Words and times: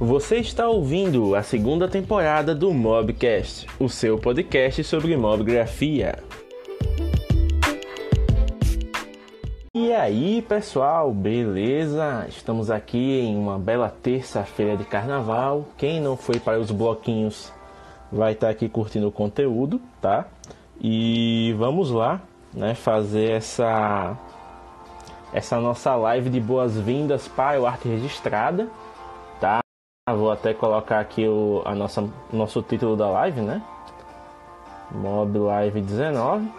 Você 0.00 0.36
está 0.36 0.68
ouvindo 0.68 1.34
a 1.34 1.42
segunda 1.42 1.88
temporada 1.88 2.54
do 2.54 2.72
Mobcast, 2.72 3.66
o 3.80 3.88
seu 3.88 4.16
podcast 4.16 4.84
sobre 4.84 5.16
mobgrafia. 5.16 6.20
E 9.74 9.92
aí, 9.92 10.40
pessoal, 10.42 11.12
beleza? 11.12 12.26
Estamos 12.28 12.70
aqui 12.70 13.18
em 13.22 13.36
uma 13.36 13.58
bela 13.58 13.88
terça-feira 13.88 14.76
de 14.76 14.84
carnaval. 14.84 15.66
Quem 15.76 16.00
não 16.00 16.16
foi 16.16 16.38
para 16.38 16.60
os 16.60 16.70
bloquinhos 16.70 17.52
vai 18.12 18.34
estar 18.34 18.50
aqui 18.50 18.68
curtindo 18.68 19.08
o 19.08 19.12
conteúdo, 19.12 19.80
tá? 20.00 20.26
E 20.80 21.56
vamos 21.58 21.90
lá, 21.90 22.22
né, 22.54 22.72
fazer 22.76 23.32
essa 23.32 24.16
essa 25.32 25.60
nossa 25.60 25.96
live 25.96 26.30
de 26.30 26.40
boas-vindas 26.40 27.26
para 27.26 27.60
o 27.60 27.66
Arte 27.66 27.88
Registrada, 27.88 28.68
tá? 30.08 30.14
Vou 30.14 30.30
até 30.30 30.54
colocar 30.54 31.00
aqui 31.00 31.28
o 31.28 31.62
a 31.64 31.74
nossa 31.74 32.08
nosso 32.32 32.62
título 32.62 32.96
da 32.96 33.08
live, 33.10 33.40
né? 33.40 33.62
Mob 34.90 35.38
Live 35.38 35.80
19. 35.82 36.44
Deixa 36.44 36.54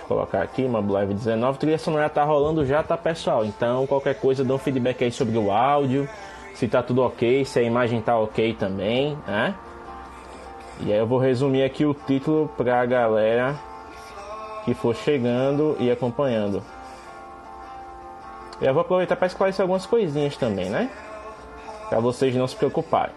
eu 0.00 0.06
colocar 0.08 0.42
aqui, 0.42 0.66
Mob 0.66 0.92
Live 0.92 1.14
19. 1.14 1.58
Trilha 1.58 1.78
sonora 1.78 2.08
tá 2.08 2.24
rolando 2.24 2.64
já, 2.64 2.82
tá, 2.82 2.96
pessoal? 2.96 3.44
Então, 3.44 3.86
qualquer 3.86 4.14
coisa, 4.14 4.42
dá 4.42 4.54
um 4.54 4.58
feedback 4.58 5.04
aí 5.04 5.12
sobre 5.12 5.36
o 5.36 5.50
áudio, 5.50 6.08
se 6.54 6.66
tá 6.66 6.82
tudo 6.82 7.02
ok, 7.02 7.44
se 7.44 7.58
a 7.58 7.62
imagem 7.62 8.00
tá 8.00 8.18
ok 8.18 8.54
também, 8.54 9.18
né? 9.26 9.54
E 10.80 10.92
aí 10.92 10.98
eu 10.98 11.06
vou 11.06 11.18
resumir 11.18 11.62
aqui 11.62 11.84
o 11.84 11.94
título 11.94 12.48
pra 12.56 12.84
galera 12.86 13.54
que 14.64 14.72
for 14.72 14.96
chegando 14.96 15.76
e 15.78 15.90
acompanhando. 15.90 16.62
Eu 18.60 18.72
vou 18.72 18.82
aproveitar 18.82 19.16
para 19.16 19.26
esclarecer 19.26 19.62
algumas 19.62 19.86
coisinhas 19.86 20.36
também, 20.36 20.70
né? 20.70 20.90
Para 21.88 22.00
vocês 22.00 22.34
não 22.34 22.46
se 22.46 22.56
preocuparem. 22.56 23.14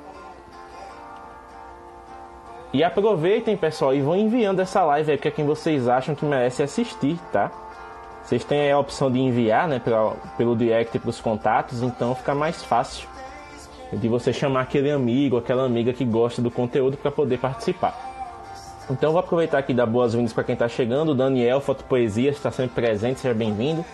E 2.73 2.83
aproveitem, 2.83 3.55
pessoal, 3.55 3.93
e 3.93 4.01
vão 4.01 4.15
enviando 4.15 4.59
essa 4.59 4.83
live 4.83 5.11
aí 5.11 5.17
para 5.17 5.31
quem 5.31 5.45
vocês 5.45 5.87
acham 5.87 6.13
que 6.13 6.25
merece 6.25 6.61
assistir, 6.61 7.17
tá? 7.31 7.51
Vocês 8.23 8.43
têm 8.43 8.71
a 8.71 8.77
opção 8.77 9.09
de 9.09 9.19
enviar, 9.19 9.69
né, 9.69 9.79
pela, 9.79 10.11
pelo 10.37 10.55
direct 10.55 10.99
para 10.99 11.09
os 11.09 11.21
contatos, 11.21 11.81
então 11.81 12.13
fica 12.13 12.35
mais 12.35 12.61
fácil 12.61 13.07
de 13.93 14.09
você 14.09 14.33
chamar 14.33 14.61
aquele 14.61 14.91
amigo, 14.91 15.37
aquela 15.37 15.63
amiga 15.63 15.93
que 15.93 16.03
gosta 16.03 16.41
do 16.41 16.51
conteúdo 16.51 16.97
para 16.97 17.09
poder 17.09 17.39
participar. 17.39 17.95
Então 18.89 19.11
vou 19.11 19.19
aproveitar 19.19 19.59
aqui 19.59 19.71
e 19.71 19.75
dar 19.75 19.85
boas-vindas 19.85 20.33
para 20.33 20.43
quem 20.43 20.53
está 20.53 20.67
chegando. 20.67 21.13
O 21.13 21.15
Daniel, 21.15 21.61
Fotopoesia, 21.61 22.29
está 22.29 22.51
sempre 22.51 22.75
presente, 22.75 23.21
seja 23.21 23.33
bem-vindo. 23.33 23.85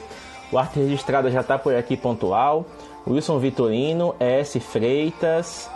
O 0.54 0.58
Arte 0.60 0.80
Registrada 0.80 1.32
já 1.32 1.42
está 1.42 1.58
por 1.58 1.74
aqui 1.74 1.98
pontual. 1.98 2.64
Wilson 3.08 3.40
Vitorino, 3.40 4.14
S. 4.20 4.60
Freitas. 4.60 5.68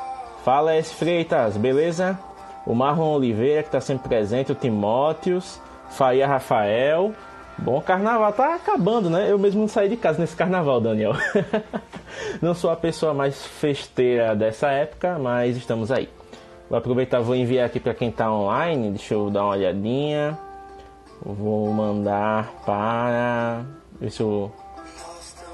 Fala, 0.45 0.75
S. 0.75 0.93
Freitas, 0.93 1.57
beleza? 1.57 2.15
O 2.63 2.75
Marlon 2.75 3.15
Oliveira, 3.15 3.63
que 3.63 3.69
está 3.69 3.81
sempre 3.81 4.07
presente. 4.07 4.51
O 4.51 4.55
Timóteos. 4.55 5.59
Faia 5.89 6.27
Rafael. 6.27 7.11
Bom 7.57 7.81
carnaval, 7.81 8.31
tá 8.33 8.53
acabando, 8.53 9.09
né? 9.09 9.31
Eu 9.31 9.39
mesmo 9.39 9.61
não 9.61 9.67
saí 9.67 9.89
de 9.89 9.97
casa 9.97 10.19
nesse 10.19 10.35
carnaval, 10.35 10.79
Daniel. 10.79 11.13
não 12.39 12.53
sou 12.53 12.69
a 12.69 12.75
pessoa 12.75 13.15
mais 13.15 13.47
festeira 13.47 14.35
dessa 14.35 14.69
época, 14.69 15.17
mas 15.17 15.57
estamos 15.57 15.91
aí. 15.91 16.07
Vou 16.69 16.77
aproveitar, 16.77 17.19
vou 17.19 17.35
enviar 17.35 17.65
aqui 17.65 17.79
para 17.79 17.95
quem 17.95 18.09
está 18.09 18.31
online. 18.31 18.91
Deixa 18.91 19.15
eu 19.15 19.31
dar 19.31 19.41
uma 19.41 19.53
olhadinha. 19.53 20.37
Vou 21.25 21.73
mandar 21.73 22.53
para. 22.63 23.65
Se 24.07 24.21
o 24.21 24.51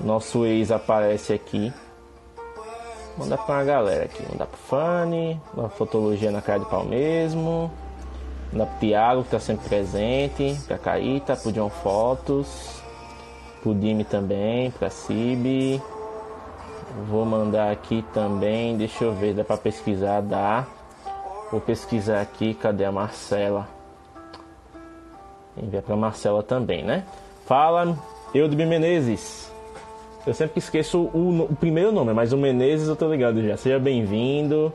nosso 0.02 0.46
ex 0.46 0.72
aparece 0.72 1.34
aqui. 1.34 1.74
Manda 3.18 3.38
para 3.38 3.60
a 3.60 3.64
galera 3.64 4.06
aqui. 4.06 4.24
Mandar 4.32 4.48
para 4.48 4.58
Fanny. 4.58 5.40
Uma 5.54 5.70
fotologia 5.70 6.32
na 6.32 6.42
cara 6.42 6.60
de 6.60 6.66
pau 6.66 6.84
mesmo. 6.84 7.72
Mandar 8.52 8.66
para 8.66 8.80
Thiago, 8.80 9.22
que 9.22 9.28
está 9.28 9.40
sempre 9.40 9.70
presente. 9.70 10.58
Para 10.68 10.78
Caíta, 10.78 11.36
para 11.36 11.52
John 11.52 11.70
Fotos. 11.70 12.82
Para 13.62 13.72
o 13.72 13.76
Dime 13.76 14.04
também. 14.04 14.72
Para 14.72 14.90
Cib. 14.90 15.82
Vou 17.08 17.26
mandar 17.26 17.72
aqui 17.72 18.04
também. 18.14 18.78
Deixa 18.78 19.04
eu 19.04 19.14
ver, 19.14 19.34
dá 19.34 19.44
para 19.44 19.58
pesquisar, 19.58 20.22
dá. 20.22 20.66
Vou 21.52 21.62
pesquisar 21.62 22.22
aqui, 22.22 22.56
cadê 22.56 22.86
a 22.86 22.92
Marcela? 22.92 23.68
Enviar 25.56 25.84
para 25.84 25.96
Marcela 25.96 26.42
também, 26.42 26.84
né? 26.84 27.06
Fala, 27.46 27.96
Eudo 28.34 28.56
Menezes. 28.56 29.53
Eu 30.26 30.34
sempre 30.34 30.60
esqueço 30.60 31.00
o, 31.14 31.44
o, 31.52 31.56
primeiro 31.56 31.92
nome, 31.92 32.14
mas 32.14 32.32
o 32.32 32.38
Menezes 32.38 32.88
eu 32.88 32.96
tô 32.96 33.10
ligado 33.10 33.44
já. 33.46 33.58
Seja 33.58 33.78
bem-vindo. 33.78 34.74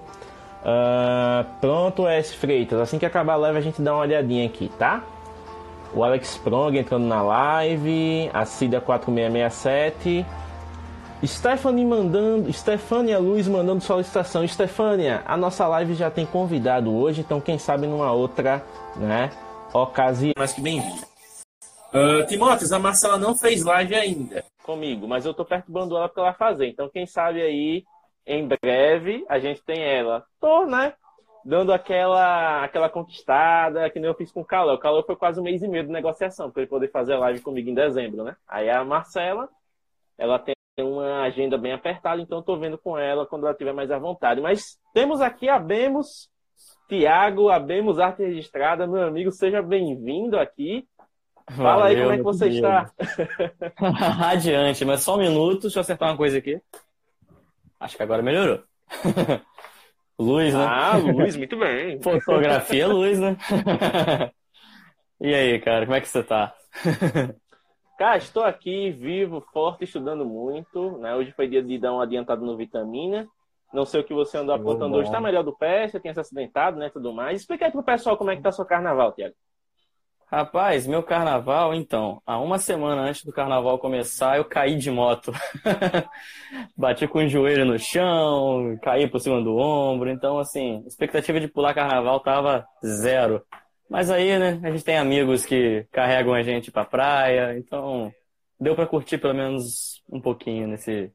Uh, 0.61 1.47
pronto, 1.59 2.07
S. 2.07 2.35
Freitas. 2.35 2.79
Assim 2.79 2.99
que 2.99 3.07
acabar 3.07 3.33
a 3.33 3.37
live, 3.37 3.57
a 3.57 3.63
gente 3.63 3.81
dá 3.81 3.95
uma 3.95 4.03
olhadinha 4.03 4.45
aqui, 4.45 4.71
tá? 4.79 5.03
O 5.95 6.05
Alex 6.05 6.37
Prong 6.37 6.77
entrando 6.79 7.07
na 7.07 7.23
live. 7.23 8.31
A 8.35 8.45
Cida 8.45 8.79
4667. 8.79 10.27
Stephanie 11.25 11.85
mandando, 11.85 12.53
Stefania 12.53 13.19
Luz 13.19 13.49
mandando 13.49 13.83
solicitação. 13.83 14.47
Stefania, 14.47 15.23
a 15.25 15.37
nossa 15.37 15.67
live 15.67 15.95
já 15.95 16.11
tem 16.11 16.27
convidado 16.27 16.95
hoje, 16.95 17.23
então 17.23 17.41
quem 17.41 17.59
sabe 17.59 17.89
numa 17.89 18.13
outra, 18.13 18.63
né, 18.95 19.31
ocasião. 19.73 20.35
Mas 20.39 20.53
que 20.53 20.61
bem-vindo. 20.61 21.03
Uh, 21.93 22.25
Timóteos, 22.29 22.71
a 22.71 22.79
Marcela 22.79 23.19
não 23.19 23.35
fez 23.35 23.65
live 23.65 23.97
ainda 23.97 24.45
comigo, 24.69 25.09
mas 25.09 25.25
eu 25.25 25.33
tô 25.33 25.47
perturbando 25.47 25.97
ela 25.97 26.11
para 26.11 26.25
ela 26.25 26.35
fazer. 26.35 26.67
Então 26.67 26.91
quem 26.91 27.07
sabe 27.07 27.41
aí 27.41 27.85
em 28.27 28.47
breve 28.47 29.25
a 29.27 29.39
gente 29.39 29.65
tem 29.65 29.83
ela. 29.83 30.27
Tô, 30.39 30.67
né? 30.67 30.93
Dando 31.43 31.73
aquela 31.73 32.63
aquela 32.63 32.91
conquistada 32.91 33.89
que 33.89 33.99
nem 33.99 34.11
eu 34.11 34.15
fiz 34.15 34.31
com 34.31 34.43
o 34.43 34.45
Calor. 34.45 34.75
O 34.75 34.79
Calor 34.79 35.03
foi 35.07 35.17
quase 35.17 35.41
um 35.41 35.43
mês 35.43 35.63
e 35.63 35.69
meio 35.69 35.85
de 35.85 35.91
negociação 35.91 36.51
para 36.51 36.61
ele 36.61 36.69
poder 36.69 36.91
fazer 36.91 37.15
a 37.15 37.19
live 37.19 37.41
comigo 37.41 37.71
em 37.71 37.75
dezembro, 37.75 38.23
né? 38.23 38.37
Aí 38.47 38.69
a 38.69 38.85
Marcela, 38.85 39.49
ela 40.19 40.39
tem 40.39 40.55
uma 40.79 41.23
agenda 41.23 41.57
bem 41.57 41.73
apertada, 41.73 42.21
então 42.21 42.41
estou 42.41 42.59
vendo 42.59 42.77
com 42.77 42.99
ela 42.99 43.25
quando 43.25 43.47
ela 43.47 43.55
tiver 43.55 43.73
mais 43.73 43.91
à 43.91 43.99
vontade. 43.99 44.43
Mas 44.43 44.79
temos 44.93 45.23
aqui 45.23 45.49
a 45.49 45.59
Bemos 45.59 46.29
Tiago, 46.91 47.49
a 47.49 47.59
Bemos 47.59 47.99
Arte 47.99 48.23
Registrada, 48.23 48.87
meu 48.87 49.05
amigo, 49.05 49.33
seja 49.33 49.63
bem-vindo 49.63 50.39
aqui. 50.39 50.87
Fala 51.57 51.85
Valeu, 51.85 51.87
aí 51.87 51.97
como 51.97 52.13
é 52.13 52.17
que 52.19 52.23
você 52.23 52.49
está. 52.49 52.91
Adiante, 54.29 54.85
mas 54.85 55.01
só 55.01 55.17
um 55.17 55.19
minuto, 55.19 55.63
deixa 55.63 55.79
eu 55.79 55.81
acertar 55.81 56.11
uma 56.11 56.17
coisa 56.17 56.39
aqui. 56.39 56.61
Acho 57.81 57.97
que 57.97 58.03
agora 58.03 58.23
melhorou. 58.23 58.63
luz, 60.19 60.53
né? 60.53 60.65
Ah, 60.65 60.97
luz, 60.97 61.37
muito 61.37 61.57
bem. 61.57 62.01
Fotografia, 62.03 62.87
luz, 62.87 63.19
né? 63.19 63.37
e 65.21 65.35
aí, 65.35 65.59
cara, 65.61 65.87
como 65.87 65.97
é 65.97 66.01
que 66.01 66.09
você 66.09 66.23
tá? 66.23 66.55
Cara, 67.99 68.19
estou 68.19 68.45
aqui, 68.45 68.91
vivo, 68.91 69.41
forte, 69.53 69.85
estudando 69.85 70.25
muito. 70.25 70.99
Né? 70.99 71.15
Hoje 71.15 71.33
foi 71.33 71.49
dia 71.49 71.63
de 71.63 71.79
dar 71.79 71.93
uma 71.93 72.05
adiantada 72.05 72.45
no 72.45 72.57
vitamina. 72.57 73.27
Não 73.73 73.85
sei 73.85 74.01
o 74.01 74.05
que 74.05 74.15
você 74.15 74.39
andou 74.39 74.55
apontando 74.55 74.97
hoje. 74.97 75.09
Está 75.09 75.21
melhor 75.21 75.43
do 75.43 75.57
pé, 75.57 75.89
você 75.89 76.01
tem 76.01 76.13
se 76.13 76.21
acidentado, 76.21 76.79
né? 76.79 76.91
Tudo 76.91 77.13
mais. 77.13 77.41
Explica 77.41 77.67
aí 77.67 77.73
pro 77.73 77.83
pessoal 77.83 78.17
como 78.17 78.31
é 78.31 78.37
que 78.37 78.43
tá 78.43 78.53
seu 78.53 78.65
carnaval, 78.65 79.13
Tiago. 79.13 79.35
Rapaz, 80.31 80.87
meu 80.87 81.03
carnaval, 81.03 81.75
então, 81.75 82.21
há 82.27 82.39
uma 82.39 82.59
semana 82.59 83.01
antes 83.01 83.25
do 83.25 83.33
carnaval 83.33 83.79
começar, 83.79 84.37
eu 84.37 84.45
caí 84.45 84.77
de 84.77 84.91
moto. 84.91 85.33
Bati 86.77 87.09
com 87.09 87.21
o 87.21 87.29
joelho 87.29 87.65
no 87.65 87.79
chão, 87.79 88.79
caí 88.83 89.09
por 89.09 89.21
cima 89.21 89.41
do 89.43 89.57
ombro. 89.57 90.11
Então, 90.11 90.39
assim, 90.39 90.85
expectativa 90.87 91.41
de 91.41 91.49
pular 91.49 91.73
carnaval 91.73 92.21
tava 92.21 92.67
zero. 92.85 93.43
Mas 93.89 94.11
aí, 94.11 94.39
né, 94.39 94.61
a 94.63 94.71
gente 94.71 94.85
tem 94.85 94.99
amigos 94.99 95.47
que 95.47 95.87
carregam 95.91 96.35
a 96.35 96.43
gente 96.43 96.71
pra 96.71 96.85
praia, 96.85 97.57
então 97.59 98.13
deu 98.61 98.75
para 98.77 98.87
curtir 98.87 99.17
pelo 99.17 99.33
menos 99.33 100.03
um 100.13 100.21
pouquinho 100.21 100.69
nesse, 100.69 101.11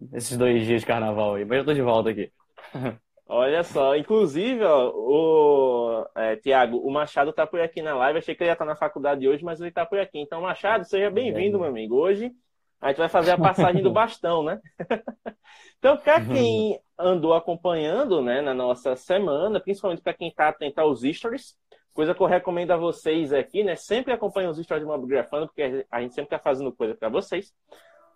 nesses 0.00 0.36
dois 0.36 0.66
dias 0.66 0.80
de 0.80 0.86
carnaval 0.86 1.36
aí. 1.36 1.44
Mas 1.44 1.58
eu 1.58 1.64
tô 1.64 1.72
de 1.72 1.82
volta 1.82 2.10
aqui. 2.10 2.32
Olha 3.26 3.62
só, 3.62 3.96
inclusive, 3.96 4.62
ó, 4.64 4.90
o 4.94 6.06
é, 6.14 6.36
Tiago, 6.36 6.78
o 6.78 6.90
Machado 6.90 7.32
tá 7.32 7.46
por 7.46 7.60
aqui 7.60 7.80
na 7.80 7.94
live. 7.94 8.18
Achei 8.18 8.34
que 8.34 8.42
ele 8.42 8.50
ia 8.50 8.54
estar 8.54 8.64
na 8.64 8.76
faculdade 8.76 9.26
hoje, 9.26 9.44
mas 9.44 9.60
ele 9.60 9.70
tá 9.70 9.86
por 9.86 9.98
aqui. 9.98 10.18
Então, 10.18 10.42
Machado, 10.42 10.84
seja 10.84 11.10
bem-vindo, 11.10 11.58
meu 11.58 11.68
amigo. 11.68 11.96
Hoje 11.96 12.32
a 12.80 12.88
gente 12.88 12.98
vai 12.98 13.08
fazer 13.08 13.30
a 13.30 13.38
passagem 13.38 13.82
do 13.82 13.90
bastão, 13.92 14.42
né? 14.42 14.60
então, 15.78 15.96
para 15.96 16.24
quem 16.24 16.78
andou 16.98 17.32
acompanhando, 17.32 18.20
né, 18.20 18.40
na 18.40 18.52
nossa 18.52 18.96
semana, 18.96 19.60
principalmente 19.60 20.02
para 20.02 20.14
quem 20.14 20.28
está 20.28 20.48
atento 20.48 20.80
aos 20.80 21.02
stories, 21.02 21.56
Coisa 21.92 22.14
que 22.14 22.22
eu 22.22 22.26
recomendo 22.26 22.70
a 22.70 22.76
vocês 22.76 23.34
aqui, 23.34 23.62
né? 23.62 23.76
Sempre 23.76 24.14
acompanhem 24.14 24.48
os 24.48 24.56
stories 24.58 24.82
de 24.82 24.90
Mobgrafando, 24.90 25.46
porque 25.46 25.86
a 25.90 26.00
gente 26.00 26.14
sempre 26.14 26.34
está 26.34 26.38
fazendo 26.38 26.72
coisa 26.72 26.94
para 26.94 27.10
vocês. 27.10 27.52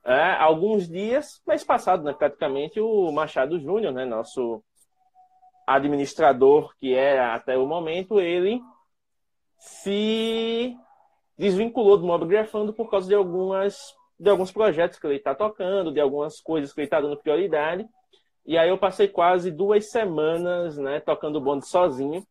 É, 0.03 0.33
alguns 0.39 0.89
dias, 0.89 1.43
mês 1.47 1.63
passado, 1.63 2.03
né, 2.03 2.15
praticamente, 2.15 2.81
o 2.81 3.13
Machado 3.13 3.61
Júnior, 3.61 3.93
né, 3.93 4.05
nosso 4.07 4.65
administrador 5.67 6.75
que 6.79 6.95
é 6.95 7.19
até 7.19 7.59
o 7.59 7.67
momento, 7.67 8.21
ele 8.21 8.61
se 9.59 10.77
desvinculou 11.37 11.99
do 11.99 12.07
Mobgrafando 12.07 12.73
por 12.73 12.91
causa 12.91 13.09
de 13.09 13.15
algumas 13.15 13.95
de 14.19 14.31
alguns 14.31 14.51
projetos 14.51 14.99
que 14.99 15.07
ele 15.07 15.17
está 15.17 15.35
tocando, 15.35 15.93
de 15.93 16.01
algumas 16.01 16.41
coisas 16.41 16.73
que 16.73 16.81
ele 16.81 16.87
está 16.87 17.01
dando 17.01 17.19
prioridade. 17.19 17.87
E 18.47 18.57
aí 18.57 18.71
eu 18.71 18.79
passei 18.79 19.09
quase 19.09 19.51
duas 19.51 19.91
semanas, 19.91 20.79
né, 20.79 21.01
tocando 21.01 21.37
o 21.37 21.41
bonde 21.41 21.67
sozinho. 21.69 22.25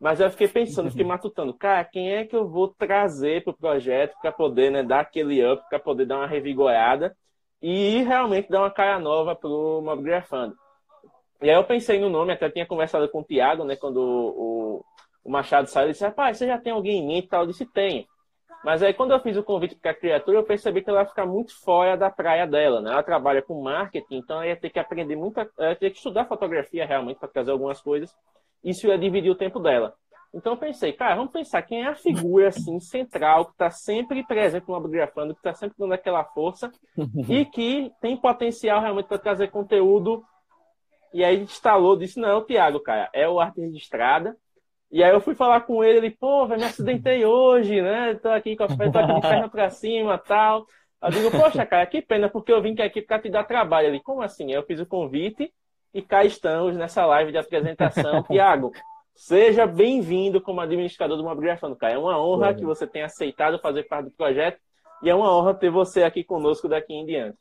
Mas 0.00 0.20
eu 0.20 0.30
fiquei 0.30 0.48
pensando, 0.48 0.90
fiquei 0.90 1.04
matutando, 1.04 1.52
cara, 1.52 1.84
quem 1.84 2.12
é 2.12 2.24
que 2.24 2.34
eu 2.34 2.48
vou 2.48 2.68
trazer 2.68 3.44
para 3.44 3.50
o 3.50 3.56
projeto 3.56 4.16
para 4.20 4.32
poder 4.32 4.70
né, 4.70 4.82
dar 4.82 5.00
aquele 5.00 5.44
up, 5.46 5.62
para 5.68 5.78
poder 5.78 6.06
dar 6.06 6.16
uma 6.16 6.26
revigorada 6.26 7.14
e 7.60 8.02
realmente 8.02 8.48
dar 8.48 8.60
uma 8.60 8.70
cara 8.70 8.98
nova 8.98 9.36
para 9.36 9.50
o 9.50 9.82
Mobgrafando. 9.82 10.56
E 11.42 11.48
aí 11.48 11.56
eu 11.56 11.64
pensei 11.64 11.98
no 11.98 12.10
nome, 12.10 12.32
até 12.32 12.50
tinha 12.50 12.66
conversado 12.66 13.08
com 13.08 13.20
o 13.20 13.24
Thiago, 13.24 13.64
né, 13.64 13.76
quando 13.76 13.98
o, 13.98 14.84
o 15.24 15.30
Machado 15.30 15.68
saiu, 15.68 15.86
ele 15.86 15.92
disse, 15.92 16.04
rapaz, 16.04 16.36
você 16.36 16.46
já 16.46 16.58
tem 16.58 16.72
alguém 16.72 16.98
em 16.98 17.06
mente 17.06 17.26
e 17.26 17.28
tal? 17.28 17.42
Eu 17.42 17.46
disse, 17.46 17.64
tenho. 17.66 18.04
Mas 18.62 18.82
aí 18.82 18.92
quando 18.92 19.12
eu 19.12 19.20
fiz 19.20 19.36
o 19.36 19.42
convite 19.42 19.74
para 19.74 19.92
a 19.92 19.94
criatura, 19.94 20.38
eu 20.38 20.44
percebi 20.44 20.82
que 20.82 20.90
ela 20.90 21.00
ia 21.00 21.06
ficar 21.06 21.24
muito 21.24 21.58
fora 21.62 21.96
da 21.96 22.10
praia 22.10 22.46
dela, 22.46 22.80
né? 22.80 22.90
Ela 22.90 23.02
trabalha 23.02 23.40
com 23.40 23.62
marketing, 23.62 24.16
então 24.16 24.36
ela 24.36 24.48
ia 24.48 24.56
ter 24.56 24.68
que 24.68 24.78
aprender 24.78 25.16
muita, 25.16 25.48
ela 25.58 25.70
ia 25.70 25.76
ter 25.76 25.90
que 25.90 25.96
estudar 25.96 26.26
fotografia 26.26 26.84
realmente 26.84 27.18
para 27.18 27.28
trazer 27.28 27.50
algumas 27.52 27.80
coisas. 27.80 28.14
Isso 28.62 28.86
ia 28.86 28.98
dividir 28.98 29.30
o 29.30 29.34
tempo 29.34 29.58
dela. 29.58 29.94
Então 30.32 30.52
eu 30.52 30.58
pensei, 30.58 30.92
cara, 30.92 31.16
vamos 31.16 31.32
pensar 31.32 31.62
quem 31.62 31.82
é 31.82 31.88
a 31.88 31.94
figura 31.94 32.48
assim 32.48 32.78
central 32.78 33.46
que 33.46 33.52
está 33.52 33.70
sempre 33.70 34.22
presente 34.24 34.68
no 34.68 34.74
Abografando, 34.74 35.34
que 35.34 35.40
está 35.40 35.54
sempre 35.54 35.76
dando 35.78 35.92
aquela 35.92 36.22
força 36.22 36.70
e 37.28 37.44
que 37.46 37.90
tem 38.00 38.16
potencial 38.16 38.80
realmente 38.80 39.06
para 39.06 39.18
trazer 39.18 39.50
conteúdo. 39.50 40.22
E 41.12 41.24
aí 41.24 41.36
a 41.36 41.38
gente 41.38 41.52
instalou, 41.52 41.96
disse, 41.96 42.20
não, 42.20 42.28
é 42.28 42.34
o 42.34 42.44
Thiago, 42.44 42.80
cara, 42.80 43.10
é 43.12 43.28
o 43.28 43.40
arte 43.40 43.60
registrada. 43.60 44.36
E 44.90 45.04
aí 45.04 45.10
eu 45.12 45.20
fui 45.20 45.34
falar 45.34 45.60
com 45.62 45.84
ele, 45.84 45.98
ele, 45.98 46.10
pô, 46.10 46.46
velho, 46.46 46.60
me 46.60 46.66
acidentei 46.66 47.24
hoje, 47.24 47.80
né? 47.80 48.14
Tô 48.14 48.28
aqui 48.28 48.56
com 48.56 48.64
a 48.64 48.66
tô 48.66 48.98
aqui 48.98 49.14
de 49.14 49.20
perna 49.20 49.48
pra 49.48 49.70
cima 49.70 50.18
tal. 50.18 50.66
Eu 51.02 51.10
digo, 51.10 51.30
poxa, 51.30 51.64
cara, 51.64 51.86
que 51.86 52.02
pena, 52.02 52.28
porque 52.28 52.52
eu 52.52 52.60
vim 52.60 52.78
aqui 52.80 53.00
pra 53.00 53.18
te 53.18 53.30
dar 53.30 53.44
trabalho. 53.44 53.88
Ele, 53.88 54.00
como 54.00 54.20
assim? 54.20 54.52
Eu 54.52 54.64
fiz 54.64 54.80
o 54.80 54.86
convite 54.86 55.52
e 55.94 56.02
cá 56.02 56.24
estamos 56.24 56.76
nessa 56.76 57.06
live 57.06 57.32
de 57.32 57.38
apresentação. 57.38 58.22
Tiago, 58.30 58.72
seja 59.14 59.66
bem-vindo 59.66 60.40
como 60.40 60.60
administrador 60.60 61.16
do 61.16 61.24
Mobigrafando, 61.24 61.76
cara. 61.76 61.94
É 61.94 61.98
uma 61.98 62.20
honra 62.20 62.52
que 62.52 62.64
você 62.64 62.86
tenha 62.86 63.06
aceitado 63.06 63.58
fazer 63.60 63.84
parte 63.84 64.06
do 64.06 64.10
projeto 64.10 64.58
e 65.02 65.08
é 65.08 65.14
uma 65.14 65.34
honra 65.34 65.54
ter 65.54 65.70
você 65.70 66.02
aqui 66.02 66.22
conosco 66.24 66.68
daqui 66.68 66.92
em 66.92 67.06
diante. 67.06 67.38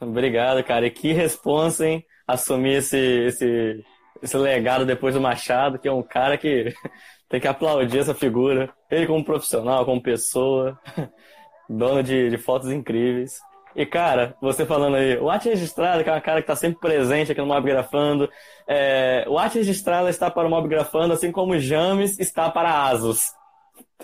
Obrigado, 0.00 0.62
cara. 0.64 0.86
E 0.86 0.90
que 0.90 1.12
responsa, 1.12 1.86
hein? 1.86 2.04
Assumir 2.26 2.76
esse, 2.76 2.96
esse 2.98 3.84
esse 4.22 4.36
legado 4.36 4.84
depois 4.84 5.14
do 5.14 5.20
Machado, 5.20 5.78
que 5.78 5.88
é 5.88 5.92
um 5.92 6.02
cara 6.02 6.36
que 6.36 6.72
tem 7.28 7.40
que 7.40 7.48
aplaudir 7.48 7.98
essa 7.98 8.14
figura. 8.14 8.72
Ele 8.90 9.06
como 9.06 9.24
profissional, 9.24 9.84
como 9.84 10.02
pessoa, 10.02 10.78
dono 11.68 12.02
de, 12.02 12.30
de 12.30 12.38
fotos 12.38 12.70
incríveis. 12.70 13.38
E, 13.74 13.84
cara, 13.84 14.34
você 14.40 14.64
falando 14.64 14.96
aí, 14.96 15.18
o 15.18 15.28
Arte 15.28 15.50
Registrada, 15.50 16.02
que 16.02 16.08
é 16.08 16.12
uma 16.12 16.20
cara 16.20 16.40
que 16.40 16.44
está 16.44 16.56
sempre 16.56 16.80
presente 16.80 17.30
aqui 17.30 17.40
no 17.42 17.46
Mobgrafando. 17.46 18.28
É, 18.66 19.26
o 19.28 19.38
Arte 19.38 19.58
Registrada 19.58 20.08
está 20.08 20.30
para 20.30 20.46
o 20.46 20.50
Mobgrafando, 20.50 21.12
assim 21.12 21.30
como 21.30 21.52
o 21.52 21.58
James 21.58 22.18
está 22.18 22.50
para 22.50 22.88
Asus. 22.88 23.34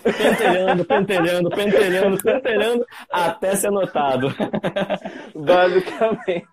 Pentelhando, 0.03 0.85
pentelhando, 0.85 1.49
pentelhando, 1.49 2.17
pentelhando, 2.17 2.85
até 3.09 3.55
ser 3.55 3.71
notado. 3.71 4.27
Basicamente. 5.33 6.47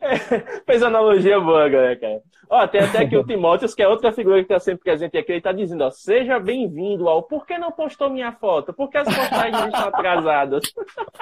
É, 0.00 0.18
fez 0.66 0.82
analogia 0.82 1.38
boa, 1.38 1.68
galera, 1.68 1.96
cara. 1.96 2.20
Ó, 2.50 2.66
tem 2.66 2.80
até 2.80 3.00
aqui 3.00 3.16
o 3.16 3.24
Timóteos, 3.24 3.74
que 3.74 3.82
é 3.82 3.88
outra 3.88 4.10
figura 4.10 4.38
que 4.38 4.44
está 4.44 4.58
sempre 4.58 4.82
presente 4.82 5.18
aqui. 5.18 5.30
Ele 5.30 5.38
está 5.38 5.52
dizendo, 5.52 5.84
ó, 5.84 5.90
seja 5.90 6.40
bem-vindo 6.40 7.08
ao 7.08 7.22
Por 7.22 7.46
que 7.46 7.58
não 7.58 7.70
postou 7.70 8.10
minha 8.10 8.32
foto? 8.32 8.72
Por 8.72 8.88
que 8.88 8.98
as 8.98 9.06
postagens 9.06 9.66
estão 9.66 9.88
atrasadas? 9.88 10.64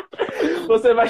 Você 0.69 0.95
vai. 0.95 1.09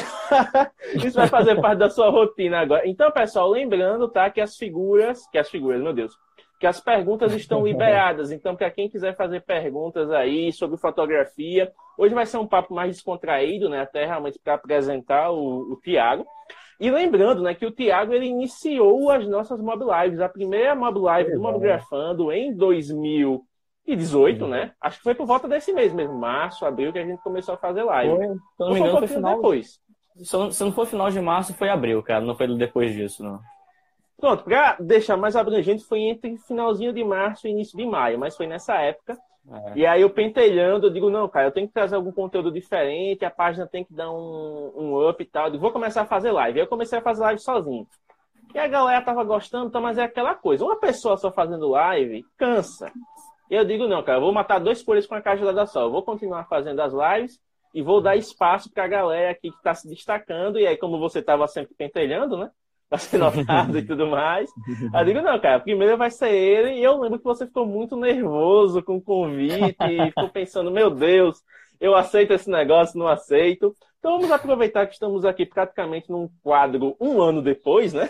Isso 0.94 1.16
vai 1.16 1.28
fazer 1.28 1.60
parte 1.60 1.78
da 1.78 1.90
sua 1.90 2.08
rotina 2.08 2.60
agora. 2.60 2.88
Então, 2.88 3.10
pessoal, 3.10 3.50
lembrando, 3.50 4.08
tá, 4.08 4.30
que 4.30 4.40
as 4.40 4.56
figuras. 4.56 5.26
Que 5.28 5.38
as 5.38 5.50
figuras, 5.50 5.80
meu 5.82 5.92
Deus 5.92 6.16
que 6.58 6.66
as 6.66 6.80
perguntas 6.80 7.32
estão 7.34 7.66
liberadas. 7.66 8.32
Então, 8.32 8.56
para 8.56 8.70
quem 8.70 8.88
quiser 8.88 9.14
fazer 9.16 9.42
perguntas 9.42 10.10
aí 10.10 10.52
sobre 10.52 10.76
fotografia, 10.76 11.72
hoje 11.98 12.14
vai 12.14 12.26
ser 12.26 12.38
um 12.38 12.46
papo 12.46 12.74
mais 12.74 12.96
descontraído, 12.96 13.68
né? 13.68 13.82
Até 13.82 14.04
realmente 14.04 14.38
para 14.38 14.54
apresentar 14.54 15.30
o, 15.30 15.72
o 15.72 15.80
Tiago. 15.82 16.26
E 16.78 16.90
lembrando, 16.90 17.42
né, 17.42 17.54
que 17.54 17.64
o 17.64 17.70
Tiago 17.70 18.12
ele 18.12 18.26
iniciou 18.26 19.10
as 19.10 19.26
nossas 19.26 19.60
Mob 19.60 19.82
Lives. 19.82 20.20
A 20.20 20.28
primeira 20.28 20.74
Mob 20.74 20.98
Live 21.00 21.32
do 21.32 21.40
Mobgrafando 21.40 22.30
em 22.30 22.54
2018, 22.54 24.44
uhum. 24.44 24.50
né? 24.50 24.72
Acho 24.80 24.98
que 24.98 25.04
foi 25.04 25.14
por 25.14 25.26
volta 25.26 25.48
desse 25.48 25.72
mês 25.72 25.92
mesmo, 25.94 26.18
março, 26.18 26.66
abril, 26.66 26.92
que 26.92 26.98
a 26.98 27.06
gente 27.06 27.22
começou 27.22 27.54
a 27.54 27.58
fazer 27.58 27.82
live. 27.82 28.14
Foi, 28.14 28.26
se 28.26 28.40
não 28.58 28.72
me 28.72 28.80
engano, 28.80 28.98
foi 28.98 29.08
final 29.08 29.36
depois. 29.36 29.80
Se 30.22 30.64
não 30.64 30.72
for 30.72 30.86
final 30.86 31.10
de 31.10 31.20
março, 31.20 31.54
foi 31.54 31.68
abril, 31.68 32.02
cara. 32.02 32.24
Não 32.24 32.34
foi 32.34 32.46
depois 32.56 32.94
disso, 32.94 33.22
não. 33.22 33.40
Pronto, 34.18 34.44
para 34.44 34.76
deixar 34.80 35.16
mais 35.16 35.36
abrangente, 35.36 35.84
foi 35.84 36.00
entre 36.00 36.38
finalzinho 36.38 36.92
de 36.92 37.04
março 37.04 37.46
e 37.46 37.50
início 37.50 37.76
de 37.76 37.84
maio, 37.84 38.18
mas 38.18 38.36
foi 38.36 38.46
nessa 38.46 38.74
época. 38.76 39.18
É. 39.48 39.72
E 39.76 39.86
aí 39.86 40.02
eu 40.02 40.10
pentelhando, 40.10 40.86
eu 40.86 40.92
digo, 40.92 41.10
não, 41.10 41.28
cara, 41.28 41.48
eu 41.48 41.52
tenho 41.52 41.68
que 41.68 41.74
trazer 41.74 41.94
algum 41.94 42.10
conteúdo 42.10 42.50
diferente, 42.50 43.24
a 43.24 43.30
página 43.30 43.66
tem 43.66 43.84
que 43.84 43.92
dar 43.92 44.10
um, 44.10 44.72
um 44.74 45.08
up 45.08 45.22
e 45.22 45.26
tal. 45.26 45.48
Eu 45.48 45.60
vou 45.60 45.70
começar 45.70 46.02
a 46.02 46.06
fazer 46.06 46.32
live. 46.32 46.58
Aí 46.58 46.64
eu 46.64 46.68
comecei 46.68 46.98
a 46.98 47.02
fazer 47.02 47.22
live 47.22 47.40
sozinho. 47.40 47.86
E 48.54 48.58
a 48.58 48.66
galera 48.66 49.04
tava 49.04 49.22
gostando, 49.22 49.70
tá, 49.70 49.80
mas 49.80 49.98
é 49.98 50.04
aquela 50.04 50.34
coisa. 50.34 50.64
Uma 50.64 50.76
pessoa 50.76 51.16
só 51.16 51.30
fazendo 51.30 51.68
live 51.68 52.24
cansa. 52.38 52.90
E 53.50 53.54
eu 53.54 53.64
digo, 53.64 53.86
não, 53.86 54.02
cara, 54.02 54.18
eu 54.18 54.22
vou 54.22 54.32
matar 54.32 54.58
dois 54.58 54.82
coelhos 54.82 55.06
com 55.06 55.14
a 55.14 55.20
cajadada 55.20 55.66
só. 55.66 55.82
Eu 55.82 55.90
vou 55.90 56.02
continuar 56.02 56.44
fazendo 56.48 56.80
as 56.80 56.92
lives 56.92 57.38
e 57.74 57.82
vou 57.82 58.00
dar 58.00 58.16
espaço 58.16 58.72
para 58.72 58.84
a 58.84 58.88
galera 58.88 59.30
aqui 59.30 59.50
que 59.50 59.56
está 59.56 59.74
se 59.74 59.86
destacando. 59.86 60.58
E 60.58 60.66
aí, 60.66 60.76
como 60.76 60.98
você 60.98 61.20
estava 61.20 61.46
sempre 61.46 61.74
pentelhando, 61.74 62.36
né? 62.38 62.50
Pra 62.88 62.98
ser 62.98 63.18
notado 63.18 63.78
e 63.78 63.82
tudo 63.82 64.06
mais. 64.06 64.50
Aí 64.92 65.02
eu 65.02 65.04
digo, 65.04 65.20
não, 65.20 65.38
cara, 65.38 65.60
primeiro 65.60 65.96
vai 65.96 66.10
ser 66.10 66.32
ele. 66.32 66.74
E 66.74 66.84
eu 66.84 66.98
lembro 67.00 67.18
que 67.18 67.24
você 67.24 67.46
ficou 67.46 67.66
muito 67.66 67.96
nervoso 67.96 68.82
com 68.82 68.96
o 68.96 69.02
convite, 69.02 69.76
e 69.80 70.06
ficou 70.06 70.28
pensando, 70.28 70.70
meu 70.70 70.90
Deus, 70.90 71.42
eu 71.80 71.94
aceito 71.94 72.32
esse 72.32 72.50
negócio, 72.50 72.98
não 72.98 73.08
aceito. 73.08 73.74
Então 73.98 74.18
vamos 74.18 74.30
aproveitar 74.30 74.86
que 74.86 74.92
estamos 74.92 75.24
aqui 75.24 75.44
praticamente 75.44 76.10
num 76.10 76.28
quadro 76.42 76.96
um 77.00 77.20
ano 77.20 77.42
depois, 77.42 77.92
né? 77.92 78.08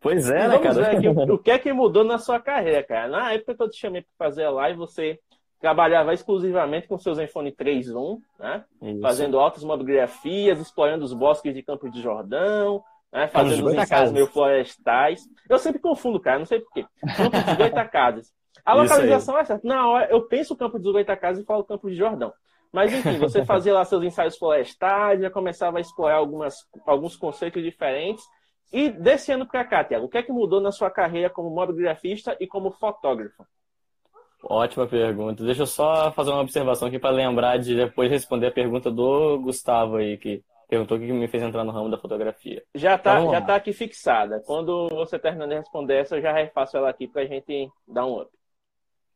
Pois 0.00 0.30
é, 0.30 0.46
né, 0.46 0.58
cara? 0.58 0.74
Ver 0.74 0.96
aqui, 0.96 1.08
o, 1.08 1.38
que 1.38 1.50
é 1.50 1.58
que 1.58 1.72
mudou 1.72 2.04
na 2.04 2.18
sua 2.18 2.38
carreira, 2.38 2.82
cara? 2.84 3.08
Na 3.08 3.32
época 3.32 3.54
que 3.54 3.62
eu 3.62 3.70
te 3.70 3.78
chamei 3.78 4.02
para 4.02 4.28
fazer 4.28 4.44
a 4.44 4.50
live, 4.50 4.78
você 4.78 5.18
trabalhava 5.60 6.12
exclusivamente 6.12 6.86
com 6.86 6.98
seus 6.98 7.18
iPhone 7.18 7.50
3.1, 7.50 8.20
né? 8.38 8.64
Isso. 8.82 9.00
Fazendo 9.00 9.40
altas 9.40 9.64
mobigrafias, 9.64 10.60
explorando 10.60 11.04
os 11.04 11.12
bosques 11.12 11.54
de 11.54 11.62
Campos 11.62 11.90
de 11.90 12.02
Jordão, 12.02 12.84
né? 13.14 13.28
Fazendo 13.28 13.66
os 13.68 13.74
ensaios 13.74 14.10
meio 14.10 14.26
florestais. 14.26 15.22
Eu 15.48 15.58
sempre 15.60 15.80
confundo, 15.80 16.18
cara, 16.18 16.40
não 16.40 16.46
sei 16.46 16.60
porquê. 16.60 16.84
Campo 17.16 17.40
de 17.40 17.56
Goitacazes. 17.56 18.34
A 18.64 18.74
localização 18.74 19.38
é 19.38 19.44
certa. 19.44 19.66
Na 19.66 19.88
hora, 19.88 20.08
eu 20.10 20.22
penso 20.22 20.56
Campo 20.56 20.80
de 20.80 20.90
Goitacazes 20.90 21.42
e 21.42 21.46
falo 21.46 21.62
Campo 21.62 21.88
de 21.88 21.96
Jordão. 21.96 22.32
Mas 22.72 22.92
enfim, 22.92 23.16
você 23.18 23.44
fazia 23.46 23.72
lá 23.72 23.84
seus 23.84 24.02
ensaios 24.02 24.36
florestais, 24.36 25.20
já 25.20 25.30
começava 25.30 25.78
a 25.78 25.80
explorar 25.80 26.16
algumas, 26.16 26.56
alguns 26.84 27.16
conceitos 27.16 27.62
diferentes. 27.62 28.24
E 28.72 28.90
desse 28.90 29.30
ano 29.30 29.46
para 29.46 29.64
cá, 29.64 29.84
Tiago, 29.84 30.06
o 30.06 30.08
que 30.08 30.18
é 30.18 30.22
que 30.22 30.32
mudou 30.32 30.60
na 30.60 30.72
sua 30.72 30.90
carreira 30.90 31.30
como 31.30 31.50
mobigrafista 31.50 32.36
e 32.40 32.48
como 32.48 32.72
fotógrafo? 32.72 33.46
Ótima 34.42 34.88
pergunta. 34.88 35.44
Deixa 35.44 35.62
eu 35.62 35.66
só 35.66 36.10
fazer 36.10 36.30
uma 36.30 36.40
observação 36.40 36.88
aqui 36.88 36.98
para 36.98 37.14
lembrar 37.14 37.58
de 37.58 37.76
depois 37.76 38.10
responder 38.10 38.48
a 38.48 38.52
pergunta 38.52 38.90
do 38.90 39.38
Gustavo 39.38 39.96
aí, 39.96 40.18
que 40.18 40.42
perguntou 40.74 40.96
o 40.96 41.00
que 41.00 41.12
me 41.12 41.28
fez 41.28 41.42
entrar 41.42 41.62
no 41.62 41.70
ramo 41.70 41.88
da 41.88 41.98
fotografia. 41.98 42.62
Já 42.74 42.96
está 42.96 43.20
então, 43.20 43.32
já 43.32 43.40
tá 43.40 43.54
aqui 43.54 43.72
fixada. 43.72 44.42
Quando 44.44 44.88
você 44.88 45.18
terminar 45.18 45.46
de 45.46 45.54
responder 45.54 45.94
essa, 45.94 46.16
eu 46.16 46.22
já 46.22 46.32
refaço 46.32 46.76
ela 46.76 46.90
aqui 46.90 47.06
para 47.06 47.22
a 47.22 47.26
gente 47.26 47.70
dar 47.86 48.04
um 48.06 48.20
up. 48.20 48.30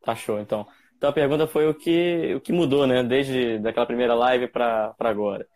Tá 0.02 0.14
show, 0.14 0.38
então. 0.38 0.66
Então 0.96 1.10
a 1.10 1.12
pergunta 1.12 1.46
foi 1.46 1.68
o 1.68 1.74
que, 1.74 2.34
o 2.36 2.40
que 2.40 2.52
mudou, 2.52 2.86
né? 2.86 3.02
Desde 3.02 3.58
daquela 3.58 3.86
primeira 3.86 4.14
live 4.14 4.46
para 4.46 4.94
agora. 5.00 5.46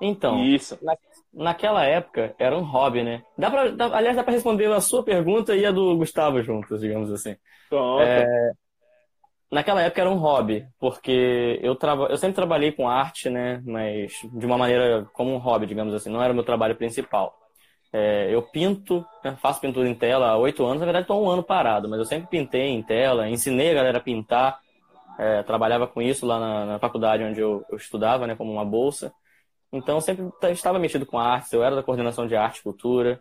Então, 0.00 0.44
Isso. 0.44 0.78
Na, 0.82 0.94
naquela 1.32 1.84
época 1.84 2.34
era 2.38 2.54
um 2.54 2.62
hobby, 2.62 3.02
né? 3.02 3.22
Dá 3.36 3.50
pra, 3.50 3.70
dá, 3.70 3.96
aliás, 3.96 4.14
dá 4.14 4.22
para 4.22 4.34
responder 4.34 4.70
a 4.70 4.80
sua 4.80 5.02
pergunta 5.02 5.56
e 5.56 5.64
a 5.64 5.70
do 5.70 5.96
Gustavo 5.96 6.42
juntos, 6.42 6.82
digamos 6.82 7.10
assim. 7.10 7.34
Pronto. 7.70 8.02
É, 8.02 8.52
Naquela 9.50 9.82
época 9.82 10.00
era 10.00 10.10
um 10.10 10.16
hobby, 10.16 10.66
porque 10.78 11.60
eu, 11.62 11.78
eu 12.10 12.16
sempre 12.16 12.34
trabalhei 12.34 12.72
com 12.72 12.88
arte, 12.88 13.30
né? 13.30 13.62
Mas 13.64 14.12
de 14.32 14.44
uma 14.44 14.58
maneira 14.58 15.06
como 15.12 15.32
um 15.32 15.38
hobby, 15.38 15.66
digamos 15.66 15.94
assim, 15.94 16.10
não 16.10 16.22
era 16.22 16.32
o 16.32 16.34
meu 16.34 16.44
trabalho 16.44 16.74
principal. 16.74 17.36
É, 17.92 18.28
eu 18.34 18.42
pinto, 18.42 19.06
né? 19.24 19.36
faço 19.40 19.60
pintura 19.60 19.88
em 19.88 19.94
tela 19.94 20.30
há 20.30 20.36
oito 20.36 20.64
anos, 20.64 20.80
na 20.80 20.84
verdade 20.84 21.04
estou 21.04 21.24
um 21.24 21.30
ano 21.30 21.42
parado, 21.42 21.88
mas 21.88 21.98
eu 21.98 22.04
sempre 22.04 22.28
pintei 22.28 22.68
em 22.68 22.82
tela, 22.82 23.28
ensinei 23.28 23.70
a 23.70 23.74
galera 23.74 23.98
a 23.98 24.00
pintar, 24.00 24.58
é, 25.18 25.42
trabalhava 25.44 25.86
com 25.86 26.02
isso 26.02 26.26
lá 26.26 26.38
na, 26.38 26.66
na 26.66 26.78
faculdade 26.78 27.22
onde 27.22 27.40
eu, 27.40 27.64
eu, 27.70 27.76
estudava, 27.76 28.26
né, 28.26 28.34
como 28.34 28.52
uma 28.52 28.64
bolsa. 28.64 29.12
Então 29.72 30.00
sempre 30.00 30.28
estava 30.50 30.78
mexido 30.78 31.06
com 31.06 31.18
arte, 31.18 31.54
eu 31.54 31.62
era 31.62 31.76
da 31.76 31.82
coordenação 31.82 32.26
de 32.26 32.36
arte 32.36 32.58
e 32.58 32.62
cultura, 32.62 33.20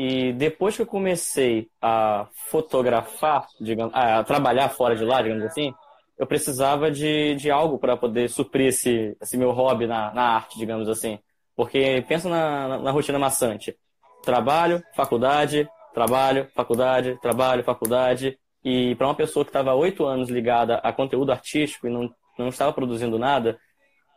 e 0.00 0.32
depois 0.32 0.76
que 0.76 0.82
eu 0.82 0.86
comecei 0.86 1.68
a 1.82 2.28
fotografar, 2.48 3.48
digamos, 3.60 3.92
a 3.92 4.22
trabalhar 4.22 4.68
fora 4.68 4.94
de 4.94 5.04
lá, 5.04 5.20
digamos 5.20 5.42
assim, 5.42 5.74
eu 6.16 6.24
precisava 6.24 6.88
de, 6.88 7.34
de 7.34 7.50
algo 7.50 7.80
para 7.80 7.96
poder 7.96 8.30
suprir 8.30 8.68
esse, 8.68 9.16
esse 9.20 9.36
meu 9.36 9.50
hobby 9.50 9.88
na, 9.88 10.14
na 10.14 10.22
arte, 10.36 10.56
digamos 10.56 10.88
assim. 10.88 11.18
Porque 11.56 12.04
pensa 12.06 12.28
na, 12.28 12.68
na, 12.68 12.78
na 12.78 12.90
rotina 12.92 13.18
maçante. 13.18 13.76
Trabalho, 14.22 14.80
faculdade, 14.94 15.68
trabalho, 15.92 16.48
faculdade, 16.54 17.18
trabalho, 17.20 17.64
faculdade. 17.64 18.38
E 18.64 18.94
para 18.94 19.08
uma 19.08 19.16
pessoa 19.16 19.44
que 19.44 19.50
estava 19.50 19.74
oito 19.74 20.06
anos 20.06 20.28
ligada 20.28 20.76
a 20.76 20.92
conteúdo 20.92 21.32
artístico 21.32 21.88
e 21.88 21.90
não, 21.90 22.08
não 22.38 22.50
estava 22.50 22.72
produzindo 22.72 23.18
nada, 23.18 23.58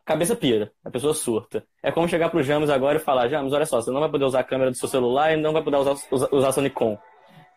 cabeça 0.06 0.36
pira, 0.36 0.72
a 0.84 0.90
pessoa 0.90 1.14
surta. 1.14 1.66
É 1.82 1.92
como 1.92 2.08
chegar 2.08 2.30
pro 2.30 2.44
James 2.44 2.70
agora 2.70 2.98
e 2.98 3.02
falar, 3.02 3.28
James, 3.28 3.54
olha 3.54 3.66
só, 3.66 3.82
você 3.82 3.92
não 3.92 4.00
vai 4.00 4.10
poder 4.10 4.26
usar 4.26 4.40
a 4.40 4.44
câmera 4.44 4.72
do 4.72 4.78
seu 4.78 4.88
celular 4.88 5.34
e 5.34 5.38
não 5.38 5.54
vai 5.54 5.64
poder 5.64 5.78
usar, 5.78 5.96
usar, 6.12 6.30
usar 6.32 6.52
sua 6.52 6.64
Nikon. 6.64 6.98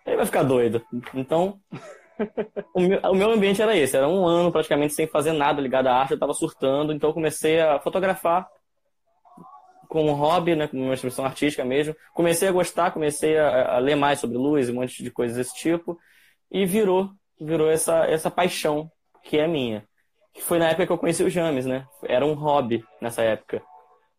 Ele 0.06 0.16
vai 0.16 0.26
ficar 0.26 0.42
doido. 0.42 0.82
Então, 1.14 1.58
o, 2.74 2.80
meu, 2.80 3.00
o 3.00 3.14
meu 3.14 3.30
ambiente 3.30 3.62
era 3.62 3.76
esse, 3.76 3.96
era 3.96 4.08
um 4.08 4.26
ano 4.26 4.52
praticamente 4.52 4.94
sem 4.94 5.06
fazer 5.06 5.32
nada 5.32 5.60
ligado 5.60 5.86
à 5.86 5.94
arte, 5.94 6.12
eu 6.12 6.16
estava 6.16 6.34
surtando, 6.34 6.92
então 6.92 7.10
eu 7.10 7.14
comecei 7.14 7.60
a 7.60 7.80
fotografar 7.80 8.48
com 9.88 10.04
um 10.04 10.12
hobby, 10.12 10.56
né, 10.56 10.66
com 10.66 10.76
uma 10.76 10.94
expressão 10.94 11.24
artística 11.24 11.64
mesmo. 11.64 11.94
Comecei 12.14 12.48
a 12.48 12.52
gostar, 12.52 12.90
comecei 12.90 13.38
a, 13.38 13.76
a 13.76 13.78
ler 13.78 13.94
mais 13.94 14.18
sobre 14.18 14.36
luz, 14.36 14.68
um 14.68 14.74
monte 14.74 15.02
de 15.02 15.10
coisas 15.10 15.36
desse 15.36 15.54
tipo, 15.54 15.98
e 16.50 16.66
virou, 16.66 17.10
virou 17.40 17.70
essa, 17.70 18.04
essa 18.06 18.30
paixão 18.30 18.90
que 19.22 19.38
é 19.38 19.46
minha 19.46 19.86
que 20.34 20.42
foi 20.42 20.58
na 20.58 20.68
época 20.68 20.86
que 20.86 20.92
eu 20.92 20.98
conheci 20.98 21.22
o 21.22 21.30
James, 21.30 21.64
né? 21.64 21.86
Era 22.02 22.26
um 22.26 22.34
hobby 22.34 22.84
nessa 23.00 23.22
época. 23.22 23.62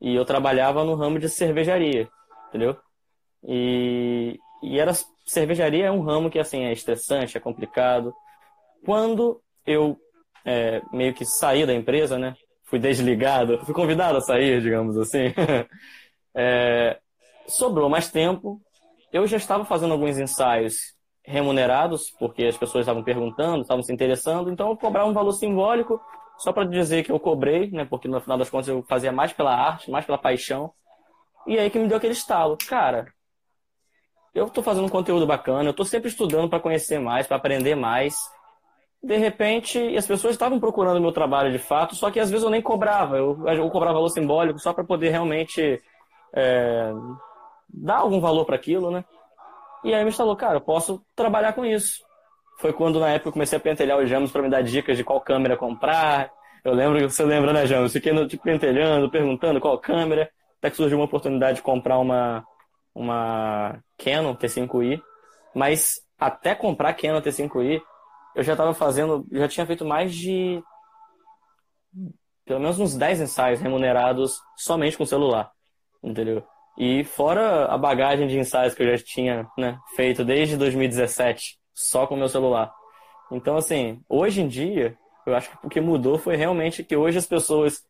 E 0.01 0.15
eu 0.15 0.23
trabalhava 0.25 0.83
no 0.83 0.95
ramo 0.95 1.19
de 1.19 1.29
cervejaria, 1.29 2.07
entendeu? 2.47 2.77
E, 3.43 4.39
e 4.63 4.79
era 4.79 4.93
cervejaria 5.25 5.87
é 5.87 5.91
um 5.91 6.01
ramo 6.01 6.29
que 6.29 6.39
assim 6.39 6.63
é 6.63 6.71
estressante, 6.71 7.37
é 7.37 7.41
complicado. 7.41 8.13
Quando 8.85 9.41
eu 9.65 9.97
é, 10.45 10.81
meio 10.93 11.13
que 11.13 11.25
saí 11.25 11.65
da 11.65 11.73
empresa, 11.73 12.17
né? 12.17 12.33
Fui 12.63 12.79
desligado, 12.79 13.59
fui 13.65 13.73
convidado 13.73 14.17
a 14.17 14.21
sair, 14.21 14.61
digamos 14.61 14.97
assim. 14.97 15.33
é, 16.33 16.97
sobrou 17.47 17.89
mais 17.89 18.09
tempo. 18.09 18.61
Eu 19.11 19.27
já 19.27 19.37
estava 19.37 19.65
fazendo 19.65 19.91
alguns 19.91 20.17
ensaios 20.17 20.94
remunerados, 21.25 22.11
porque 22.19 22.45
as 22.45 22.57
pessoas 22.57 22.83
estavam 22.83 23.03
perguntando, 23.03 23.61
estavam 23.61 23.83
se 23.83 23.91
interessando, 23.91 24.51
então 24.51 24.69
eu 24.69 24.77
cobrava 24.77 25.09
um 25.09 25.13
valor 25.13 25.31
simbólico 25.31 25.99
só 26.37 26.51
para 26.51 26.65
dizer 26.65 27.03
que 27.03 27.11
eu 27.11 27.19
cobrei, 27.19 27.69
né? 27.71 27.85
Porque 27.85 28.07
no 28.07 28.19
final 28.19 28.37
das 28.37 28.49
contas 28.49 28.67
eu 28.67 28.83
fazia 28.83 29.11
mais 29.11 29.33
pela 29.33 29.55
arte, 29.55 29.89
mais 29.89 30.05
pela 30.05 30.17
paixão. 30.17 30.71
E 31.47 31.57
aí 31.57 31.69
que 31.69 31.79
me 31.79 31.87
deu 31.87 31.97
aquele 31.97 32.13
estalo, 32.13 32.57
cara. 32.67 33.07
Eu 34.33 34.47
estou 34.47 34.63
fazendo 34.63 34.85
um 34.85 34.89
conteúdo 34.89 35.25
bacana, 35.25 35.69
eu 35.69 35.71
estou 35.71 35.85
sempre 35.85 36.09
estudando 36.09 36.49
para 36.49 36.59
conhecer 36.59 36.99
mais, 36.99 37.25
para 37.25 37.37
aprender 37.37 37.73
mais. 37.75 38.15
De 39.01 39.15
repente, 39.17 39.79
as 39.95 40.05
pessoas 40.05 40.33
estavam 40.33 40.59
procurando 40.59 40.99
meu 40.99 41.11
trabalho 41.11 41.51
de 41.51 41.59
fato, 41.59 41.95
só 41.95 42.11
que 42.11 42.19
às 42.19 42.29
vezes 42.29 42.43
eu 42.43 42.49
nem 42.49 42.61
cobrava, 42.61 43.17
eu, 43.17 43.47
eu 43.47 43.69
cobrava 43.69 43.93
valor 43.93 44.09
simbólico 44.09 44.59
só 44.59 44.73
para 44.73 44.83
poder 44.83 45.09
realmente 45.09 45.81
é, 46.33 46.91
dar 47.69 47.97
algum 47.97 48.19
valor 48.19 48.45
para 48.45 48.55
aquilo, 48.55 48.91
né? 48.91 49.05
E 49.85 49.93
aí 49.93 50.03
me 50.03 50.11
falou, 50.11 50.35
cara, 50.35 50.55
eu 50.55 50.61
posso 50.61 50.99
trabalhar 51.15 51.53
com 51.53 51.63
isso. 51.63 52.03
Foi 52.59 52.73
quando 52.73 52.99
na 52.99 53.09
época 53.09 53.29
eu 53.29 53.33
comecei 53.33 53.55
a 53.55 53.61
pentelhar 53.61 53.99
os 53.99 54.09
Jamos 54.09 54.31
para 54.31 54.41
me 54.41 54.49
dar 54.49 54.63
dicas 54.63 54.97
de 54.97 55.03
qual 55.03 55.21
câmera 55.21 55.55
comprar. 55.55 56.31
Eu 56.63 56.73
lembro 56.73 56.97
que 56.97 57.07
você 57.07 57.23
lembra, 57.23 57.53
né, 57.53 57.67
Jamos? 57.67 57.93
Fiquei 57.93 58.27
tipo, 58.27 58.43
pentelhando, 58.43 59.11
perguntando 59.11 59.61
qual 59.61 59.77
câmera. 59.77 60.27
Até 60.57 60.71
que 60.71 60.75
surgiu 60.75 60.97
uma 60.97 61.05
oportunidade 61.05 61.57
de 61.57 61.61
comprar 61.61 61.99
uma, 61.99 62.43
uma 62.95 63.79
Canon 63.95 64.33
T5i. 64.35 64.99
Mas 65.53 66.01
até 66.17 66.55
comprar 66.55 66.95
Canon 66.95 67.21
T5i, 67.21 67.79
eu 68.35 68.41
já 68.41 68.53
estava 68.53 68.73
fazendo, 68.73 69.23
já 69.31 69.47
tinha 69.47 69.67
feito 69.67 69.85
mais 69.85 70.15
de 70.15 70.63
pelo 72.43 72.59
menos 72.59 72.79
uns 72.79 72.95
10 72.95 73.21
ensaios 73.21 73.59
remunerados 73.59 74.39
somente 74.57 74.97
com 74.97 75.05
celular, 75.05 75.51
entendeu? 76.03 76.43
E 76.77 77.03
fora 77.03 77.65
a 77.65 77.77
bagagem 77.77 78.27
de 78.27 78.37
ensaios 78.37 78.73
que 78.73 78.83
eu 78.83 78.97
já 78.97 79.03
tinha 79.03 79.47
né, 79.57 79.77
feito 79.95 80.25
desde 80.25 80.57
2017, 80.57 81.57
só 81.73 82.05
com 82.05 82.15
meu 82.15 82.27
celular. 82.27 82.73
Então, 83.31 83.55
assim, 83.55 84.01
hoje 84.09 84.41
em 84.41 84.47
dia, 84.47 84.97
eu 85.25 85.35
acho 85.35 85.49
que 85.49 85.57
o 85.65 85.69
que 85.69 85.81
mudou 85.81 86.17
foi 86.17 86.35
realmente 86.35 86.83
que 86.83 86.95
hoje 86.95 87.17
as 87.17 87.25
pessoas 87.25 87.83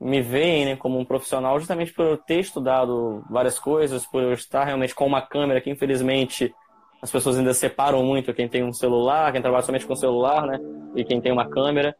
me 0.00 0.20
veem 0.20 0.66
né, 0.66 0.76
como 0.76 0.98
um 0.98 1.04
profissional 1.04 1.58
justamente 1.58 1.92
por 1.92 2.04
eu 2.04 2.16
ter 2.16 2.40
estudado 2.40 3.24
várias 3.30 3.58
coisas, 3.58 4.04
por 4.04 4.22
eu 4.22 4.32
estar 4.32 4.64
realmente 4.64 4.94
com 4.94 5.06
uma 5.06 5.22
câmera 5.22 5.60
que, 5.60 5.70
infelizmente, 5.70 6.52
as 7.00 7.10
pessoas 7.10 7.38
ainda 7.38 7.54
separam 7.54 8.02
muito 8.02 8.34
quem 8.34 8.48
tem 8.48 8.64
um 8.64 8.72
celular, 8.72 9.30
quem 9.32 9.42
trabalha 9.42 9.62
somente 9.62 9.86
com 9.86 9.94
celular, 9.94 10.46
né? 10.46 10.58
E 10.96 11.04
quem 11.04 11.20
tem 11.20 11.32
uma 11.32 11.48
câmera. 11.48 11.96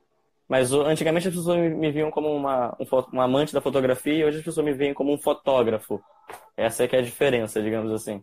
Mas 0.48 0.72
antigamente 0.72 1.28
as 1.28 1.34
pessoas 1.34 1.58
me 1.58 1.90
viam 1.90 2.10
como 2.10 2.34
uma, 2.34 2.76
um, 2.78 3.16
um 3.16 3.20
amante 3.20 3.54
da 3.54 3.60
fotografia 3.60 4.14
e 4.14 4.24
hoje 4.24 4.38
as 4.38 4.44
pessoas 4.44 4.66
me 4.66 4.72
veem 4.72 4.92
como 4.92 5.12
um 5.12 5.18
fotógrafo. 5.18 6.02
Essa 6.56 6.84
é 6.84 6.88
que 6.88 6.96
é 6.96 6.98
a 6.98 7.02
diferença, 7.02 7.62
digamos 7.62 7.90
assim. 7.92 8.22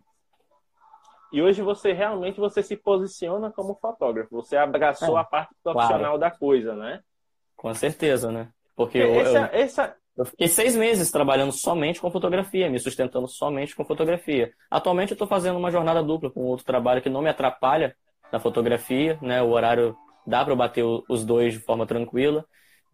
E 1.32 1.40
hoje 1.40 1.62
você 1.62 1.92
realmente 1.92 2.38
você 2.38 2.62
se 2.62 2.76
posiciona 2.76 3.50
como 3.50 3.74
fotógrafo. 3.74 4.36
Você 4.36 4.56
abraçou 4.56 5.16
é, 5.16 5.20
a 5.20 5.24
parte 5.24 5.54
profissional 5.62 6.18
claro. 6.18 6.18
da 6.18 6.30
coisa, 6.30 6.74
né? 6.74 7.00
Com 7.56 7.72
certeza, 7.72 8.30
né? 8.30 8.48
Porque 8.76 8.98
eu, 8.98 9.14
essa, 9.14 9.38
eu, 9.38 9.60
essa... 9.60 9.96
eu 10.16 10.24
fiquei 10.26 10.46
seis 10.46 10.76
meses 10.76 11.10
trabalhando 11.10 11.52
somente 11.52 12.00
com 12.00 12.10
fotografia, 12.10 12.68
me 12.68 12.78
sustentando 12.78 13.26
somente 13.26 13.74
com 13.74 13.84
fotografia. 13.84 14.52
Atualmente 14.70 15.12
eu 15.12 15.14
estou 15.14 15.26
fazendo 15.26 15.58
uma 15.58 15.70
jornada 15.70 16.02
dupla 16.02 16.30
com 16.30 16.42
outro 16.42 16.66
trabalho 16.66 17.00
que 17.00 17.10
não 17.10 17.22
me 17.22 17.30
atrapalha 17.30 17.96
na 18.30 18.38
fotografia, 18.38 19.18
né? 19.22 19.42
O 19.42 19.50
horário 19.50 19.96
dá 20.26 20.44
para 20.44 20.54
bater 20.54 20.84
os 21.08 21.24
dois 21.24 21.54
de 21.54 21.60
forma 21.60 21.86
tranquila. 21.86 22.44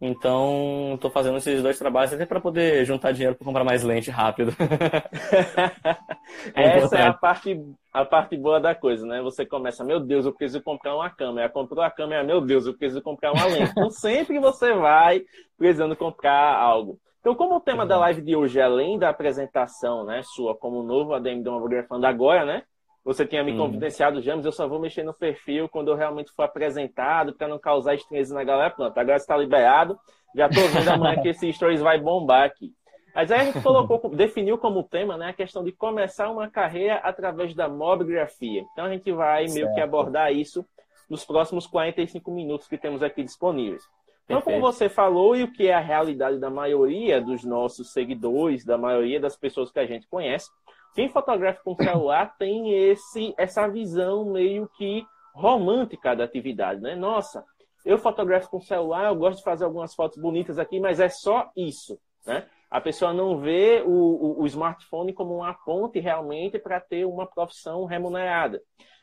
Então, 0.01 0.93
estou 0.95 1.11
fazendo 1.11 1.37
esses 1.37 1.61
dois 1.61 1.77
trabalhos 1.77 2.13
até 2.13 2.25
para 2.25 2.39
poder 2.39 2.85
juntar 2.85 3.11
dinheiro 3.11 3.35
para 3.35 3.43
comprar 3.43 3.65
mais 3.65 3.83
lente 3.83 4.09
rápido. 4.09 4.53
é 6.55 6.77
Essa 6.77 6.97
é 6.97 7.07
a 7.07 7.13
parte, 7.13 7.59
a 7.91 8.05
parte 8.05 8.37
boa 8.37 8.61
da 8.61 8.73
coisa, 8.73 9.05
né? 9.05 9.21
Você 9.21 9.45
começa, 9.45 9.83
meu 9.83 9.99
Deus, 9.99 10.25
eu 10.25 10.33
preciso 10.33 10.63
comprar 10.63 10.95
uma 10.95 11.09
câmera. 11.09 11.49
Comprou 11.49 11.83
a 11.83 11.91
câmera, 11.91 12.23
meu 12.23 12.39
Deus, 12.39 12.65
eu 12.65 12.77
preciso 12.77 13.01
comprar 13.01 13.33
uma 13.33 13.45
lente. 13.45 13.71
Então, 13.71 13.91
sempre 13.91 14.39
você 14.39 14.73
vai 14.73 15.21
precisando 15.57 15.97
comprar 15.97 16.55
algo. 16.55 16.97
Então, 17.19 17.35
como 17.35 17.57
o 17.57 17.61
tema 17.61 17.85
da 17.85 17.97
live 17.97 18.21
de 18.21 18.37
hoje, 18.37 18.61
além 18.61 18.97
da 18.97 19.09
apresentação 19.09 20.05
né, 20.05 20.21
sua 20.23 20.55
como 20.55 20.81
novo 20.81 21.13
ADM 21.13 21.43
Domografando 21.43 22.07
agora, 22.07 22.45
né? 22.45 22.63
Você 23.03 23.25
tinha 23.25 23.43
me 23.43 23.51
uhum. 23.51 23.57
confidenciado, 23.57 24.21
James, 24.21 24.45
eu 24.45 24.51
só 24.51 24.67
vou 24.67 24.79
mexer 24.79 25.03
no 25.03 25.13
perfil 25.13 25.69
quando 25.69 25.89
eu 25.89 25.95
realmente 25.95 26.31
for 26.31 26.43
apresentado, 26.43 27.33
para 27.33 27.47
não 27.47 27.57
causar 27.57 27.95
estranheza 27.95 28.35
na 28.35 28.43
galera. 28.43 28.69
Pronto, 28.71 28.97
agora 28.97 29.17
está 29.17 29.35
liberado. 29.37 29.97
Já 30.35 30.47
estou 30.47 30.67
vendo 30.67 30.89
amanhã 30.89 31.21
que 31.21 31.29
esse 31.29 31.51
Stories 31.51 31.81
vai 31.81 31.99
bombar 31.99 32.43
aqui. 32.43 32.73
Mas 33.15 33.31
aí 33.31 33.41
a 33.41 33.43
gente 33.45 33.61
colocou, 33.61 34.09
definiu 34.15 34.57
como 34.57 34.83
tema 34.83 35.17
né, 35.17 35.29
a 35.29 35.33
questão 35.33 35.63
de 35.63 35.71
começar 35.71 36.29
uma 36.29 36.49
carreira 36.49 36.95
através 36.97 37.55
da 37.55 37.67
mobigrafia. 37.67 38.63
Então 38.71 38.85
a 38.85 38.89
gente 38.89 39.11
vai 39.11 39.47
certo. 39.47 39.55
meio 39.55 39.73
que 39.73 39.81
abordar 39.81 40.31
isso 40.31 40.65
nos 41.09 41.25
próximos 41.25 41.65
45 41.65 42.29
minutos 42.31 42.67
que 42.67 42.77
temos 42.77 43.01
aqui 43.01 43.23
disponíveis. 43.23 43.83
Então, 44.25 44.43
como 44.43 44.61
você 44.61 44.87
falou, 44.87 45.35
e 45.35 45.41
o 45.41 45.51
que 45.51 45.67
é 45.67 45.73
a 45.73 45.79
realidade 45.79 46.37
da 46.37 46.51
maioria 46.51 47.19
dos 47.19 47.43
nossos 47.43 47.91
seguidores, 47.91 48.63
da 48.63 48.77
maioria 48.77 49.19
das 49.19 49.35
pessoas 49.35 49.71
que 49.71 49.79
a 49.79 49.87
gente 49.87 50.07
conhece, 50.07 50.51
quem 50.93 51.09
fotografa 51.09 51.61
com 51.63 51.75
celular 51.75 52.35
tem 52.37 52.73
esse, 52.73 53.33
essa 53.37 53.67
visão 53.67 54.25
meio 54.25 54.69
que 54.77 55.05
romântica 55.33 56.15
da 56.15 56.23
atividade, 56.23 56.81
né? 56.81 56.95
Nossa, 56.95 57.45
eu 57.85 57.97
fotografo 57.97 58.49
com 58.49 58.59
celular, 58.59 59.05
eu 59.05 59.15
gosto 59.15 59.37
de 59.39 59.43
fazer 59.43 59.65
algumas 59.65 59.95
fotos 59.95 60.17
bonitas 60.17 60.59
aqui, 60.59 60.79
mas 60.79 60.99
é 60.99 61.09
só 61.09 61.49
isso, 61.55 61.99
né? 62.25 62.45
A 62.69 62.79
pessoa 62.79 63.13
não 63.13 63.39
vê 63.39 63.81
o, 63.83 63.89
o, 63.89 64.41
o 64.43 64.45
smartphone 64.45 65.11
como 65.11 65.37
uma 65.37 65.53
ponte 65.53 65.99
realmente 65.99 66.59
para 66.59 66.79
ter 66.79 67.05
uma 67.05 67.25
profissão 67.25 67.85
remunerada. 67.85 68.61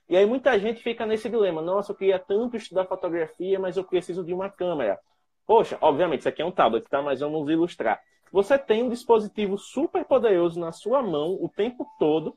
E 0.08 0.16
aí 0.16 0.24
muita 0.24 0.56
gente 0.58 0.82
fica 0.82 1.04
nesse 1.04 1.28
dilema: 1.28 1.60
nossa, 1.60 1.90
eu 1.90 1.96
queria 1.96 2.18
tanto 2.18 2.56
estudar 2.56 2.86
fotografia, 2.86 3.58
mas 3.58 3.76
eu 3.76 3.82
preciso 3.82 4.22
de 4.24 4.32
uma 4.32 4.48
câmera. 4.48 4.98
Poxa, 5.46 5.78
obviamente, 5.80 6.20
isso 6.20 6.28
aqui 6.28 6.42
é 6.42 6.44
um 6.44 6.52
tablet, 6.52 6.88
tá? 6.88 7.02
Mas 7.02 7.20
vamos 7.20 7.48
ilustrar. 7.48 8.00
Você 8.32 8.58
tem 8.58 8.82
um 8.82 8.88
dispositivo 8.88 9.56
super 9.56 10.04
poderoso 10.04 10.58
na 10.58 10.72
sua 10.72 11.02
mão 11.02 11.38
o 11.40 11.48
tempo 11.48 11.86
todo, 11.98 12.36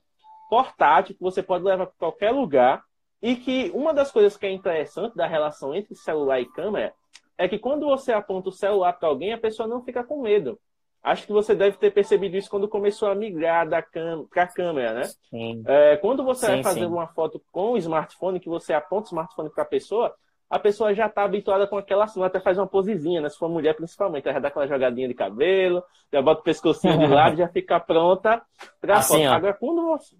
portátil, 0.49 1.15
que 1.15 1.21
você 1.21 1.43
pode 1.43 1.63
levar 1.63 1.87
para 1.87 1.95
qualquer 1.97 2.31
lugar. 2.31 2.83
E 3.21 3.35
que 3.35 3.69
uma 3.73 3.93
das 3.93 4.11
coisas 4.11 4.37
que 4.37 4.45
é 4.45 4.51
interessante 4.51 5.15
da 5.15 5.27
relação 5.27 5.75
entre 5.75 5.93
celular 5.93 6.39
e 6.39 6.45
câmera 6.45 6.93
é 7.37 7.49
que 7.49 7.59
quando 7.59 7.85
você 7.85 8.13
aponta 8.13 8.49
o 8.49 8.53
celular 8.53 8.93
para 8.93 9.09
alguém, 9.09 9.33
a 9.33 9.37
pessoa 9.37 9.67
não 9.67 9.83
fica 9.83 10.03
com 10.03 10.21
medo. 10.21 10.57
Acho 11.01 11.25
que 11.25 11.31
você 11.31 11.55
deve 11.55 11.77
ter 11.77 11.91
percebido 11.91 12.35
isso 12.35 12.49
quando 12.49 12.67
começou 12.67 13.09
a 13.09 13.15
migrar 13.15 13.67
da 13.67 13.81
cam 13.81 14.25
para 14.29 14.43
a 14.43 14.47
câmera, 14.47 14.93
né? 14.93 15.03
Sim. 15.29 15.63
É, 15.65 15.95
quando 15.97 16.23
você 16.23 16.45
sim, 16.45 16.51
vai 16.53 16.63
fazer 16.63 16.81
sim. 16.81 16.85
uma 16.85 17.07
foto 17.07 17.41
com 17.51 17.71
o 17.71 17.77
smartphone, 17.77 18.39
que 18.39 18.49
você 18.49 18.73
aponta 18.73 19.05
o 19.05 19.11
smartphone 19.11 19.49
para 19.49 19.63
a 19.63 19.67
pessoa, 19.67 20.13
a 20.49 20.57
pessoa 20.57 20.95
já 20.95 21.05
está 21.05 21.23
habituada 21.23 21.67
com 21.67 21.77
aquela 21.77 22.05
ação, 22.05 22.23
até 22.23 22.39
faz 22.39 22.57
uma 22.57 22.65
posezinha, 22.65 23.21
né? 23.21 23.29
Se 23.29 23.37
for 23.37 23.47
mulher, 23.47 23.75
principalmente, 23.75 24.25
ela 24.25 24.33
já 24.33 24.39
dá 24.39 24.47
aquela 24.47 24.67
jogadinha 24.67 25.07
de 25.07 25.13
cabelo, 25.13 25.83
já 26.11 26.21
bota 26.21 26.41
o 26.41 26.43
pescocinho 26.43 26.97
de 26.97 27.05
lado, 27.05 27.37
já 27.37 27.47
fica 27.47 27.79
pronta 27.79 28.41
para 28.81 28.97
assim, 28.97 29.23
foto. 29.23 29.33
Agora, 29.33 29.53
quando 29.53 29.85
você. 29.85 30.15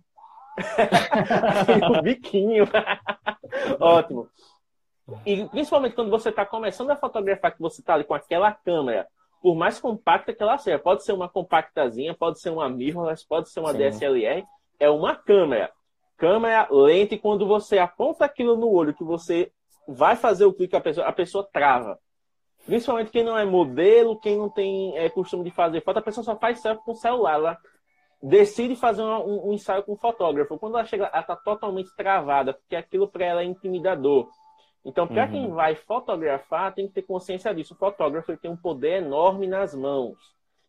o 1.97 2.01
biquinho. 2.03 2.67
Ótimo. 3.79 4.27
E 5.25 5.45
principalmente 5.45 5.95
quando 5.95 6.11
você 6.11 6.29
está 6.29 6.45
começando 6.45 6.91
a 6.91 6.95
fotografar, 6.95 7.55
que 7.55 7.61
você 7.61 7.81
está 7.81 7.95
ali 7.95 8.03
com 8.03 8.13
aquela 8.13 8.51
câmera, 8.51 9.07
por 9.41 9.55
mais 9.55 9.79
compacta 9.79 10.31
que 10.31 10.43
ela 10.43 10.59
seja, 10.59 10.77
pode 10.77 11.03
ser 11.03 11.13
uma 11.13 11.27
compactazinha, 11.27 12.13
pode 12.13 12.39
ser 12.39 12.51
uma 12.51 12.69
mirrorless, 12.69 13.25
pode 13.27 13.49
ser 13.49 13.61
uma 13.61 13.71
Sim. 13.71 13.79
DSLR, 13.79 14.45
é 14.79 14.89
uma 14.89 15.15
câmera. 15.15 15.71
Câmera 16.17 16.67
lenta 16.69 17.15
e 17.15 17.19
quando 17.19 17.47
você 17.47 17.79
aponta 17.79 18.25
aquilo 18.25 18.55
no 18.57 18.69
olho, 18.69 18.93
que 18.93 19.03
você 19.03 19.51
vai 19.93 20.15
fazer 20.15 20.45
o 20.45 20.53
clique, 20.53 20.75
a 20.75 20.81
pessoa, 20.81 21.07
a 21.07 21.11
pessoa 21.11 21.47
trava. 21.51 21.99
Principalmente 22.65 23.11
quem 23.11 23.23
não 23.23 23.37
é 23.37 23.45
modelo, 23.45 24.19
quem 24.19 24.37
não 24.37 24.49
tem 24.49 24.95
é, 24.97 25.09
costume 25.09 25.43
de 25.43 25.51
fazer 25.51 25.81
foto, 25.81 25.97
a 25.97 26.01
pessoa 26.01 26.23
só 26.23 26.35
faz 26.35 26.61
selfie 26.61 26.83
com 26.83 26.91
o 26.91 26.95
celular. 26.95 27.33
Ela 27.33 27.57
decide 28.21 28.75
fazer 28.75 29.01
um, 29.01 29.49
um, 29.49 29.53
ensaio 29.53 29.83
com 29.83 29.93
o 29.93 29.97
fotógrafo. 29.97 30.57
Quando 30.59 30.77
ela 30.77 30.85
chega, 30.85 31.05
ela 31.05 31.21
está 31.21 31.35
totalmente 31.35 31.95
travada, 31.95 32.53
porque 32.53 32.75
aquilo 32.75 33.07
para 33.07 33.25
ela 33.25 33.41
é 33.41 33.45
intimidador. 33.45 34.29
Então, 34.85 35.07
para 35.07 35.25
uhum. 35.25 35.31
quem 35.31 35.49
vai 35.49 35.75
fotografar, 35.75 36.73
tem 36.73 36.87
que 36.87 36.93
ter 36.93 37.01
consciência 37.01 37.53
disso. 37.53 37.73
O 37.73 37.77
fotógrafo 37.77 38.35
tem 38.37 38.51
um 38.51 38.57
poder 38.57 39.01
enorme 39.01 39.47
nas 39.47 39.73
mãos. 39.73 40.17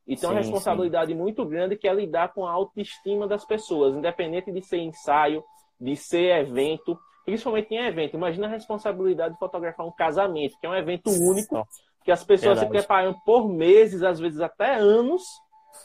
E 0.07 0.17
tem 0.17 0.29
uma 0.29 0.43
sim, 0.43 0.51
responsabilidade 0.51 1.13
sim. 1.13 1.19
muito 1.19 1.45
grande 1.45 1.77
que 1.77 1.87
é 1.87 1.95
lidar 1.95 2.33
com 2.33 2.47
a 2.47 2.51
autoestima 2.51 3.29
das 3.29 3.45
pessoas, 3.45 3.95
independente 3.95 4.51
de 4.51 4.63
ser 4.63 4.79
ensaio, 4.79 5.45
de 5.79 5.95
ser 5.95 6.41
evento, 6.41 6.99
principalmente 7.25 7.75
em 7.75 7.79
evento. 7.79 8.17
Imagina 8.17 8.47
a 8.47 8.51
responsabilidade 8.51 9.35
de 9.35 9.39
fotografar 9.39 9.87
um 9.87 9.93
casamento, 9.93 10.59
que 10.61 10.67
é 10.67 10.71
um 10.71 10.77
evento 10.77 11.11
único, 11.11 11.67
que 12.05 12.11
as 12.11 12.25
pessoas 12.25 12.59
Verdade. 12.59 12.67
se 12.67 12.87
preparam 12.87 13.15
por 13.25 13.49
meses, 13.49 14.03
às 14.03 14.19
vezes 14.19 14.41
até 14.41 14.77
anos, 14.77 15.23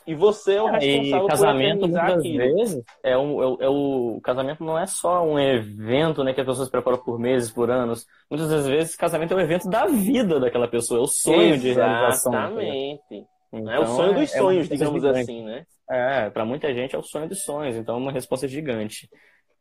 e 0.08 0.14
você 0.14 0.56
é 0.56 0.62
o 0.62 0.68
responsável 0.68 1.26
e 1.26 1.28
casamento, 1.28 1.80
muitas 1.82 2.18
aquilo. 2.18 2.38
vezes, 2.38 2.84
é, 3.04 3.18
um, 3.18 3.42
é, 3.42 3.66
é, 3.66 3.70
o 3.70 4.20
casamento 4.24 4.64
não 4.64 4.78
é 4.78 4.86
só 4.86 5.24
um 5.24 5.40
evento 5.40 6.24
né, 6.24 6.34
que 6.34 6.42
as 6.42 6.48
pessoas 6.48 6.70
preparam 6.70 6.98
por 6.98 7.20
meses, 7.20 7.52
por 7.52 7.72
anos. 7.72 8.06
Muitas 8.30 8.50
das 8.50 8.68
vezes, 8.68 8.96
casamento 8.96 9.34
é 9.34 9.38
o 9.38 9.42
evento 9.42 9.70
da 9.70 9.86
vida 9.86 10.40
daquela 10.40 10.68
pessoa, 10.68 11.00
é 11.00 11.04
o 11.04 11.08
sonho 11.08 11.56
Exatamente. 11.56 11.62
de 11.62 11.74
realização. 11.74 12.34
Exatamente. 12.34 13.26
Então, 13.52 13.72
é 13.72 13.80
o 13.80 13.86
sonho 13.88 14.14
dos 14.14 14.34
é, 14.34 14.38
sonhos, 14.38 14.68
é 14.68 14.76
digamos 14.76 15.02
gigante. 15.02 15.20
assim, 15.20 15.44
né? 15.44 15.66
É, 15.90 16.30
para 16.30 16.46
muita 16.46 16.74
gente 16.74 16.96
é 16.96 17.00
o 17.00 17.04
sonho 17.04 17.30
dos 17.30 17.44
sonhos, 17.44 17.76
então 17.76 17.96
é 17.96 17.98
uma 17.98 18.12
resposta 18.12 18.48
gigante. 18.48 19.10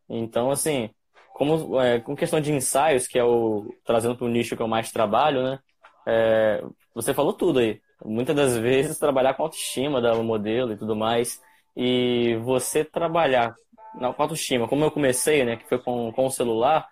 Então, 0.08 0.50
assim, 0.50 0.90
como 1.34 1.80
é, 1.80 1.98
com 1.98 2.14
questão 2.14 2.40
de 2.40 2.52
ensaios, 2.52 3.08
que 3.08 3.18
é 3.18 3.24
o 3.24 3.74
trazendo 3.84 4.16
para 4.16 4.24
o 4.24 4.30
nicho 4.30 4.56
que 4.56 4.62
eu 4.62 4.68
mais 4.68 4.92
trabalho, 4.92 5.42
né? 5.42 5.58
É, 6.06 6.62
você 6.94 7.12
falou 7.12 7.32
tudo 7.32 7.58
aí 7.58 7.80
muitas 8.04 8.36
das 8.36 8.56
vezes 8.56 8.98
trabalhar 8.98 9.34
com 9.34 9.42
autoestima 9.42 10.00
da 10.00 10.14
modelo 10.14 10.72
e 10.72 10.76
tudo 10.76 10.94
mais. 10.94 11.42
E 11.76 12.36
você 12.44 12.84
trabalhar 12.84 13.56
na 13.96 14.14
autoestima, 14.16 14.68
como 14.68 14.84
eu 14.84 14.92
comecei, 14.92 15.44
né, 15.44 15.56
que 15.56 15.68
foi 15.68 15.78
com, 15.78 16.12
com 16.12 16.26
o 16.26 16.30
celular, 16.30 16.88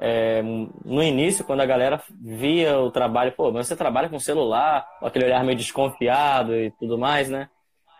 é, 0.00 0.42
no 0.42 1.02
início, 1.02 1.44
quando 1.44 1.60
a 1.60 1.66
galera 1.66 2.00
via 2.20 2.78
o 2.78 2.90
trabalho, 2.90 3.32
pô, 3.32 3.50
mas 3.50 3.66
você 3.66 3.76
trabalha 3.76 4.08
com 4.08 4.18
celular, 4.18 4.86
aquele 5.00 5.24
olhar 5.24 5.44
meio 5.44 5.58
desconfiado 5.58 6.54
e 6.54 6.70
tudo 6.72 6.96
mais, 6.98 7.28
né? 7.28 7.48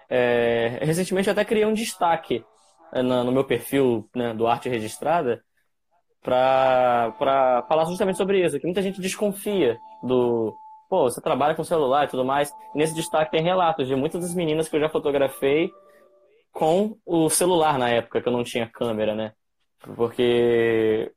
É, 0.08 0.78
recentemente 0.82 1.28
eu 1.28 1.32
até 1.32 1.44
criei 1.44 1.64
um 1.64 1.74
destaque 1.74 2.44
é, 2.92 3.02
no, 3.02 3.24
no 3.24 3.32
meu 3.32 3.44
perfil 3.44 4.08
né, 4.14 4.32
do 4.32 4.46
Arte 4.46 4.68
Registrada 4.68 5.42
para 6.22 7.64
falar 7.68 7.84
justamente 7.86 8.16
sobre 8.16 8.44
isso, 8.44 8.58
que 8.58 8.66
muita 8.66 8.82
gente 8.82 9.00
desconfia 9.00 9.78
do, 10.02 10.54
pô, 10.88 11.04
você 11.04 11.20
trabalha 11.20 11.54
com 11.54 11.64
celular 11.64 12.04
e 12.04 12.08
tudo 12.08 12.24
mais. 12.24 12.52
nesse 12.74 12.94
destaque 12.94 13.30
tem 13.30 13.42
relatos 13.42 13.88
de 13.88 13.96
muitas 13.96 14.22
das 14.22 14.34
meninas 14.34 14.68
que 14.68 14.76
eu 14.76 14.80
já 14.80 14.88
fotografei 14.88 15.70
com 16.52 16.96
o 17.04 17.28
celular 17.28 17.78
na 17.78 17.88
época, 17.88 18.20
que 18.20 18.28
eu 18.28 18.32
não 18.32 18.44
tinha 18.44 18.68
câmera, 18.68 19.14
né? 19.14 19.32
Porque 19.96 21.10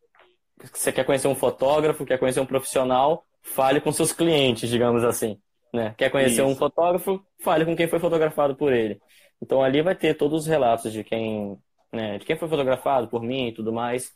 você 0.74 0.92
quer 0.92 1.04
conhecer 1.04 1.28
um 1.28 1.36
fotógrafo, 1.36 2.06
quer 2.06 2.18
conhecer 2.18 2.40
um 2.40 2.46
profissional, 2.46 3.26
fale 3.44 3.80
com 3.80 3.92
seus 3.92 4.12
clientes, 4.12 4.70
digamos 4.70 5.04
assim. 5.04 5.38
Né? 5.74 5.94
Quer 5.98 6.10
conhecer 6.10 6.42
Isso. 6.42 6.46
um 6.46 6.56
fotógrafo, 6.56 7.22
fale 7.44 7.66
com 7.66 7.76
quem 7.76 7.88
foi 7.88 8.00
fotografado 8.00 8.56
por 8.56 8.72
ele. 8.72 9.00
Então 9.42 9.62
ali 9.62 9.82
vai 9.82 9.94
ter 9.94 10.16
todos 10.16 10.44
os 10.44 10.48
relatos 10.48 10.92
de 10.92 11.04
quem, 11.04 11.58
né, 11.92 12.18
de 12.18 12.26
quem 12.26 12.38
foi 12.38 12.48
fotografado 12.48 13.10
por 13.10 13.22
mim 13.22 13.50
e 13.50 13.54
tudo 13.54 13.74
mais. 13.74 14.14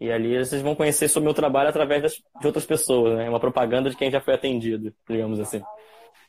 E 0.00 0.12
ali 0.12 0.38
vocês 0.38 0.62
vão 0.62 0.74
conhecer 0.74 1.08
sobre 1.08 1.24
o 1.24 1.28
meu 1.28 1.34
trabalho 1.34 1.68
através 1.68 2.02
das, 2.02 2.12
de 2.12 2.46
outras 2.46 2.64
pessoas, 2.64 3.16
né? 3.16 3.28
Uma 3.28 3.40
propaganda 3.40 3.90
de 3.90 3.96
quem 3.96 4.10
já 4.10 4.20
foi 4.20 4.34
atendido, 4.34 4.94
digamos 5.08 5.40
assim. 5.40 5.60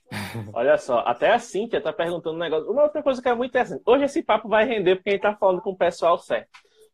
Olha 0.54 0.76
só, 0.78 1.00
até 1.00 1.32
a 1.32 1.40
Cíntia 1.40 1.80
tá 1.80 1.94
perguntando 1.94 2.36
um 2.36 2.40
negócio. 2.40 2.72
Uma 2.72 2.84
outra 2.84 3.04
coisa 3.04 3.22
que 3.22 3.30
é 3.30 3.34
muito 3.34 3.52
interessante. 3.52 3.84
Hoje 3.86 4.06
esse 4.06 4.24
papo 4.24 4.50
vai 4.50 4.66
render 4.66 4.96
porque 4.96 5.10
a 5.10 5.14
gente 5.14 5.22
tá 5.22 5.36
falando 5.36 5.62
com 5.62 5.72
o 5.72 5.78
pessoal 5.78 6.18
certo. 6.18 6.50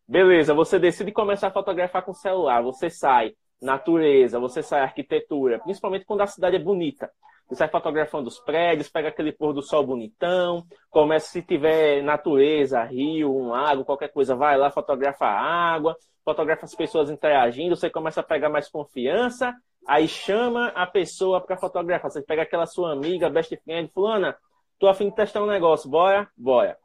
Beleza, 0.08 0.54
você 0.54 0.78
decide 0.78 1.12
começar 1.12 1.48
a 1.48 1.52
fotografar 1.52 2.04
com 2.04 2.12
o 2.12 2.16
celular, 2.16 2.62
você 2.62 2.90
sai 2.90 3.34
natureza, 3.62 4.40
você 4.40 4.62
sai 4.62 4.82
arquitetura, 4.82 5.60
principalmente 5.60 6.06
quando 6.06 6.22
a 6.22 6.28
cidade 6.28 6.58
é 6.58 6.60
bonita. 6.60 7.10
Você 7.48 7.56
sai 7.56 7.68
fotografando 7.68 8.28
os 8.28 8.40
prédios, 8.40 8.90
pega 8.90 9.10
aquele 9.10 9.32
pôr 9.32 9.54
do 9.54 9.62
sol 9.62 9.86
bonitão, 9.86 10.64
começa 10.90 11.28
se 11.28 11.44
tiver 11.44 12.02
natureza, 12.02 12.84
rio, 12.84 13.36
um 13.36 13.50
lago, 13.50 13.86
qualquer 13.86 14.12
coisa, 14.12 14.36
vai 14.36 14.58
lá, 14.58 14.72
fotografa 14.72 15.26
a 15.26 15.40
água, 15.40 15.96
fotografa 16.24 16.66
as 16.66 16.74
pessoas 16.74 17.10
interagindo, 17.10 17.76
você 17.76 17.90
começa 17.90 18.22
a 18.22 18.24
pegar 18.24 18.50
mais 18.50 18.68
confiança, 18.68 19.54
aí 19.88 20.08
chama 20.08 20.70
a 20.70 20.88
pessoa 20.88 21.40
para 21.40 21.56
fotografar. 21.56 22.10
Você 22.10 22.22
pega 22.24 22.42
aquela 22.42 22.66
sua 22.66 22.92
amiga, 22.92 23.30
best 23.30 23.56
friend, 23.64 23.92
fulana, 23.94 24.36
tô 24.80 24.88
afim 24.88 25.10
de 25.10 25.16
testar 25.16 25.44
um 25.44 25.48
negócio, 25.48 25.88
bora? 25.88 26.28
Bora. 26.36 26.76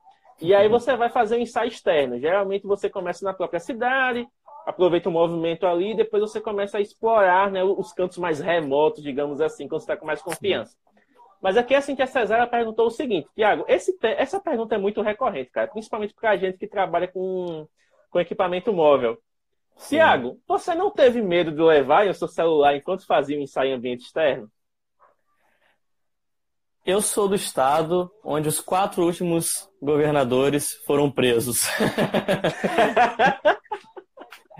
E 0.43 0.55
aí 0.55 0.69
você 0.69 0.97
vai 0.97 1.11
fazer 1.11 1.37
um 1.37 1.41
ensaio 1.41 1.69
externo. 1.69 2.19
Geralmente 2.19 2.67
você 2.67 2.89
começa 2.89 3.25
na 3.25 3.35
própria 3.35 3.61
cidade, 3.61 4.27
aproveita 4.71 5.09
o 5.09 5.13
movimento 5.13 5.67
ali 5.67 5.91
e 5.91 5.97
depois 5.97 6.23
você 6.23 6.41
começa 6.41 6.79
a 6.79 6.81
explorar 6.81 7.51
né, 7.51 7.63
os 7.63 7.93
cantos 7.93 8.19
mais 8.19 8.41
remotos, 8.41 9.03
digamos 9.03 9.41
assim, 9.41 9.69
quando 9.69 9.81
você 9.81 9.85
está 9.85 9.97
com 9.97 10.07
mais 10.07 10.23
confiança. 10.23 10.77
Mas 11.43 11.57
aqui, 11.57 11.75
assim 11.75 11.97
que 11.97 12.03
a 12.03 12.07
Cesária 12.07 12.47
perguntou 12.47 12.87
o 12.87 12.91
seguinte, 12.91 13.29
Tiago, 13.35 13.65
essa 13.67 14.41
pergunta 14.41 14.75
é 14.75 14.79
muito 14.79 15.01
recorrente, 15.01 15.51
cara, 15.51 15.69
principalmente 15.69 16.15
para 16.15 16.31
a 16.31 16.37
gente 16.37 16.59
que 16.59 16.67
trabalha 16.67 17.09
com, 17.09 17.67
com 18.11 18.21
equipamento 18.21 18.73
móvel. 18.73 19.19
Tiago, 19.89 20.39
você 20.47 20.75
não 20.75 20.91
teve 20.91 21.23
medo 21.23 21.51
de 21.51 21.63
levar 21.63 22.07
o 22.07 22.15
seu 22.15 22.29
celular 22.29 22.77
enquanto 22.77 23.07
fazia 23.07 23.39
um 23.39 23.43
ensaio 23.43 23.71
em 23.71 23.75
ambiente 23.75 24.05
externo? 24.05 24.51
Eu 26.85 27.01
sou 27.01 27.29
do 27.29 27.35
estado 27.35 28.11
onde 28.23 28.49
os 28.49 28.61
quatro 28.61 29.05
últimos 29.05 29.71
governadores 29.81 30.75
foram 30.87 31.11
presos. 31.11 31.67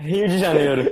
Rio 0.01 0.27
de 0.27 0.39
Janeiro. 0.39 0.91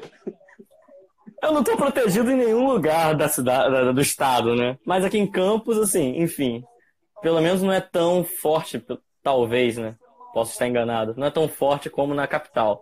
Eu 1.42 1.52
não 1.52 1.62
estou 1.62 1.76
protegido 1.76 2.32
em 2.32 2.36
nenhum 2.36 2.68
lugar 2.68 3.16
da 3.16 3.28
cidade, 3.28 3.94
do 3.94 4.02
estado, 4.02 4.56
né? 4.56 4.78
Mas 4.86 5.04
aqui 5.04 5.18
em 5.18 5.26
Campos, 5.26 5.78
assim, 5.78 6.22
enfim, 6.22 6.64
pelo 7.22 7.42
menos 7.42 7.62
não 7.62 7.72
é 7.72 7.82
tão 7.82 8.24
forte, 8.24 8.84
talvez, 9.24 9.78
né? 9.78 9.96
Posso 10.34 10.52
estar 10.52 10.68
enganado. 10.68 11.16
Não 11.18 11.28
é 11.28 11.32
tão 11.32 11.48
forte 11.48 11.90
como 11.90 12.14
na 12.14 12.28
capital. 12.28 12.82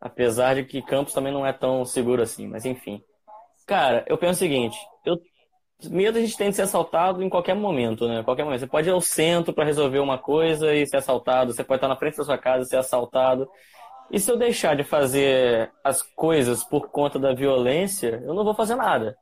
Apesar 0.00 0.54
de 0.54 0.64
que 0.64 0.80
Campos 0.80 1.12
também 1.12 1.32
não 1.32 1.44
é 1.44 1.52
tão 1.52 1.84
seguro 1.84 2.22
assim, 2.22 2.46
mas 2.46 2.64
enfim. 2.64 3.02
Cara, 3.66 4.04
eu 4.06 4.16
penso 4.16 4.32
o 4.32 4.38
seguinte, 4.38 4.78
eu 5.04 5.18
medo 5.90 6.18
a 6.18 6.20
gente 6.20 6.36
tem 6.36 6.50
de 6.50 6.56
ser 6.56 6.62
assaltado 6.62 7.22
em 7.22 7.28
qualquer 7.28 7.54
momento, 7.54 8.08
né? 8.08 8.22
Qualquer 8.22 8.44
momento. 8.44 8.60
Você 8.60 8.66
pode 8.66 8.88
ir 8.88 8.92
ao 8.92 9.00
centro 9.00 9.52
para 9.52 9.64
resolver 9.64 9.98
uma 9.98 10.18
coisa 10.18 10.74
e 10.74 10.86
ser 10.86 10.96
assaltado, 10.96 11.52
você 11.52 11.62
pode 11.62 11.78
estar 11.78 11.88
na 11.88 11.96
frente 11.96 12.16
da 12.16 12.24
sua 12.24 12.38
casa 12.38 12.64
e 12.64 12.66
ser 12.66 12.78
assaltado. 12.78 13.48
E 14.10 14.18
se 14.18 14.30
eu 14.30 14.38
deixar 14.38 14.74
de 14.74 14.84
fazer 14.84 15.70
as 15.84 16.02
coisas 16.02 16.64
por 16.64 16.88
conta 16.88 17.18
da 17.18 17.34
violência, 17.34 18.22
eu 18.24 18.34
não 18.34 18.44
vou 18.44 18.54
fazer 18.54 18.74
nada. 18.74 19.16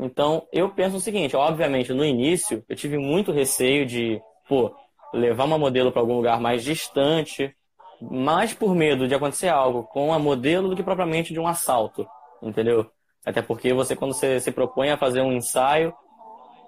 Então, 0.00 0.46
eu 0.52 0.70
penso 0.70 0.96
o 0.96 1.00
seguinte, 1.00 1.36
obviamente, 1.36 1.92
no 1.92 2.04
início, 2.04 2.64
eu 2.68 2.76
tive 2.76 2.98
muito 2.98 3.32
receio 3.32 3.84
de, 3.84 4.20
pô, 4.48 4.74
levar 5.12 5.44
uma 5.44 5.58
modelo 5.58 5.90
para 5.90 6.00
algum 6.00 6.16
lugar 6.16 6.40
mais 6.40 6.62
distante, 6.62 7.54
mais 8.00 8.54
por 8.54 8.74
medo 8.74 9.08
de 9.08 9.14
acontecer 9.14 9.48
algo 9.48 9.84
com 9.84 10.12
a 10.12 10.18
modelo 10.18 10.68
do 10.68 10.76
que 10.76 10.82
propriamente 10.82 11.32
de 11.32 11.40
um 11.40 11.48
assalto, 11.48 12.06
entendeu? 12.42 12.90
Até 13.24 13.42
porque 13.42 13.72
você, 13.72 13.96
quando 13.96 14.14
você 14.14 14.40
se 14.40 14.52
propõe 14.52 14.90
a 14.90 14.96
fazer 14.96 15.20
um 15.20 15.32
ensaio, 15.32 15.92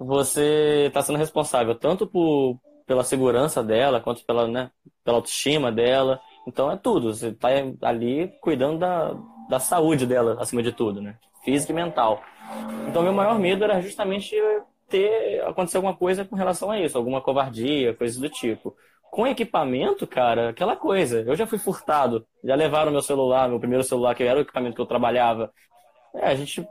você 0.00 0.86
está 0.88 1.02
sendo 1.02 1.18
responsável 1.18 1.74
tanto 1.74 2.06
por, 2.06 2.58
pela 2.86 3.04
segurança 3.04 3.62
dela, 3.62 4.00
quanto 4.00 4.24
pela, 4.24 4.48
né, 4.48 4.70
pela 5.04 5.18
autoestima 5.18 5.70
dela. 5.70 6.20
Então 6.46 6.70
é 6.70 6.76
tudo. 6.76 7.14
Você 7.14 7.29
está 7.29 7.48
ali 7.83 8.29
cuidando 8.40 8.79
da, 8.79 9.16
da 9.48 9.59
saúde 9.59 10.07
dela, 10.07 10.37
acima 10.40 10.62
de 10.62 10.72
tudo, 10.72 11.00
né? 11.00 11.16
Física 11.44 11.72
e 11.72 11.74
mental. 11.74 12.22
Então 12.88 13.03
meu 13.03 13.12
maior 13.12 13.38
medo 13.38 13.64
era 13.64 13.81
justamente 13.81 14.37
ter 14.88 15.40
acontecer 15.42 15.76
alguma 15.76 15.96
coisa 15.96 16.24
com 16.24 16.35
relação 16.35 16.70
a 16.70 16.81
isso, 16.81 16.98
alguma 16.98 17.20
covardia, 17.20 17.94
coisas 17.94 18.18
do 18.18 18.29
tipo 18.29 18.74
com 19.11 19.26
equipamento, 19.26 20.07
cara, 20.07 20.50
aquela 20.50 20.76
coisa. 20.76 21.22
Eu 21.22 21.35
já 21.35 21.46
fui 21.46 21.59
furtado, 21.59 22.24
já 22.44 22.55
levaram 22.55 22.92
meu 22.92 23.03
celular, 23.03 23.48
meu 23.48 23.59
primeiro 23.59 23.83
celular, 23.83 24.14
que 24.14 24.22
era 24.22 24.38
o 24.38 24.42
equipamento 24.42 24.76
que 24.76 24.81
eu 24.81 24.87
trabalhava. 24.87 25.53
É, 26.14 26.29
a 26.29 26.35
gente 26.35 26.64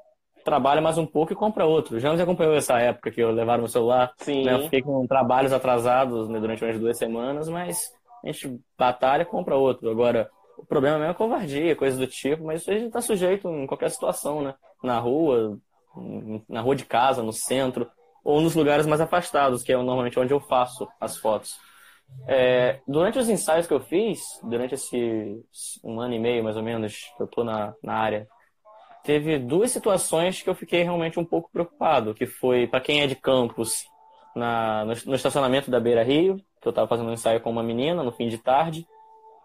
trabalha 0.44 0.82
mais 0.82 0.98
um 0.98 1.06
pouco 1.06 1.34
e 1.34 1.36
compra 1.36 1.66
outro. 1.66 2.00
Já 2.00 2.12
nos 2.12 2.22
acompanhou 2.22 2.56
essa 2.56 2.80
época 2.80 3.12
que 3.12 3.22
eu 3.22 3.32
levaram 3.32 3.60
meu 3.60 3.68
celular. 3.68 4.14
Sim. 4.18 4.46
Né? 4.46 4.54
Eu 4.54 4.64
fiquei 4.64 4.82
com 4.82 5.06
trabalhos 5.06 5.52
atrasados 5.52 6.30
né, 6.30 6.40
durante 6.40 6.64
umas 6.64 6.80
duas 6.80 6.98
semanas, 6.98 7.50
mas 7.50 7.92
a 8.24 8.32
gente 8.32 8.60
batalha 8.78 9.26
compra 9.26 9.56
outro. 9.56 9.90
Agora, 9.90 10.30
o 10.58 10.66
problema 10.66 10.98
mesmo 10.98 11.12
é 11.12 11.16
covardia, 11.16 11.76
coisa 11.76 11.98
do 11.98 12.08
tipo, 12.08 12.44
mas 12.44 12.62
isso 12.62 12.72
a 12.72 12.74
gente 12.74 12.92
tá 12.92 13.02
sujeito 13.02 13.48
em 13.50 13.66
qualquer 13.66 13.90
situação, 13.90 14.42
né? 14.42 14.56
Na 14.84 15.00
rua, 15.00 15.58
na 16.48 16.62
rua 16.62 16.76
de 16.76 16.86
casa, 16.86 17.24
no 17.24 17.34
centro, 17.34 17.90
ou 18.24 18.42
nos 18.42 18.56
lugares 18.56 18.86
mais 18.86 19.02
afastados, 19.02 19.64
que 19.64 19.72
é 19.72 19.78
normalmente 19.78 20.20
onde 20.20 20.34
eu 20.34 20.40
faço 20.40 20.88
as 21.00 21.18
fotos. 21.18 21.56
É, 22.28 22.80
durante 22.88 23.20
os 23.20 23.30
ensaios 23.30 23.68
que 23.68 23.74
eu 23.74 23.80
fiz, 23.80 24.20
durante 24.44 24.74
esse 24.74 25.42
um 25.84 26.00
ano 26.00 26.14
e 26.14 26.20
meio 26.20 26.44
mais 26.44 26.58
ou 26.58 26.64
menos 26.64 26.96
que 27.16 27.24
eu 27.24 27.28
tô 27.28 27.44
na, 27.44 27.74
na 27.84 27.94
área, 27.94 28.28
teve 29.04 29.40
duas 29.40 29.72
situações 29.72 30.42
que 30.42 30.50
eu 30.50 30.56
fiquei 30.56 30.84
realmente 30.84 31.20
um 31.20 31.26
pouco 31.26 31.50
preocupado, 31.52 32.14
que 32.14 32.26
foi 32.26 32.68
para 32.68 32.82
quem 32.82 33.02
é 33.02 33.08
de 33.08 33.16
campus, 33.16 33.86
na, 34.36 34.86
no, 34.86 34.94
no, 35.06 35.16
estacionamento 35.16 35.72
da 35.72 35.80
Beira 35.80 36.04
Rio, 36.04 36.38
que 36.62 36.68
eu 36.68 36.72
estava 36.72 36.88
fazendo 36.88 37.10
um 37.10 37.14
ensaio 37.14 37.42
com 37.42 37.50
uma 37.50 37.64
menina 37.64 38.04
no 38.04 38.12
fim 38.12 38.28
de 38.28 38.38
tarde, 38.38 38.86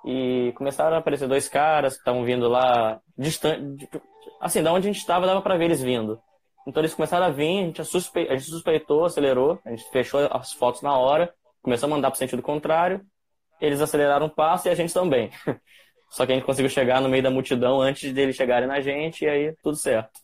e 0.04 0.52
começaram 0.56 0.96
a 0.96 0.98
aparecer 0.98 1.26
dois 1.26 1.48
caras 1.48 1.94
que 1.94 2.00
estavam 2.00 2.24
vindo 2.24 2.48
lá 2.48 3.00
distante, 3.16 3.88
assim, 4.40 4.62
da 4.62 4.72
onde 4.72 4.88
a 4.88 4.92
gente 4.92 5.00
estava 5.00 5.26
dava 5.26 5.40
para 5.40 5.56
ver 5.56 5.64
eles 5.64 5.82
vindo. 5.82 6.20
Então 6.66 6.80
eles 6.82 6.94
começaram 6.94 7.26
a 7.26 7.30
vir, 7.30 7.58
a 7.58 7.62
gente, 7.62 7.84
suspe... 7.84 8.28
a 8.28 8.36
gente 8.36 8.50
suspeitou, 8.50 9.04
acelerou, 9.04 9.58
a 9.64 9.70
gente 9.70 9.84
fechou 9.90 10.20
as 10.30 10.52
fotos 10.52 10.82
na 10.82 10.96
hora, 10.96 11.32
começou 11.62 11.86
a 11.86 11.90
mandar 11.90 12.10
para 12.10 12.16
o 12.16 12.18
sentido 12.18 12.42
contrário, 12.42 13.00
eles 13.60 13.80
aceleraram 13.80 14.26
o 14.26 14.30
passo 14.30 14.68
e 14.68 14.70
a 14.70 14.74
gente 14.74 14.92
também. 14.92 15.30
Só 16.10 16.24
que 16.26 16.32
a 16.32 16.34
gente 16.34 16.44
conseguiu 16.44 16.70
chegar 16.70 17.00
no 17.00 17.08
meio 17.08 17.22
da 17.22 17.30
multidão 17.30 17.80
antes 17.80 18.12
deles 18.12 18.36
chegarem 18.36 18.68
na 18.68 18.80
gente 18.80 19.24
e 19.24 19.28
aí 19.28 19.54
tudo 19.62 19.76
certo. 19.76 20.20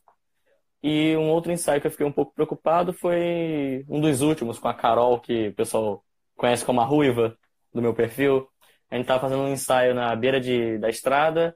E 0.83 1.17
um 1.17 1.31
outro 1.31 1.53
ensaio 1.53 1.81
que 1.81 1.87
eu 1.87 1.91
fiquei 1.91 2.07
um 2.07 2.13
pouco 2.13 2.35
preocupado 2.35 2.93
foi 2.93 3.85
um 3.89 4.01
dos 4.01 4.23
últimos, 4.23 4.59
com 4.59 4.69
a 4.69 4.75
Carol, 4.75 5.21
que 5.21 5.49
o 5.49 5.55
pessoal 5.55 6.03
conhece 6.41 6.65
como 6.65 6.81
a 6.81 6.85
Ruiva, 6.85 7.37
do 7.73 7.83
meu 7.83 7.93
perfil. 7.93 8.49
A 8.91 8.97
gente 8.97 9.05
estava 9.05 9.21
fazendo 9.21 9.43
um 9.43 9.53
ensaio 9.53 9.95
na 9.95 10.17
beira 10.17 10.41
de, 10.41 10.79
da 10.79 10.89
estrada, 10.89 11.55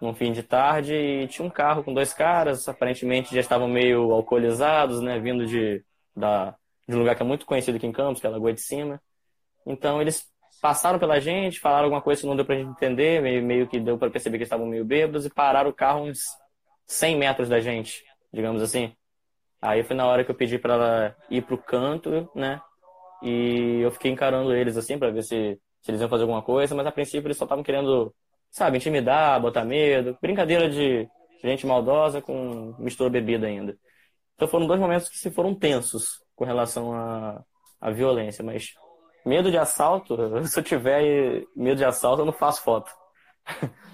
num 0.00 0.12
fim 0.14 0.32
de 0.32 0.42
tarde, 0.42 0.94
e 0.94 1.28
tinha 1.28 1.46
um 1.46 1.50
carro 1.50 1.84
com 1.84 1.94
dois 1.94 2.12
caras, 2.12 2.68
aparentemente 2.68 3.34
já 3.34 3.40
estavam 3.40 3.68
meio 3.68 4.12
alcoolizados, 4.12 5.00
né, 5.00 5.18
vindo 5.18 5.46
de, 5.46 5.82
da, 6.14 6.54
de 6.86 6.94
um 6.94 6.98
lugar 6.98 7.14
que 7.14 7.22
é 7.22 7.26
muito 7.26 7.46
conhecido 7.46 7.76
aqui 7.76 7.86
em 7.86 7.92
Campos, 7.92 8.20
que 8.20 8.26
é 8.26 8.28
a 8.28 8.32
Lagoa 8.32 8.52
de 8.52 8.60
Cima. 8.60 9.00
Então 9.64 10.02
eles 10.02 10.26
passaram 10.60 10.98
pela 10.98 11.20
gente, 11.20 11.60
falaram 11.60 11.84
alguma 11.84 12.02
coisa 12.02 12.20
que 12.20 12.26
não 12.26 12.36
deu 12.36 12.44
pra 12.44 12.56
gente 12.56 12.70
entender, 12.70 13.22
meio, 13.22 13.42
meio 13.42 13.66
que 13.68 13.78
deu 13.78 13.96
para 13.96 14.10
perceber 14.10 14.36
que 14.36 14.42
eles 14.42 14.48
estavam 14.48 14.66
meio 14.66 14.84
bêbados, 14.84 15.24
e 15.24 15.30
pararam 15.30 15.70
o 15.70 15.74
carro 15.74 16.04
uns 16.04 16.20
100 16.86 17.16
metros 17.16 17.48
da 17.48 17.60
gente 17.60 18.04
digamos 18.34 18.60
assim. 18.60 18.94
Aí 19.62 19.82
foi 19.82 19.96
na 19.96 20.06
hora 20.06 20.24
que 20.24 20.30
eu 20.30 20.34
pedi 20.34 20.58
para 20.58 20.74
ela 20.74 21.16
ir 21.30 21.42
pro 21.42 21.56
canto, 21.56 22.28
né? 22.34 22.60
E 23.24 23.80
eu 23.80 23.90
fiquei 23.90 24.10
encarando 24.10 24.54
eles 24.54 24.76
assim 24.76 24.98
para 24.98 25.10
ver 25.10 25.22
se, 25.22 25.58
se 25.80 25.90
eles 25.90 26.00
iam 26.00 26.10
fazer 26.10 26.22
alguma 26.22 26.42
coisa, 26.42 26.74
mas 26.74 26.86
a 26.86 26.92
princípio 26.92 27.26
eles 27.26 27.36
só 27.36 27.44
estavam 27.44 27.64
querendo, 27.64 28.14
sabe, 28.50 28.76
intimidar, 28.76 29.40
botar 29.40 29.64
medo, 29.64 30.16
brincadeira 30.20 30.68
de 30.68 31.08
gente 31.42 31.66
maldosa 31.66 32.20
com 32.20 32.74
mistura 32.78 33.10
bebida 33.10 33.46
ainda. 33.46 33.76
Então 34.34 34.48
foram 34.48 34.66
dois 34.66 34.80
momentos 34.80 35.08
que 35.08 35.16
se 35.16 35.30
foram 35.30 35.54
tensos 35.54 36.22
com 36.36 36.44
relação 36.44 36.92
à, 36.92 37.42
à 37.80 37.90
violência, 37.90 38.44
mas 38.44 38.74
medo 39.24 39.50
de 39.50 39.56
assalto, 39.58 40.16
se 40.46 40.58
eu 40.58 40.62
tiver 40.62 41.44
medo 41.56 41.76
de 41.76 41.84
assalto, 41.84 42.22
eu 42.22 42.26
não 42.26 42.32
faço 42.32 42.62
foto. 42.62 42.90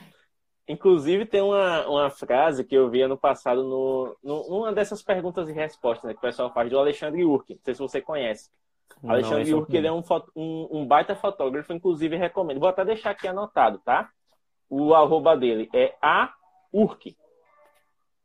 Inclusive, 0.69 1.27
tem 1.27 1.41
uma, 1.41 1.87
uma 1.89 2.11
frase 2.11 2.65
que 2.65 2.77
eu 2.77 2.89
vi 2.89 3.03
ano 3.03 3.19
passado 3.19 3.65
no, 3.65 4.17
no, 4.23 4.49
numa 4.49 4.73
dessas 4.73 5.03
perguntas 5.03 5.49
e 5.49 5.53
respostas 5.53 6.05
né, 6.05 6.13
que 6.13 6.19
o 6.19 6.23
pessoal 6.23 6.53
faz 6.53 6.71
do 6.71 6.79
Alexandre 6.79 7.25
Urk. 7.25 7.55
Não 7.55 7.61
sei 7.65 7.75
se 7.75 7.81
você 7.81 8.01
conhece. 8.01 8.49
Não, 9.03 9.11
Alexandre 9.11 9.55
Urk 9.55 9.75
ele 9.75 9.87
é 9.87 9.93
um, 9.93 10.03
um, 10.37 10.69
um, 10.71 10.87
baita 10.87 11.15
fotógrafo, 11.15 11.73
inclusive 11.73 12.17
recomendo. 12.17 12.61
Vou 12.61 12.69
até 12.69 12.85
deixar 12.85 13.11
aqui 13.11 13.27
anotado, 13.27 13.79
tá? 13.79 14.11
O 14.69 14.95
arroba 14.95 15.37
dele 15.37 15.69
é 15.75 15.95
a 16.03 16.33
Urk. 16.73 17.17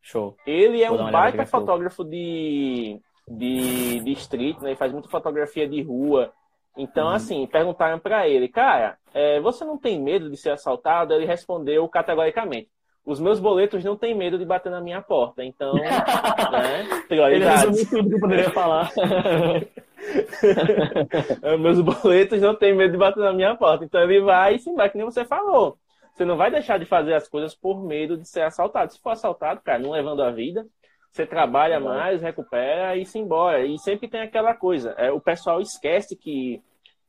Show. 0.02 0.36
Ele 0.46 0.84
é 0.84 0.92
um 0.92 1.10
baita 1.10 1.46
fotógrafo 1.46 2.04
de, 2.04 3.00
de, 3.28 4.00
de 4.02 4.12
street, 4.12 4.60
né? 4.60 4.70
Ele 4.70 4.76
faz 4.76 4.92
muita 4.92 5.10
fotografia 5.10 5.68
de 5.68 5.82
rua. 5.82 6.32
Então, 6.78 7.08
uhum. 7.08 7.14
assim, 7.14 7.48
perguntaram 7.48 7.98
para 7.98 8.28
ele, 8.28 8.50
cara, 8.50 8.98
é, 9.14 9.40
você 9.40 9.64
não 9.64 9.78
tem 9.78 10.00
medo 10.00 10.30
de 10.30 10.38
ser 10.38 10.52
assaltado? 10.52 11.14
Ele 11.14 11.26
respondeu 11.26 11.88
categoricamente: 11.88 12.70
os 13.06 13.20
meus 13.20 13.40
boletos 13.40 13.84
não 13.84 13.96
têm 13.96 14.14
medo 14.14 14.38
de 14.38 14.46
bater 14.46 14.72
na 14.72 14.82
minha 14.82 15.02
porta. 15.02 15.44
Então, 15.44 15.74
né, 15.80 17.04
prioridades. 17.08 17.64
Ele 17.64 17.72
resumiu 17.72 17.90
tudo 17.90 18.10
que 18.10 18.16
eu 18.16 18.20
poderia 18.20 18.50
falar. 18.52 18.92
meus 21.60 21.82
boletos 21.82 22.42
não 22.42 22.56
têm 22.56 22.76
medo 22.76 22.92
de 22.92 22.98
bater 22.98 23.20
na 23.20 23.34
minha 23.34 23.56
porta. 23.56 23.86
Então 23.86 24.02
ele 24.02 24.22
vai 24.22 24.56
e 24.56 24.60
se 24.60 24.72
vai, 24.74 24.90
que 24.90 24.98
nem 24.98 25.06
você 25.06 25.26
falou. 25.26 25.78
Você 26.14 26.24
não 26.24 26.38
vai 26.38 26.50
deixar 26.50 26.80
de 26.80 26.86
fazer 26.86 27.14
as 27.14 27.28
coisas 27.28 27.54
por 27.54 27.84
medo 27.84 28.18
de 28.18 28.28
ser 28.28 28.42
assaltado. 28.42 28.94
Se 28.94 29.02
for 29.02 29.12
assaltado, 29.12 29.62
cara, 29.62 29.80
não 29.80 29.92
levando 29.92 30.24
a 30.24 30.32
vida, 30.32 30.66
você 31.12 31.26
trabalha 31.26 31.80
mais, 31.80 32.22
recupera 32.22 32.96
e 32.96 33.06
se 33.06 33.20
embora. 33.20 33.66
E 33.66 33.78
sempre 33.80 34.08
tem 34.08 34.22
aquela 34.22 34.54
coisa. 34.54 34.92
É, 34.98 35.12
o 35.12 35.20
pessoal 35.20 35.60
esquece 35.60 36.16
que 36.16 36.62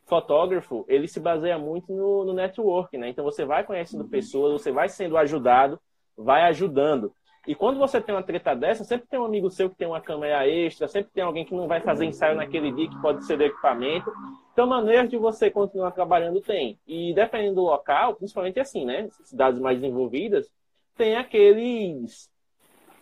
fotógrafo, 0.07 0.85
ele 0.89 1.09
se 1.09 1.19
baseia 1.19 1.59
muito 1.59 1.93
no, 1.93 2.25
no 2.25 2.33
network, 2.33 2.97
né? 2.97 3.09
Então 3.09 3.25
você 3.25 3.45
vai 3.45 3.65
conhecendo 3.65 4.05
uhum. 4.05 4.09
pessoas, 4.09 4.53
você 4.53 4.71
vai 4.71 4.89
sendo 4.89 5.17
ajudado, 5.17 5.81
vai 6.17 6.43
ajudando. 6.43 7.13
E 7.47 7.55
quando 7.55 7.79
você 7.79 8.01
tem 8.01 8.15
uma 8.15 8.23
treta 8.23 8.55
dessa, 8.55 8.83
sempre 8.83 9.07
tem 9.07 9.21
um 9.21 9.25
amigo 9.25 9.49
seu 9.51 9.71
que 9.71 9.77
tem 9.77 9.87
uma 9.87 10.01
câmera 10.01 10.49
extra, 10.49 10.89
sempre 10.89 11.13
tem 11.13 11.23
alguém 11.23 11.45
que 11.45 11.55
não 11.55 11.69
vai 11.69 11.81
fazer 11.81 12.05
ensaio 12.05 12.35
naquele 12.35 12.73
dia, 12.73 12.89
que 12.89 13.01
pode 13.01 13.25
ser 13.25 13.37
do 13.37 13.45
equipamento. 13.45 14.13
Então, 14.53 14.67
maneiras 14.67 15.09
de 15.09 15.17
você 15.17 15.49
continuar 15.51 15.93
trabalhando 15.93 16.41
tem. 16.41 16.77
E 16.87 17.15
dependendo 17.15 17.57
do 17.57 17.63
local, 17.63 18.17
principalmente 18.17 18.59
assim, 18.59 18.85
né? 18.85 19.09
Cidades 19.23 19.61
mais 19.61 19.79
desenvolvidas, 19.79 20.51
tem 20.97 21.15
aqueles 21.15 22.29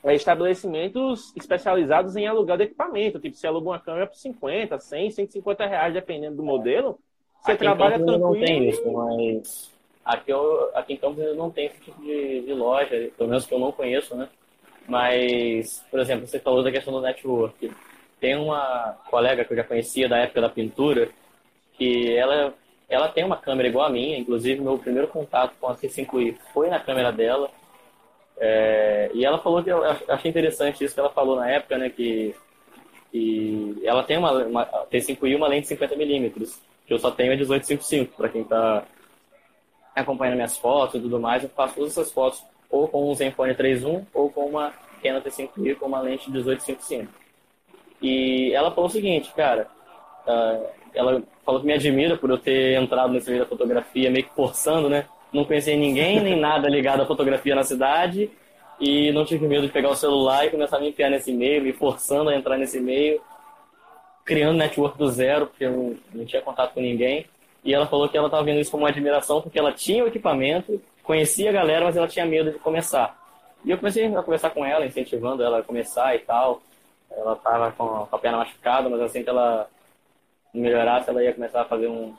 é, 0.03 0.15
estabelecimentos 0.15 1.33
especializados 1.35 2.15
em 2.15 2.27
alugar 2.27 2.59
de 2.59 2.65
equipamento. 2.65 3.19
Tipo, 3.19 3.37
você 3.37 3.47
aluga 3.47 3.71
uma 3.71 3.81
câmera 3.81 4.07
por 4.07 4.17
50, 4.17 4.79
100, 4.79 5.11
150 5.11 5.67
reais, 5.67 5.95
dependendo 5.95 6.37
do 6.37 6.43
modelo. 6.43 6.99
Você 7.41 7.53
aqui 7.53 7.61
trabalha 7.61 7.97
tranquilo. 7.97 8.19
Não 8.19 8.33
tem 8.39 8.69
isso, 8.69 8.93
mas 8.93 9.74
aqui, 10.05 10.31
eu, 10.31 10.71
aqui 10.75 10.95
em 10.95 10.97
Campos 10.97 11.37
não 11.37 11.51
tem 11.51 11.67
esse 11.67 11.81
tipo 11.81 12.01
de, 12.03 12.43
de, 12.43 12.53
loja, 12.53 13.11
pelo 13.17 13.31
menos 13.31 13.47
que 13.47 13.55
eu 13.55 13.59
não 13.59 13.73
conheço, 13.73 14.15
né? 14.15 14.29
Mas, 14.87 15.83
por 15.91 15.99
exemplo, 16.01 16.27
você 16.27 16.39
falou 16.39 16.63
da 16.63 16.71
questão 16.71 16.93
do 16.93 17.01
network. 17.01 17.73
Tem 18.21 18.37
uma 18.37 18.99
colega 19.11 19.45
que 19.45 19.53
eu 19.53 19.57
já 19.57 19.65
conhecia 19.65 20.09
da 20.09 20.19
época 20.19 20.43
da 20.43 20.49
pintura, 20.49 21.09
que 21.73 22.15
ela, 22.15 22.53
ela 22.89 23.09
tem 23.09 23.25
uma 23.25 23.37
câmera 23.37 23.69
igual 23.69 23.87
a 23.87 23.91
minha, 23.91 24.19
inclusive 24.19 24.61
meu 24.61 24.79
primeiro 24.79 25.09
contato 25.09 25.55
com 25.59 25.69
a 25.69 25.75
C5i 25.75 26.37
foi 26.53 26.69
na 26.69 26.79
câmera 26.79 27.11
dela. 27.11 27.51
É, 28.37 29.11
e 29.15 29.25
ela 29.25 29.39
falou 29.39 29.63
que 29.63 29.71
eu 29.71 29.83
achei 30.09 30.31
interessante 30.31 30.85
isso 30.85 30.95
que 30.95 31.01
ela 31.01 31.11
falou 31.11 31.37
na 31.37 31.49
época, 31.49 31.79
né? 31.79 31.89
Que, 31.89 32.35
que 33.11 33.81
ela 33.85 34.03
tem 34.03 34.19
uma, 34.19 34.33
uma 34.45 34.67
T5i 34.91 35.29
e 35.29 35.35
uma 35.37 35.49
lente 35.49 35.69
de 35.69 35.77
50mm, 35.77 36.53
que 36.87 36.93
eu 36.93 36.99
só 36.99 37.11
tenho 37.11 37.33
a 37.33 37.37
1855, 37.37 38.17
para 38.17 38.29
quem 38.29 38.43
está 38.43 38.85
acompanhando 39.95 40.37
minhas 40.37 40.57
fotos 40.57 40.97
e 40.97 41.01
tudo 41.01 41.21
mais, 41.21 41.43
eu 41.43 41.49
faço 41.51 41.75
todas 41.75 41.93
essas 41.93 42.13
fotos 42.13 42.45
ou 42.71 42.89
com 42.89 43.11
um 43.11 43.15
Zenfone 43.15 43.55
3.1 43.55 44.05
ou 44.13 44.31
com 44.31 44.47
uma 44.47 44.73
Canon 45.03 45.21
T5i 45.21 45.77
com 45.77 45.87
uma 45.87 46.01
lente 46.01 46.27
de 46.27 46.33
1855. 46.33 47.13
E 48.03 48.53
ela 48.53 48.71
falou 48.71 48.87
o 48.87 48.93
seguinte, 48.93 49.33
cara, 49.35 49.69
uh, 50.27 50.67
ela 50.95 51.23
falou 51.45 51.61
que 51.61 51.67
me 51.67 51.73
admira 51.73 52.17
por 52.17 52.31
eu 52.31 52.39
ter 52.39 52.81
entrado 52.81 53.13
nesse 53.13 53.31
meio 53.31 53.43
da 53.43 53.49
fotografia 53.49 54.11
meio 54.11 54.25
que 54.25 54.35
forçando, 54.35 54.89
né? 54.89 55.07
não 55.35 55.45
conhecia 55.45 55.77
ninguém, 55.77 56.21
nem 56.21 56.39
nada 56.39 56.69
ligado 56.69 57.03
à 57.03 57.07
fotografia 57.07 57.55
na 57.55 57.65
cidade 57.65 58.31
e 58.81 59.11
não 59.13 59.25
tive 59.25 59.47
medo 59.47 59.67
de 59.67 59.73
pegar 59.73 59.91
o 59.91 59.97
celular 59.97 60.47
e 60.47 60.51
começar 60.51 60.77
a 60.77 60.81
me 60.81 60.89
enfiar 60.89 61.11
nesse 61.11 61.33
meio, 61.33 61.63
me 61.63 61.73
forçando 61.73 62.31
a 62.31 62.37
entrar 62.37 62.57
nesse 62.57 62.81
meio, 62.81 63.21
criando 64.25 64.57
network 64.57 64.97
do 64.97 65.09
zero, 65.09 65.49
porque 65.49 65.65
eu 65.65 65.97
não 66.15 66.25
tinha 66.25 66.41
contato 66.41 66.73
com 66.73 66.81
ninguém. 66.81 67.27
E 67.65 67.73
ela 67.73 67.87
falou 67.87 68.09
que 68.09 68.17
ela 68.17 68.27
estava 68.27 68.45
vendo 68.45 68.61
isso 68.61 68.71
como 68.71 68.85
uma 68.85 68.91
admiração, 68.91 69.41
porque 69.41 69.59
ela 69.59 69.73
tinha 69.73 70.05
o 70.05 70.09
equipamento, 70.09 70.81
conhecia 71.03 71.49
a 71.49 71.53
galera, 71.53 71.87
mas 71.87 71.97
ela 71.97 72.07
tinha 72.07 72.27
medo 72.27 72.53
de 72.53 72.59
começar. 72.59 73.19
E 73.65 73.71
eu 73.71 73.79
comecei 73.79 74.07
a 74.07 74.23
conversar 74.23 74.51
com 74.51 74.65
ela, 74.65 74.85
incentivando 74.85 75.43
ela 75.43 75.61
a 75.61 75.63
começar 75.63 76.15
e 76.15 76.19
tal. 76.19 76.61
Ela 77.11 77.33
estava 77.33 77.73
com 77.73 78.07
a 78.13 78.19
perna 78.19 78.39
machucada, 78.39 78.89
mas 78.91 79.01
assim 79.01 79.23
que 79.23 79.31
ela 79.31 79.67
melhorasse, 80.53 81.09
ela 81.09 81.23
ia 81.25 81.33
começar 81.33 81.63
a 81.63 81.65
fazer 81.65 81.89
um. 81.89 82.15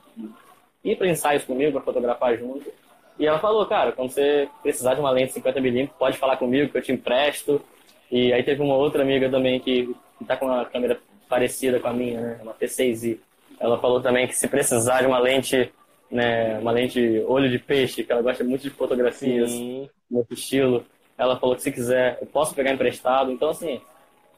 ir 0.82 0.96
para 0.96 1.08
ensaios 1.08 1.44
comigo, 1.44 1.72
para 1.72 1.82
fotografar 1.82 2.36
junto. 2.36 2.70
E 3.18 3.26
ela 3.26 3.38
falou, 3.38 3.64
cara, 3.66 3.92
quando 3.92 4.10
você 4.10 4.48
precisar 4.62 4.94
de 4.94 5.00
uma 5.00 5.10
lente 5.10 5.40
50mm, 5.40 5.90
pode 5.98 6.18
falar 6.18 6.36
comigo 6.36 6.70
que 6.70 6.78
eu 6.78 6.82
te 6.82 6.92
empresto. 6.92 7.62
E 8.10 8.32
aí 8.32 8.42
teve 8.42 8.62
uma 8.62 8.76
outra 8.76 9.02
amiga 9.02 9.30
também 9.30 9.60
que 9.60 9.94
está 10.20 10.36
com 10.36 10.46
uma 10.46 10.64
câmera 10.64 10.98
parecida 11.28 11.80
com 11.80 11.88
a 11.88 11.92
minha, 11.92 12.20
né? 12.20 12.38
Uma 12.42 12.54
T6i. 12.54 13.18
Ela 13.58 13.78
falou 13.78 14.00
também 14.00 14.26
que 14.26 14.34
se 14.34 14.48
precisar 14.48 15.00
de 15.00 15.06
uma 15.06 15.18
lente, 15.18 15.72
né, 16.10 16.58
uma 16.58 16.72
lente 16.72 17.24
olho 17.26 17.50
de 17.50 17.58
peixe, 17.58 18.04
que 18.04 18.12
ela 18.12 18.22
gosta 18.22 18.44
muito 18.44 18.62
de 18.62 18.70
fotografias 18.70 19.50
Sim. 19.50 19.88
no 20.10 20.26
estilo, 20.30 20.84
ela 21.16 21.38
falou 21.38 21.56
que 21.56 21.62
se 21.62 21.72
quiser, 21.72 22.18
eu 22.20 22.26
posso 22.26 22.54
pegar 22.54 22.72
emprestado. 22.72 23.32
Então, 23.32 23.48
assim, 23.48 23.80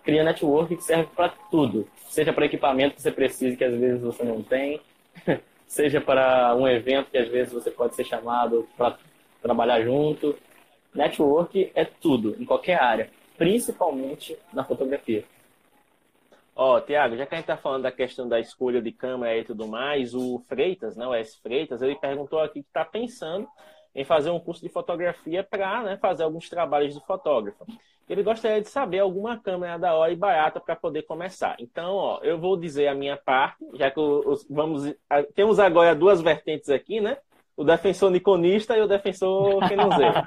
cria 0.05 0.23
network 0.23 0.77
que 0.77 0.83
serve 0.83 1.09
para 1.15 1.29
tudo. 1.51 1.87
Seja 2.09 2.33
para 2.33 2.47
equipamento 2.47 2.95
que 2.95 3.03
você 3.03 3.11
precisa 3.11 3.57
que 3.57 3.65
às 3.65 3.75
vezes 3.75 4.01
você 4.01 4.23
não 4.23 4.43
tem, 4.43 4.81
seja 5.67 6.01
para 6.01 6.55
um 6.57 6.67
evento 6.67 7.11
que 7.11 7.19
às 7.19 7.29
vezes 7.29 7.53
você 7.53 7.71
pode 7.71 7.95
ser 7.95 8.05
chamado 8.05 8.67
para 8.77 8.97
trabalhar 9.43 9.83
junto. 9.83 10.37
Network 10.95 11.71
é 11.75 11.85
tudo, 11.85 12.37
em 12.41 12.45
qualquer 12.45 12.81
área, 12.81 13.11
principalmente 13.37 14.37
na 14.53 14.65
fotografia. 14.65 15.25
Ó, 16.61 16.75
oh, 16.75 16.81
Tiago, 16.81 17.17
já 17.17 17.25
que 17.25 17.37
a 17.37 17.39
gente 17.39 17.45
está 17.45 17.57
falando 17.57 17.85
da 17.85 17.93
questão 17.93 18.29
da 18.29 18.41
escolha 18.41 18.83
de 18.83 18.91
câmera 18.91 19.39
e 19.39 19.45
tudo 19.45 19.69
mais, 19.69 20.13
o 20.13 20.41
Freitas, 20.49 20.97
né, 20.97 21.07
o 21.07 21.15
S. 21.15 21.41
Freitas, 21.41 21.81
ele 21.83 21.95
perguntou 21.95 22.41
aqui 22.41 22.63
que 22.63 22.69
está 22.69 22.85
pensando 22.85 23.47
em 23.95 24.05
fazer 24.05 24.31
um 24.31 24.41
curso 24.41 24.61
de 24.61 24.69
fotografia 24.69 25.45
para 25.45 25.85
né, 25.85 25.97
fazer 25.99 26.25
alguns 26.25 26.49
trabalhos 26.49 26.95
de 26.95 27.07
fotógrafo. 27.07 27.65
Ele 28.09 28.25
gostaria 28.25 28.61
de 28.61 28.69
saber 28.69 28.99
alguma 28.99 29.39
câmera 29.39 29.79
da 29.79 29.95
hora 29.95 30.11
e 30.11 30.17
barata 30.17 30.59
para 30.59 30.75
poder 30.75 31.03
começar. 31.03 31.55
Então, 31.61 31.95
ó, 31.95 32.19
eu 32.25 32.37
vou 32.41 32.57
dizer 32.57 32.89
a 32.89 32.95
minha 32.95 33.17
parte, 33.17 33.65
já 33.75 33.89
que 33.89 34.01
os, 34.01 34.45
vamos 34.51 34.93
temos 35.37 35.61
agora 35.61 35.95
duas 35.95 36.21
vertentes 36.21 36.71
aqui, 36.71 37.01
né? 37.01 37.19
O 37.57 37.63
defensor 37.63 38.11
niconista 38.11 38.77
e 38.77 38.81
o 38.81 38.89
defensor 38.89 39.61
quenozeiro. 39.69 40.25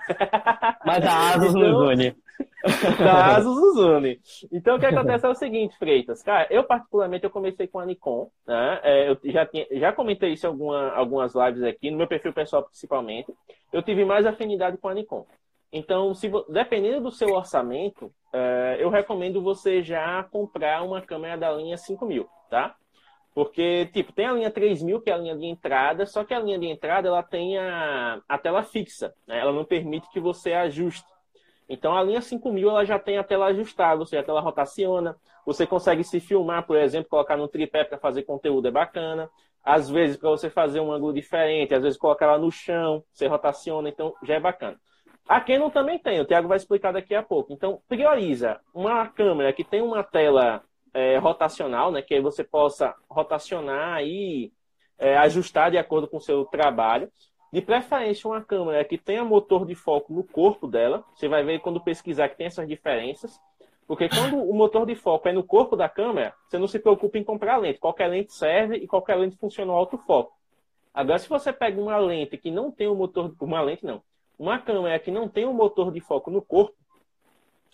Mas 0.86 1.06
a 1.06 1.30
Asus 1.32 1.56
então, 1.56 1.72
nos 1.72 1.90
une. 1.90 2.16
Da 3.00 3.36
Asus. 3.38 4.48
Então, 4.52 4.76
o 4.76 4.80
que 4.80 4.86
acontece 4.86 5.26
é 5.26 5.30
o 5.30 5.36
seguinte, 5.36 5.78
Freitas. 5.78 6.22
Cara, 6.22 6.48
eu 6.50 6.64
particularmente 6.64 7.24
eu 7.24 7.30
comecei 7.30 7.68
com 7.68 7.80
a 7.80 7.86
Nikon. 7.86 8.30
Né? 8.46 8.80
É, 8.84 9.10
eu 9.10 9.18
já, 9.26 9.46
tinha, 9.46 9.66
já 9.72 9.92
comentei 9.92 10.34
isso 10.34 10.46
em 10.46 10.50
alguma, 10.50 10.92
algumas 10.92 11.34
lives 11.36 11.64
aqui, 11.64 11.90
no 11.92 11.98
meu 11.98 12.08
perfil 12.08 12.34
pessoal 12.34 12.64
principalmente. 12.64 13.34
Eu 13.72 13.82
tive 13.82 14.06
mais 14.06 14.26
afinidade 14.26 14.78
com 14.78 14.88
a 14.88 14.94
Nikon. 14.94 15.26
Então, 15.72 16.14
se, 16.14 16.30
dependendo 16.50 17.02
do 17.02 17.12
seu 17.12 17.30
orçamento, 17.30 18.12
é, 18.34 18.78
eu 18.80 18.90
recomendo 18.90 19.42
você 19.42 19.82
já 19.82 20.22
comprar 20.24 20.84
uma 20.84 21.02
câmera 21.02 21.38
da 21.38 21.52
linha 21.52 21.78
5000, 21.78 22.28
tá? 22.50 22.76
Porque, 23.34 23.86
tipo, 23.94 24.12
tem 24.12 24.26
a 24.26 24.34
linha 24.34 24.52
3000, 24.52 25.02
que 25.02 25.10
é 25.10 25.14
a 25.14 25.18
linha 25.18 25.38
de 25.38 25.46
entrada, 25.46 26.06
só 26.06 26.24
que 26.26 26.34
a 26.34 26.40
linha 26.40 26.60
de 26.60 26.68
entrada 26.68 27.08
ela 27.08 27.24
tem 27.24 27.58
a, 27.58 28.22
a 28.28 28.38
tela 28.38 28.64
fixa, 28.64 29.14
né? 29.26 29.40
ela 29.40 29.54
não 29.54 29.64
permite 29.64 30.10
que 30.10 30.20
você 30.20 30.52
ajuste. 30.52 31.10
Então, 31.72 31.96
a 31.96 32.04
linha 32.04 32.22
5000 32.22 32.70
ela 32.70 32.84
já 32.84 33.00
tem 33.00 33.18
a 33.18 33.24
tela 33.24 33.46
ajustável, 33.46 34.00
ou 34.00 34.06
seja, 34.06 34.22
a 34.22 34.26
tela 34.26 34.42
rotaciona. 34.42 35.16
Você 35.46 35.66
consegue 35.66 36.04
se 36.04 36.20
filmar, 36.20 36.68
por 36.68 36.78
exemplo, 36.78 37.10
colocar 37.10 37.38
no 37.38 37.48
tripé 37.48 37.86
para 37.86 37.98
fazer 37.98 38.24
conteúdo, 38.24 38.68
é 38.68 38.72
bacana. 38.72 39.30
Às 39.64 39.90
vezes, 39.90 40.18
para 40.18 40.30
você 40.30 40.50
fazer 40.50 40.82
um 40.82 40.92
ângulo 40.92 41.14
diferente, 41.14 41.74
às 41.74 41.82
vezes 41.82 41.98
colocar 41.98 42.26
ela 42.26 42.38
no 42.38 42.52
chão, 42.52 43.04
você 43.14 43.26
rotaciona, 43.26 43.88
então 43.88 44.14
já 44.22 44.36
é 44.36 44.40
bacana. 44.40 44.78
A 45.30 45.40
Canon 45.40 45.70
também 45.70 45.98
tem, 45.98 46.20
o 46.20 46.26
Thiago 46.26 46.50
vai 46.50 46.58
explicar 46.58 46.92
daqui 46.92 47.16
a 47.16 47.24
pouco. 47.24 47.54
Então, 47.54 47.82
prioriza 47.88 48.60
uma 48.74 49.08
câmera 49.08 49.54
que 49.54 49.64
tem 49.64 49.82
uma 49.82 50.04
tela 50.04 50.62
é, 50.94 51.18
rotacional, 51.20 51.90
né, 51.90 52.02
que 52.02 52.14
aí 52.14 52.20
você 52.20 52.44
possa 52.44 52.94
rotacionar 53.10 54.04
e 54.04 54.52
é, 55.00 55.16
ajustar 55.20 55.72
de 55.72 55.78
acordo 55.78 56.06
com 56.06 56.18
o 56.18 56.22
seu 56.22 56.44
trabalho. 56.44 57.10
De 57.52 57.62
preferência, 57.62 58.30
uma 58.30 58.42
câmera 58.42 58.84
que 58.86 58.98
tenha 58.98 59.26
motor 59.26 59.66
de 59.66 59.76
foco 59.76 60.14
no 60.14 60.24
corpo 60.24 60.68
dela. 60.68 61.04
Você 61.14 61.28
vai 61.28 61.44
ver 61.44 61.60
quando 61.60 61.82
pesquisar 61.82 62.30
que 62.30 62.38
tem 62.38 62.48
essas 62.48 62.68
diferenças. 62.68 63.40
Porque 63.86 64.08
quando 64.08 64.38
o 64.38 64.54
motor 64.54 64.86
de 64.86 64.96
foco 64.96 65.28
é 65.28 65.34
no 65.34 65.44
corpo 65.44 65.76
da 65.76 65.90
câmera, 65.90 66.34
você 66.48 66.58
não 66.58 66.68
se 66.68 66.80
preocupa 66.80 67.18
em 67.18 67.24
comprar 67.24 67.58
lente. 67.58 67.80
Qualquer 67.80 68.08
lente 68.08 68.34
serve 68.34 68.78
e 68.78 68.88
qualquer 68.88 69.16
lente 69.16 69.36
funciona 69.36 69.72
no 69.72 69.78
autofoco. 69.78 70.34
Agora, 70.94 71.20
se 71.20 71.28
você 71.28 71.52
pega 71.52 71.80
uma 71.82 71.98
lente 71.98 72.38
que 72.38 72.50
não 72.50 72.72
tem 72.72 72.88
o 72.88 72.96
motor. 72.96 73.36
Uma 73.42 73.62
lente 73.62 73.86
não 73.86 74.02
uma 74.42 74.58
câmera 74.58 74.98
que 74.98 75.12
não 75.12 75.30
tem 75.30 75.46
um 75.46 75.54
motor 75.54 75.92
de 75.92 76.00
foco 76.00 76.32
no 76.32 76.42
corpo, 76.42 76.76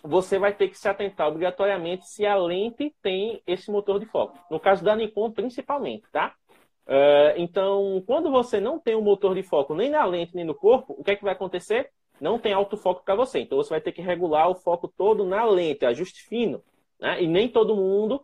você 0.02 0.38
vai 0.38 0.52
ter 0.52 0.68
que 0.68 0.78
se 0.78 0.86
atentar 0.86 1.26
obrigatoriamente 1.26 2.06
se 2.06 2.26
a 2.26 2.36
lente 2.36 2.94
tem 3.00 3.42
esse 3.46 3.70
motor 3.70 3.98
de 3.98 4.04
foco. 4.04 4.38
No 4.50 4.60
caso 4.60 4.84
da 4.84 4.94
Nikon, 4.94 5.32
principalmente, 5.32 6.04
tá? 6.12 6.34
Uh, 6.88 7.36
então, 7.36 8.02
quando 8.06 8.30
você 8.30 8.58
não 8.58 8.78
tem 8.78 8.94
o 8.94 8.98
um 8.98 9.02
motor 9.02 9.34
de 9.34 9.42
foco 9.42 9.74
nem 9.74 9.90
na 9.90 10.04
lente 10.06 10.34
nem 10.34 10.44
no 10.44 10.54
corpo, 10.54 10.94
o 10.98 11.04
que 11.04 11.10
é 11.10 11.16
que 11.16 11.22
vai 11.22 11.34
acontecer? 11.34 11.90
Não 12.18 12.38
tem 12.38 12.54
autofoco 12.54 13.04
para 13.04 13.14
você. 13.14 13.40
Então, 13.40 13.58
você 13.58 13.68
vai 13.68 13.80
ter 13.80 13.92
que 13.92 14.00
regular 14.00 14.48
o 14.48 14.54
foco 14.54 14.88
todo 14.88 15.24
na 15.24 15.44
lente, 15.44 15.84
ajuste 15.84 16.22
fino. 16.22 16.62
Né? 16.98 17.22
E 17.22 17.26
nem 17.26 17.46
todo 17.46 17.76
mundo 17.76 18.22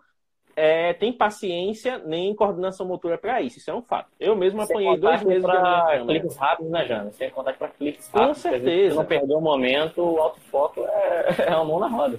é, 0.56 0.92
tem 0.94 1.12
paciência 1.12 1.98
nem 1.98 2.34
coordenação 2.34 2.86
motora 2.86 3.18
para 3.18 3.42
isso. 3.42 3.58
Isso 3.58 3.70
é 3.70 3.74
um 3.74 3.82
fato. 3.82 4.08
Eu 4.18 4.34
mesmo 4.34 4.64
Sem 4.64 4.76
apanhei 4.76 4.98
dois 4.98 5.22
meses 5.22 5.42
para 5.42 6.00
cliques 6.06 6.36
rápidos, 6.36 6.72
né, 6.72 6.86
Jana? 6.86 7.12
Sem 7.12 7.30
contar 7.30 7.54
para 7.54 7.68
cliques 7.68 8.08
rápidos. 8.08 8.42
Com 8.42 8.48
certeza. 8.48 8.90
Se 8.90 8.96
não 8.96 9.04
perder 9.04 9.34
o 9.34 9.40
momento, 9.40 10.00
o 10.00 10.18
autofoco 10.18 10.80
é, 10.80 11.46
é 11.52 11.56
uma 11.56 11.64
mão 11.64 11.80
na 11.80 11.88
roda. 11.88 12.18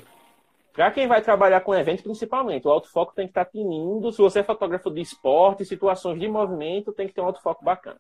Para 0.75 0.91
quem 0.91 1.07
vai 1.07 1.21
trabalhar 1.21 1.61
com 1.61 1.73
evento, 1.73 2.03
principalmente, 2.03 2.67
o 2.67 2.69
autofoco 2.69 3.15
tem 3.15 3.27
que 3.27 3.31
estar 3.31 3.45
tinindo. 3.45 4.11
Se 4.11 4.21
você 4.21 4.39
é 4.39 4.43
fotógrafo 4.43 4.91
de 4.91 4.99
esporte, 4.99 5.63
situações 5.63 6.19
de 6.19 6.27
movimento, 6.27 6.91
tem 6.91 7.07
que 7.07 7.13
ter 7.13 7.21
um 7.21 7.25
autofoco 7.25 7.63
bacana. 7.63 7.99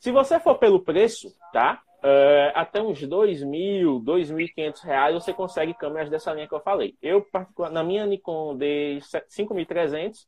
Se 0.00 0.10
você 0.10 0.40
for 0.40 0.56
pelo 0.58 0.80
preço, 0.80 1.32
tá? 1.52 1.80
Uh, 1.98 2.50
até 2.54 2.82
uns 2.82 3.00
2.000, 3.00 4.02
2.500 4.04 4.84
reais 4.84 5.14
você 5.14 5.32
consegue 5.32 5.74
câmeras 5.74 6.10
dessa 6.10 6.32
linha 6.32 6.48
que 6.48 6.54
eu 6.54 6.60
falei. 6.60 6.96
Eu, 7.00 7.24
na 7.70 7.84
minha 7.84 8.04
Nikon 8.04 8.56
D5300, 8.56 10.26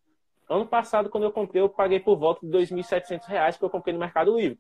ano 0.49 0.67
passado, 0.67 1.11
quando 1.11 1.25
eu 1.25 1.33
comprei, 1.33 1.61
eu 1.61 1.69
paguei 1.69 1.99
por 1.99 2.17
volta 2.17 2.47
de 2.47 2.53
2.700 2.53 3.27
reais 3.27 3.57
que 3.57 3.65
eu 3.65 3.71
comprei 3.71 3.93
no 3.93 4.01
Mercado 4.01 4.37
Livre. 4.37 4.59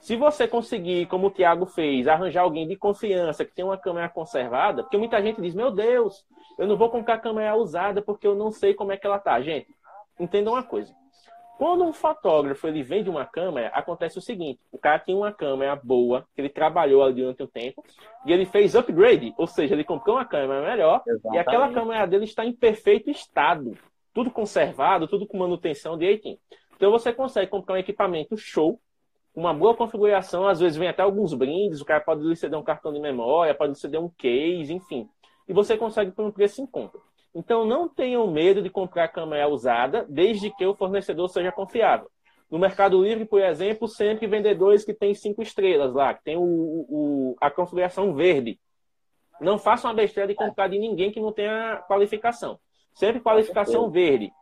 Se 0.00 0.16
você 0.16 0.48
conseguir, 0.48 1.06
como 1.06 1.26
o 1.26 1.30
Thiago 1.30 1.66
fez, 1.66 2.08
arranjar 2.08 2.42
alguém 2.42 2.66
de 2.66 2.76
confiança 2.76 3.44
que 3.44 3.54
tem 3.54 3.64
uma 3.64 3.76
câmera 3.76 4.08
conservada, 4.08 4.82
porque 4.82 4.96
muita 4.96 5.22
gente 5.22 5.40
diz, 5.40 5.54
meu 5.54 5.70
Deus, 5.70 6.24
eu 6.58 6.66
não 6.66 6.76
vou 6.76 6.88
comprar 6.88 7.18
câmera 7.18 7.54
usada 7.54 8.00
porque 8.00 8.26
eu 8.26 8.34
não 8.34 8.50
sei 8.50 8.74
como 8.74 8.92
é 8.92 8.96
que 8.96 9.06
ela 9.06 9.18
tá. 9.18 9.40
Gente, 9.40 9.68
entenda 10.18 10.50
uma 10.50 10.62
coisa. 10.62 10.94
Quando 11.60 11.84
um 11.84 11.92
fotógrafo 11.92 12.66
ele 12.66 12.82
vende 12.82 13.10
uma 13.10 13.26
câmera, 13.26 13.68
acontece 13.68 14.16
o 14.16 14.22
seguinte: 14.22 14.58
o 14.72 14.78
cara 14.78 14.98
tem 14.98 15.14
uma 15.14 15.30
câmera 15.30 15.76
boa, 15.76 16.26
que 16.34 16.40
ele 16.40 16.48
trabalhou 16.48 17.02
ali 17.02 17.16
durante 17.16 17.42
um 17.42 17.46
tempo, 17.46 17.84
e 18.24 18.32
ele 18.32 18.46
fez 18.46 18.74
upgrade, 18.74 19.34
ou 19.36 19.46
seja, 19.46 19.74
ele 19.74 19.84
comprou 19.84 20.16
uma 20.16 20.24
câmera 20.24 20.66
melhor, 20.66 21.02
Exatamente. 21.06 21.36
e 21.36 21.38
aquela 21.38 21.70
câmera 21.70 22.06
dele 22.06 22.24
está 22.24 22.46
em 22.46 22.52
perfeito 22.54 23.10
estado, 23.10 23.76
tudo 24.14 24.30
conservado, 24.30 25.06
tudo 25.06 25.26
com 25.26 25.36
manutenção 25.36 25.98
direitinho. 25.98 26.38
Então 26.74 26.90
você 26.90 27.12
consegue 27.12 27.50
comprar 27.50 27.74
um 27.74 27.78
equipamento 27.78 28.38
show, 28.38 28.80
uma 29.34 29.54
boa 29.54 29.74
configuração, 29.74 30.46
às 30.46 30.60
vezes 30.60 30.76
vem 30.76 30.88
até 30.88 31.02
alguns 31.02 31.32
brindes, 31.34 31.80
o 31.80 31.84
cara 31.84 32.00
pode 32.00 32.22
lhe 32.22 32.36
ceder 32.36 32.58
um 32.58 32.64
cartão 32.64 32.92
de 32.92 33.00
memória, 33.00 33.54
pode 33.54 33.72
lhe 33.72 33.78
ceder 33.78 34.00
um 34.00 34.08
case, 34.08 34.72
enfim. 34.72 35.08
E 35.48 35.52
você 35.52 35.76
consegue 35.76 36.10
por 36.10 36.24
um 36.24 36.30
preço 36.30 36.60
em 36.60 36.66
conta. 36.66 36.98
Então, 37.34 37.64
não 37.64 37.88
tenham 37.88 38.26
medo 38.30 38.60
de 38.60 38.68
comprar 38.68 39.08
câmera 39.08 39.48
usada, 39.48 40.04
desde 40.08 40.50
que 40.50 40.66
o 40.66 40.74
fornecedor 40.74 41.28
seja 41.28 41.52
confiável. 41.52 42.10
No 42.50 42.58
Mercado 42.58 43.00
Livre, 43.02 43.24
por 43.24 43.40
exemplo, 43.40 43.86
sempre 43.86 44.26
vendedores 44.26 44.84
que 44.84 44.92
têm 44.92 45.14
cinco 45.14 45.40
estrelas 45.40 45.94
lá, 45.94 46.12
que 46.12 46.24
tem 46.24 46.36
o, 46.36 46.42
o, 46.42 47.36
a 47.40 47.48
configuração 47.48 48.12
verde. 48.12 48.58
Não 49.40 49.56
façam 49.56 49.88
a 49.90 49.94
besteira 49.94 50.26
de 50.26 50.34
comprar 50.34 50.68
de 50.68 50.78
ninguém 50.78 51.12
que 51.12 51.20
não 51.20 51.32
tenha 51.32 51.76
qualificação. 51.86 52.58
Sempre 52.92 53.20
qualificação 53.20 53.88
verde. 53.88 54.32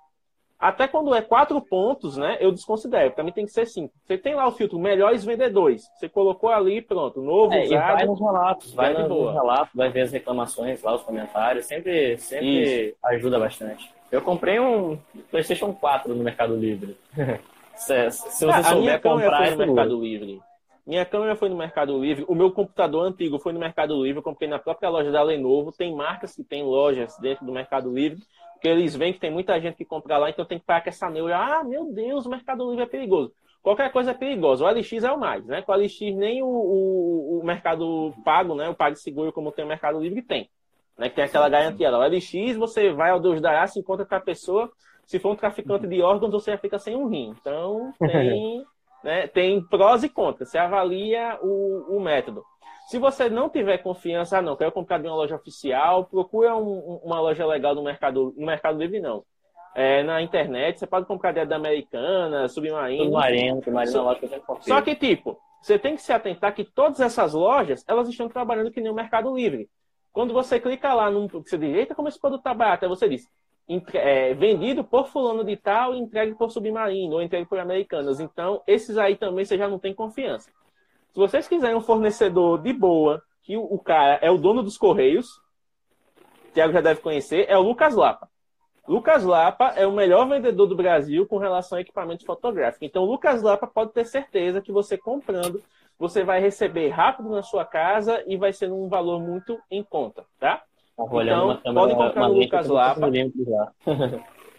Até 0.58 0.88
quando 0.88 1.14
é 1.14 1.22
quatro 1.22 1.60
pontos, 1.60 2.16
né? 2.16 2.36
Eu 2.40 2.50
desconsidero. 2.50 3.12
Também 3.12 3.32
tem 3.32 3.44
que 3.44 3.52
ser 3.52 3.64
cinco. 3.64 3.94
Você 4.02 4.18
tem 4.18 4.34
lá 4.34 4.48
o 4.48 4.52
filtro 4.52 4.76
melhores 4.76 5.24
vendedores. 5.24 5.88
Você 5.94 6.08
colocou 6.08 6.50
ali, 6.50 6.82
pronto, 6.82 7.22
novo, 7.22 7.54
é, 7.54 7.62
usado. 7.62 7.94
vai 7.94 8.06
nos 8.06 8.20
relatos, 8.20 8.74
vai, 8.74 8.92
nos 8.92 9.32
relatos, 9.32 9.70
vai 9.72 9.88
ver 9.90 10.00
as 10.00 10.12
reclamações 10.12 10.82
lá, 10.82 10.96
os 10.96 11.02
comentários. 11.02 11.66
Sempre, 11.66 12.18
sempre 12.18 12.96
ajuda 13.04 13.38
bastante. 13.38 13.88
Eu 14.10 14.20
comprei 14.20 14.58
um 14.58 14.98
PlayStation 15.30 15.72
4 15.72 16.12
no 16.12 16.24
Mercado 16.24 16.56
Livre. 16.56 16.96
se, 17.76 18.10
se 18.10 18.44
você 18.44 18.58
ah, 18.58 18.62
souber 18.64 19.00
comprar 19.00 19.46
foi 19.54 19.64
no 19.64 19.74
Mercado 19.74 20.00
Livre. 20.00 20.40
Minha 20.84 21.04
câmera 21.04 21.36
foi 21.36 21.50
no 21.50 21.56
Mercado 21.56 21.98
Livre, 22.00 22.24
o 22.26 22.34
meu 22.34 22.50
computador 22.50 23.06
antigo 23.06 23.38
foi 23.38 23.52
no 23.52 23.60
Mercado 23.60 24.02
Livre, 24.02 24.18
eu 24.18 24.22
comprei 24.22 24.48
na 24.48 24.58
própria 24.58 24.88
loja 24.88 25.12
da 25.12 25.22
Lenovo. 25.22 25.70
Tem 25.70 25.94
marcas 25.94 26.34
que 26.34 26.42
tem 26.42 26.64
lojas 26.64 27.16
dentro 27.18 27.44
do 27.44 27.52
Mercado 27.52 27.92
Livre 27.92 28.18
porque 28.58 28.68
eles 28.68 28.96
veem 28.96 29.12
que 29.12 29.20
tem 29.20 29.30
muita 29.30 29.58
gente 29.60 29.76
que 29.76 29.84
compra 29.84 30.18
lá, 30.18 30.30
então 30.30 30.44
tem 30.44 30.58
que 30.58 30.66
parar 30.66 30.80
com 30.80 30.88
essa 30.88 31.08
neura. 31.08 31.38
Ah, 31.38 31.64
meu 31.64 31.92
Deus, 31.92 32.26
o 32.26 32.28
Mercado 32.28 32.68
Livre 32.68 32.82
é 32.82 32.88
perigoso. 32.88 33.32
Qualquer 33.62 33.92
coisa 33.92 34.10
é 34.10 34.14
perigosa. 34.14 34.64
O 34.64 34.68
LX 34.68 35.04
é 35.04 35.12
o 35.12 35.18
mais, 35.18 35.46
né? 35.46 35.62
Com 35.62 35.70
o 35.70 35.76
LX 35.76 36.00
nem 36.16 36.42
o, 36.42 36.46
o, 36.46 37.40
o 37.40 37.46
Mercado 37.46 38.12
Pago, 38.24 38.56
né? 38.56 38.68
O 38.68 38.74
PagSeguro, 38.74 39.32
como 39.32 39.52
tem 39.52 39.64
o 39.64 39.68
Mercado 39.68 40.00
Livre, 40.00 40.22
tem. 40.22 40.50
Né? 40.98 41.08
Que 41.08 41.14
tem 41.14 41.24
aquela 41.24 41.48
garantia 41.48 41.88
lá. 41.88 41.98
O 41.98 42.08
LX, 42.08 42.56
você 42.56 42.92
vai 42.92 43.10
ao 43.10 43.20
Deus 43.20 43.40
dará, 43.40 43.64
se 43.68 43.78
encontra 43.78 44.04
com 44.04 44.14
a 44.16 44.20
pessoa. 44.20 44.68
Se 45.06 45.20
for 45.20 45.32
um 45.32 45.36
traficante 45.36 45.86
de 45.86 46.02
órgãos, 46.02 46.32
você 46.32 46.50
já 46.50 46.58
fica 46.58 46.80
sem 46.80 46.96
um 46.96 47.06
rim. 47.06 47.32
Então, 47.40 47.92
tem, 48.00 48.64
né? 49.04 49.28
tem 49.28 49.62
prós 49.62 50.02
e 50.02 50.08
contras. 50.08 50.50
Você 50.50 50.58
avalia 50.58 51.38
o, 51.40 51.96
o 51.96 52.00
método. 52.00 52.42
Se 52.88 52.98
você 52.98 53.28
não 53.28 53.50
tiver 53.50 53.76
confiança, 53.78 54.38
ah, 54.38 54.42
não, 54.42 54.56
quero 54.56 54.72
comprar 54.72 54.96
de 54.96 55.06
uma 55.06 55.14
loja 55.14 55.36
oficial, 55.36 56.06
procura 56.06 56.56
um, 56.56 56.98
uma 57.04 57.20
loja 57.20 57.44
legal 57.44 57.74
no 57.74 57.82
Mercado, 57.82 58.32
no 58.34 58.46
Mercado 58.46 58.78
Livre, 58.78 58.98
não. 58.98 59.22
É, 59.74 60.02
na 60.02 60.22
internet, 60.22 60.78
você 60.78 60.86
pode 60.86 61.04
comprar 61.04 61.34
da 61.34 61.54
Americana, 61.54 62.48
Submarino. 62.48 63.04
Submarino, 63.04 63.62
Submarino 63.62 63.94
é 63.94 64.00
uma 64.00 64.04
loja 64.04 64.20
que 64.20 64.34
eu 64.34 64.58
Só 64.62 64.80
que, 64.80 64.96
tipo, 64.96 65.38
você 65.60 65.78
tem 65.78 65.96
que 65.96 66.00
se 66.00 66.14
atentar 66.14 66.54
que 66.54 66.64
todas 66.64 66.98
essas 66.98 67.34
lojas, 67.34 67.84
elas 67.86 68.08
estão 68.08 68.26
trabalhando 68.26 68.70
que 68.70 68.80
nem 68.80 68.90
o 68.90 68.94
Mercado 68.94 69.36
Livre. 69.36 69.68
Quando 70.10 70.32
você 70.32 70.58
clica 70.58 70.94
lá 70.94 71.10
num. 71.10 71.28
Você 71.28 71.58
diz, 71.58 71.76
eita, 71.76 71.94
como 71.94 72.08
esse 72.08 72.18
produto 72.18 72.42
tá 72.42 72.54
barato. 72.54 72.86
Aí 72.86 72.88
você 72.88 73.06
diz, 73.06 73.28
é, 73.92 74.32
vendido 74.32 74.82
por 74.82 75.08
fulano 75.08 75.44
de 75.44 75.58
tal 75.58 75.94
entregue 75.94 76.34
por 76.34 76.50
Submarino, 76.50 77.16
ou 77.16 77.22
entregue 77.22 77.46
por 77.46 77.58
Americanas. 77.58 78.18
Então, 78.18 78.62
esses 78.66 78.96
aí 78.96 79.14
também 79.14 79.44
você 79.44 79.58
já 79.58 79.68
não 79.68 79.78
tem 79.78 79.94
confiança. 79.94 80.50
Se 81.18 81.20
vocês 81.20 81.48
quiserem 81.48 81.74
um 81.74 81.80
fornecedor 81.80 82.62
de 82.62 82.72
boa, 82.72 83.20
que 83.42 83.56
o, 83.56 83.64
o 83.64 83.76
cara 83.80 84.20
é 84.22 84.30
o 84.30 84.38
dono 84.38 84.62
dos 84.62 84.78
Correios, 84.78 85.38
o 86.48 86.52
Thiago 86.54 86.72
já 86.72 86.80
deve 86.80 87.00
conhecer, 87.00 87.44
é 87.48 87.58
o 87.58 87.62
Lucas 87.62 87.96
Lapa. 87.96 88.28
Lucas 88.86 89.24
Lapa 89.24 89.72
é 89.74 89.84
o 89.84 89.90
melhor 89.90 90.28
vendedor 90.28 90.68
do 90.68 90.76
Brasil 90.76 91.26
com 91.26 91.36
relação 91.36 91.76
a 91.76 91.80
equipamento 91.80 92.24
fotográfico. 92.24 92.84
Então, 92.84 93.04
Lucas 93.04 93.42
Lapa 93.42 93.66
pode 93.66 93.92
ter 93.92 94.04
certeza 94.04 94.62
que 94.62 94.70
você 94.70 94.96
comprando, 94.96 95.60
você 95.98 96.22
vai 96.22 96.40
receber 96.40 96.90
rápido 96.90 97.30
na 97.30 97.42
sua 97.42 97.64
casa 97.64 98.22
e 98.24 98.36
vai 98.36 98.52
ser 98.52 98.68
num 98.68 98.88
valor 98.88 99.20
muito 99.20 99.58
em 99.68 99.82
conta, 99.82 100.24
tá? 100.38 100.62
Então, 101.58 101.74
pode 101.74 101.96
comprar 101.96 102.28
no 102.28 102.34
Lucas 102.34 102.68
Lapa. 102.68 103.00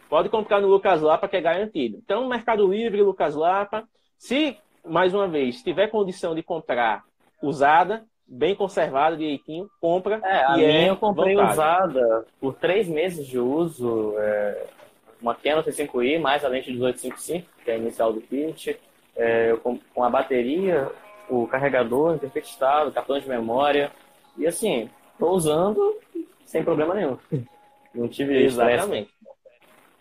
pode 0.10 0.28
comprar 0.28 0.60
no 0.60 0.68
Lucas 0.68 1.02
Lapa, 1.02 1.30
que 1.30 1.38
é 1.38 1.42
garantido. 1.42 2.02
Então, 2.04 2.28
Mercado 2.28 2.68
Livre, 2.68 3.02
Lucas 3.02 3.34
Lapa. 3.34 3.88
Se, 4.18 4.58
mais 4.86 5.14
uma 5.14 5.28
vez, 5.28 5.62
tiver 5.62 5.88
condição 5.88 6.36
de 6.36 6.44
comprar 6.44 7.04
usada, 7.42 8.04
bem 8.28 8.56
conservada, 8.56 9.18
direitinho, 9.18 9.70
compra. 9.82 10.20
É, 10.24 10.44
a 10.46 10.54
minha 10.54 10.68
é 10.68 10.90
eu 10.90 10.98
comprei 10.98 11.36
vantagem. 11.36 11.54
usada 11.54 12.26
por 12.40 12.54
três 12.56 12.88
meses 12.88 13.26
de 13.26 13.40
uso. 13.40 14.14
É, 14.18 14.66
uma 15.22 15.36
Canon 15.36 15.62
T5i, 15.64 16.20
mais 16.20 16.46
a 16.46 16.48
lente 16.48 16.72
1855, 16.72 17.48
que 17.64 17.72
é 17.72 17.74
a 17.74 17.78
inicial 17.78 18.14
do 18.14 18.22
kit. 18.22 18.80
É, 19.16 19.54
com, 19.62 19.78
com, 19.94 20.04
a 20.04 20.10
bateria, 20.10 20.90
o 21.30 21.46
carregador 21.46 22.16
em 22.16 22.20
perfeito 22.20 22.48
estado, 22.48 22.92
cartão 22.92 23.20
de 23.20 23.28
memória. 23.28 23.92
E 24.38 24.48
assim, 24.48 24.90
estou 25.12 25.32
usando 25.32 25.98
sem 26.46 26.64
problema 26.64 26.94
nenhum. 26.94 27.18
Não 27.94 28.08
tive 28.08 28.44
Exatamente. 28.44 29.10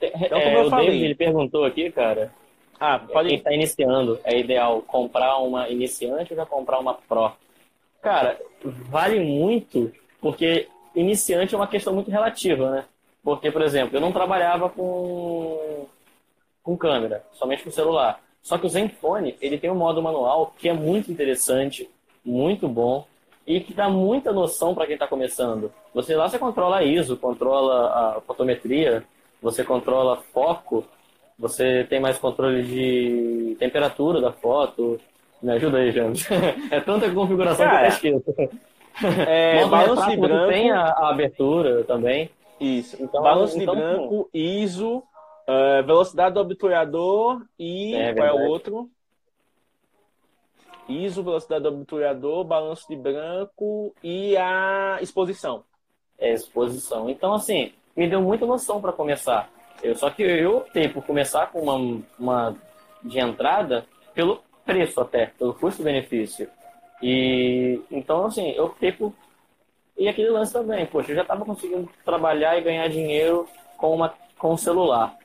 Então, 0.01 0.39
é, 0.39 0.63
o 0.63 0.71
falei... 0.71 0.87
David 0.87 1.05
ele 1.05 1.15
perguntou 1.15 1.65
aqui, 1.65 1.91
cara. 1.91 2.33
Ah, 2.81 2.99
pode... 2.99 3.29
Quem 3.29 3.39
está 3.39 3.53
iniciando, 3.53 4.21
é 4.25 4.39
ideal 4.39 4.83
comprar 4.83 5.39
uma 5.39 5.69
iniciante 5.69 6.33
ou 6.33 6.37
já 6.37 6.47
comprar 6.47 6.79
uma 6.79 6.95
Pro? 6.95 7.33
Cara, 8.01 8.39
vale 8.63 9.21
muito, 9.21 9.93
porque 10.21 10.69
iniciante 10.95 11.55
é 11.55 11.59
uma 11.59 11.67
questão 11.67 11.93
muito 11.93 12.11
relativa, 12.11 12.71
né? 12.71 12.85
Porque, 13.23 13.51
por 13.51 13.63
exemplo, 13.63 13.97
eu 13.97 14.01
não 14.01 14.13
trabalhava 14.13 14.69
com, 14.69 15.87
com 16.63 16.77
câmera, 16.77 17.25
somente 17.33 17.65
com 17.65 17.71
celular. 17.71 18.21
Só 18.43 18.57
que 18.57 18.67
o 18.67 18.69
Zenfone, 18.69 19.37
ele 19.41 19.59
tem 19.59 19.71
um 19.71 19.75
modo 19.75 20.03
manual 20.03 20.55
que 20.57 20.69
é 20.69 20.73
muito 20.73 21.11
interessante, 21.11 21.91
muito 22.25 22.69
bom 22.69 23.07
e 23.47 23.61
que 23.61 23.75
dá 23.75 23.89
muita 23.89 24.33
noção 24.33 24.75
para 24.75 24.87
quem 24.87 24.95
está 24.95 25.07
começando. 25.07 25.73
Você 25.93 26.15
lá 26.15 26.29
você 26.29 26.39
controla 26.39 26.79
a 26.79 26.85
ISO, 26.85 27.17
controla 27.17 28.17
a 28.17 28.21
fotometria, 28.21 29.05
você 29.43 29.65
controla 29.65 30.23
foco, 30.33 30.85
você 31.39 31.85
tem 31.85 32.01
mais 32.01 32.19
controle 32.19 32.63
de 32.63 33.57
temperatura 33.59 34.21
da 34.21 34.33
foto, 34.33 35.01
me 35.41 35.53
ajuda 35.53 35.79
aí, 35.79 35.93
James. 35.93 36.27
é 36.71 36.81
tanta 36.81 37.11
configuração 37.13 37.65
Cara, 37.65 37.91
que 37.93 38.09
eu 38.09 38.19
esqueço. 38.19 38.51
É, 39.27 39.65
balanço 39.69 40.11
de 40.11 40.17
branco. 40.17 40.53
Tem 40.53 40.71
a, 40.73 40.83
a, 40.83 41.11
abertura 41.11 41.85
também. 41.85 42.31
Isso. 42.61 42.97
Então, 43.01 43.23
balanço 43.23 43.57
então, 43.61 43.75
de 43.75 43.81
branco, 43.81 44.29
ISO, 44.35 44.97
uh, 44.99 45.87
velocidade 45.87 46.35
do 46.35 46.41
obturador 46.41 47.41
e 47.57 47.95
é, 47.95 48.13
qual 48.13 48.27
é 48.27 48.33
o 48.33 48.49
outro? 48.49 48.91
ISO, 50.89 51.23
velocidade 51.23 51.63
do 51.63 51.69
obturador, 51.69 52.43
balanço 52.43 52.89
de 52.89 52.97
branco 52.97 53.95
e 54.03 54.37
a 54.37 54.99
exposição. 55.01 55.63
É, 56.19 56.33
exposição. 56.33 57.09
Então, 57.09 57.33
assim, 57.35 57.73
me 57.97 58.09
deu 58.09 58.21
muita 58.21 58.45
noção 58.45 58.81
para 58.81 58.93
começar. 58.93 59.49
Eu, 59.83 59.95
só 59.97 60.11
que 60.11 60.23
eu 60.23 60.59
optei 60.59 60.89
por 60.89 61.05
começar 61.05 61.47
com 61.49 61.61
uma, 61.61 62.03
uma 62.19 62.57
de 63.03 63.19
entrada 63.19 63.87
pelo 64.15 64.43
preço 64.65 65.01
até, 65.01 65.27
pelo 65.27 65.55
custo-benefício. 65.55 66.49
E 67.03 67.81
então, 67.91 68.27
assim, 68.27 68.51
eu 68.51 68.67
optei 68.67 68.93
por. 68.93 69.13
E 69.97 70.09
aquele 70.09 70.31
lance 70.31 70.53
também, 70.53 70.87
poxa, 70.87 71.13
eu 71.13 71.17
já 71.17 71.23
estava 71.23 71.45
conseguindo 71.45 71.89
trabalhar 72.05 72.57
e 72.57 72.63
ganhar 72.63 72.89
dinheiro 72.89 73.49
com, 73.77 73.95
uma, 73.95 74.15
com 74.37 74.53
o 74.53 74.59
celular. 74.59 75.17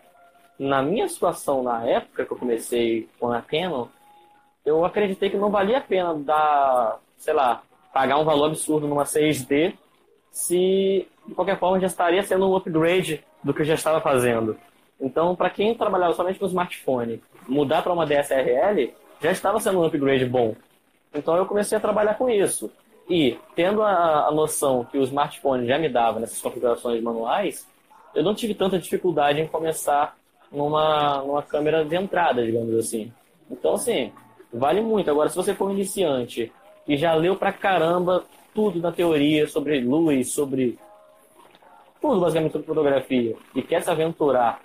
Na 0.58 0.82
minha 0.82 1.08
situação, 1.08 1.64
na 1.64 1.86
época 1.86 2.26
que 2.26 2.32
eu 2.32 2.38
comecei 2.38 3.10
com 3.20 3.32
a 3.32 3.42
Canon, 3.42 3.88
eu 4.66 4.86
acreditei 4.86 5.30
que 5.30 5.38
não 5.38 5.52
valia 5.52 5.80
a 5.80 5.82
pena 5.82 6.16
dar, 6.16 7.00
sei 7.18 7.34
lá, 7.34 7.62
pagar 7.94 8.18
um 8.18 8.24
valor 8.24 8.46
absurdo 8.46 8.88
numa 8.88 9.04
6D 9.04 9.78
se, 10.32 11.08
de 11.28 11.34
qualquer 11.34 11.58
forma, 11.60 11.80
já 11.80 11.88
estaria 11.88 12.24
sendo 12.24 12.50
um 12.50 12.56
upgrade 12.56 13.24
do 13.44 13.54
que 13.54 13.62
eu 13.62 13.66
já 13.66 13.76
estava 13.76 14.02
fazendo. 14.02 14.58
Então, 15.00 15.36
para 15.36 15.50
quem 15.50 15.76
trabalhava 15.76 16.14
somente 16.14 16.40
com 16.40 16.46
smartphone, 16.46 17.22
mudar 17.48 17.82
para 17.82 17.94
uma 17.94 18.06
DSRL 18.06 18.94
já 19.22 19.32
estava 19.32 19.60
sendo 19.60 19.80
um 19.80 19.86
upgrade 19.86 20.26
bom. 20.26 20.56
Então 21.14 21.36
eu 21.38 21.46
comecei 21.46 21.78
a 21.78 21.82
trabalhar 21.82 22.16
com 22.16 22.30
isso. 22.30 22.72
E 23.10 23.38
tendo 23.56 23.82
a, 23.82 24.28
a 24.28 24.32
noção 24.32 24.86
que 24.86 24.98
o 24.98 25.04
smartphone 25.04 25.68
já 25.68 25.78
me 25.78 25.90
dava 25.90 26.20
nessas 26.20 26.42
configurações 26.42 27.02
manuais, 27.02 27.68
eu 28.16 28.24
não 28.24 28.34
tive 28.34 28.54
tanta 28.54 28.80
dificuldade 28.80 29.42
em 29.42 29.48
começar 29.48 30.16
numa, 30.52 31.22
numa 31.22 31.42
câmera 31.42 31.84
de 31.84 31.96
entrada, 31.96 32.44
digamos 32.44 32.74
assim. 32.76 33.12
Então, 33.50 33.74
assim, 33.74 34.12
vale 34.52 34.82
muito. 34.82 35.10
Agora, 35.10 35.30
se 35.30 35.36
você 35.36 35.54
for 35.54 35.70
um 35.70 35.74
iniciante 35.74 36.52
e 36.88 36.96
já 36.98 37.14
leu 37.14 37.36
pra 37.36 37.52
caramba 37.52 38.24
tudo 38.54 38.80
na 38.80 38.92
teoria 38.92 39.48
sobre 39.48 39.82
luz, 39.82 40.32
sobre 40.32 40.78
tudo 42.04 42.20
basicamente 42.20 42.52
sobre 42.52 42.68
fotografia, 42.68 43.34
e 43.56 43.62
quer 43.62 43.82
se 43.82 43.90
aventurar 43.90 44.60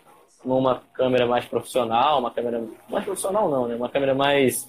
numa 0.45 0.83
câmera 0.93 1.25
mais 1.25 1.45
profissional, 1.45 2.19
uma 2.19 2.33
câmera 2.33 2.65
mais 2.91 3.05
profissional 3.05 3.49
não, 3.49 3.69
né? 3.69 3.77
Uma 3.77 3.89
câmera 3.89 4.13
mais 4.13 4.69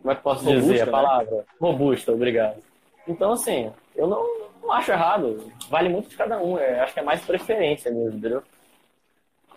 como 0.00 0.12
é 0.12 0.14
que 0.14 0.22
posso 0.22 0.42
robusta, 0.42 0.62
dizer 0.62 0.82
a 0.82 0.86
né? 0.86 0.90
palavra? 0.90 1.36
Né? 1.36 1.44
Robusta, 1.60 2.12
obrigado. 2.12 2.62
Então 3.06 3.32
assim, 3.32 3.70
eu 3.94 4.06
não, 4.06 4.24
não, 4.62 4.72
acho 4.72 4.90
errado. 4.90 5.52
Vale 5.68 5.90
muito 5.90 6.08
de 6.08 6.16
cada 6.16 6.40
um. 6.42 6.56
É, 6.56 6.80
acho 6.80 6.94
que 6.94 7.00
é 7.00 7.02
mais 7.02 7.22
preferência 7.22 7.90
mesmo, 7.90 8.18
entendeu? 8.18 8.42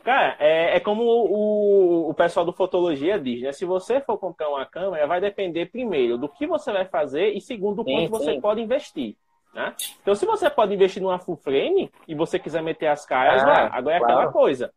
Cara, 0.03 0.35
é, 0.37 0.75
é 0.75 0.79
como 0.81 1.03
o, 1.03 2.09
o 2.09 2.13
pessoal 2.13 2.45
do 2.45 2.51
Fotologia 2.51 3.17
diz, 3.17 3.41
né? 3.43 3.53
Se 3.53 3.63
você 3.63 4.01
for 4.01 4.17
comprar 4.17 4.49
uma 4.49 4.65
câmera, 4.65 5.07
vai 5.07 5.21
depender 5.21 5.67
primeiro 5.67 6.17
do 6.17 6.27
que 6.27 6.45
você 6.45 6.69
vai 6.73 6.85
fazer 6.85 7.29
e 7.29 7.39
segundo, 7.39 7.81
o 7.81 7.85
quanto 7.85 8.09
você 8.09 8.41
pode 8.41 8.59
investir. 8.59 9.15
Né? 9.53 9.75
Então, 10.01 10.15
se 10.15 10.25
você 10.25 10.49
pode 10.49 10.73
investir 10.73 11.01
numa 11.01 11.19
full 11.19 11.35
frame 11.35 11.91
e 12.07 12.15
você 12.15 12.39
quiser 12.39 12.63
meter 12.63 12.87
as 12.87 13.05
caras, 13.05 13.43
ah, 13.43 13.69
agora 13.73 13.95
é 13.95 13.99
claro. 13.99 14.13
aquela 14.13 14.31
coisa. 14.31 14.73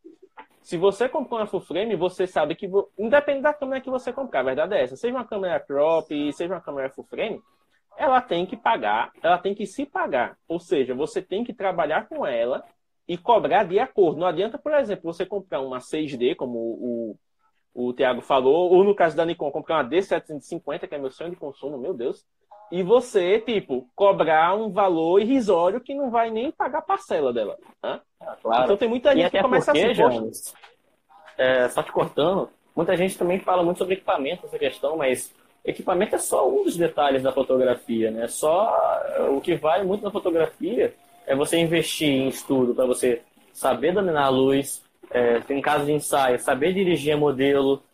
Se 0.63 0.77
você 0.77 1.09
comprar 1.09 1.39
uma 1.39 1.47
full 1.47 1.61
frame, 1.61 1.95
você 1.95 2.27
sabe 2.27 2.55
que, 2.55 2.69
independente 2.99 3.43
da 3.43 3.55
câmera 3.55 3.81
que 3.81 3.91
você 3.91 4.13
comprar, 4.13 4.41
a 4.41 4.45
verdade 4.45 4.75
é 4.75 4.83
essa, 4.83 4.97
seja 4.97 5.15
uma 5.15 5.25
câmera 5.25 5.61
crop, 5.61 6.11
seja 6.33 6.55
uma 6.55 6.61
câmera 6.61 6.91
full 6.91 7.05
frame, 7.05 7.41
ela 7.97 8.21
tem 8.21 8.45
que 8.47 8.57
pagar, 8.57 9.13
ela 9.23 9.39
tem 9.39 9.55
que 9.55 9.67
se 9.67 9.87
pagar. 9.87 10.37
Ou 10.49 10.59
seja, 10.59 10.95
você 10.95 11.23
tem 11.23 11.45
que 11.45 11.53
trabalhar 11.53 12.09
com 12.09 12.27
ela 12.27 12.65
e 13.07 13.17
cobrar 13.17 13.65
de 13.65 13.79
acordo. 13.79 14.19
Não 14.19 14.27
adianta, 14.27 14.59
por 14.59 14.73
exemplo, 14.73 15.13
você 15.13 15.25
comprar 15.25 15.61
uma 15.61 15.79
6D, 15.79 16.35
como 16.35 16.59
o, 16.59 17.17
o, 17.75 17.89
o 17.89 17.93
Thiago 17.93 18.23
falou, 18.23 18.73
ou 18.73 18.83
no 18.83 18.95
caso 18.95 19.17
da 19.17 19.25
Nikon, 19.25 19.51
comprar 19.51 19.77
uma 19.77 19.89
D750, 19.89 20.89
que 20.89 20.95
é 20.95 20.99
meu 20.99 21.11
sonho 21.11 21.31
de 21.31 21.37
consumo, 21.37 21.79
meu 21.79 21.95
Deus, 21.95 22.25
e 22.75 22.83
você, 22.83 23.39
tipo, 23.39 23.89
cobrar 23.95 24.53
um 24.57 24.69
valor 24.69 25.21
irrisório 25.21 25.81
que 25.81 25.95
não 25.95 26.11
vai 26.11 26.29
nem 26.29 26.51
pagar 26.51 26.81
a 26.81 26.83
parcela 26.83 27.33
dela. 27.33 27.57
Né? 27.81 28.01
Ah, 28.21 28.37
claro. 28.43 28.65
Então 28.65 28.77
tem 28.77 28.89
muita 28.89 29.15
gente 29.15 29.31
que 29.31 29.41
começa 29.41 29.73
porque, 29.73 29.87
assim, 29.87 30.03
Jones, 30.03 30.55
é, 31.39 31.69
só 31.69 31.85
te 31.85 31.93
cortando, 31.93 32.51
muita 32.75 32.97
gente 32.97 33.17
também 33.17 33.39
fala 33.39 33.63
muito 33.63 33.79
sobre 33.79 33.95
equipamento, 33.95 34.47
essa 34.47 34.59
questão, 34.59 34.97
mas 34.97 35.33
equipamento 35.65 36.17
é 36.17 36.19
só 36.19 36.51
um 36.51 36.65
dos 36.65 36.77
detalhes 36.77 37.23
da 37.23 37.31
fotografia, 37.31 38.11
né? 38.11 38.27
Só 38.27 38.77
o 39.31 39.41
que 39.41 39.55
vale 39.55 39.85
muito 39.85 40.03
na 40.03 40.11
fotografia 40.11 40.93
é 41.29 41.37
você 41.37 41.57
investir 41.59 42.09
em 42.09 42.27
estudo 42.27 42.75
para 42.75 42.87
você 42.87 43.23
saber 43.53 43.95
dominar 43.95 44.25
a 44.25 44.31
luz, 44.31 44.83
é, 45.13 45.41
em 45.49 45.63
caso 45.63 45.87
de 45.87 45.93
ensaio, 45.93 46.41
saber 46.41 46.73
dirigir 46.73 47.15
a 47.15 47.17
modelo, 47.17 47.85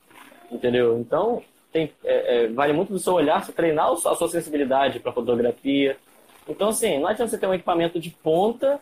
entendeu? 0.50 0.98
Então, 0.98 1.42
tem, 1.72 1.92
é, 2.04 2.44
é, 2.44 2.46
vale 2.48 2.72
muito 2.72 2.92
do 2.92 2.98
seu 2.98 3.14
olhar, 3.14 3.44
você 3.44 3.52
treinar 3.52 3.90
a 3.90 3.96
sua 3.96 4.28
sensibilidade 4.28 5.00
para 5.00 5.12
fotografia. 5.12 5.96
Então, 6.48 6.68
assim, 6.68 6.98
não 6.98 7.06
adianta 7.06 7.30
você 7.30 7.38
ter 7.38 7.46
um 7.46 7.54
equipamento 7.54 8.00
de 8.00 8.10
ponta, 8.10 8.80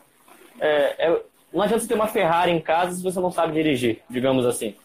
é, 0.59 1.07
é, 1.07 1.21
não 1.53 1.61
adianta 1.61 1.81
você 1.81 1.87
ter 1.87 1.93
uma 1.93 2.07
Ferrari 2.07 2.51
em 2.51 2.61
casa 2.61 2.95
se 2.95 3.03
você 3.03 3.19
não 3.19 3.31
sabe 3.31 3.53
dirigir, 3.53 4.01
digamos 4.09 4.45
assim. 4.45 4.75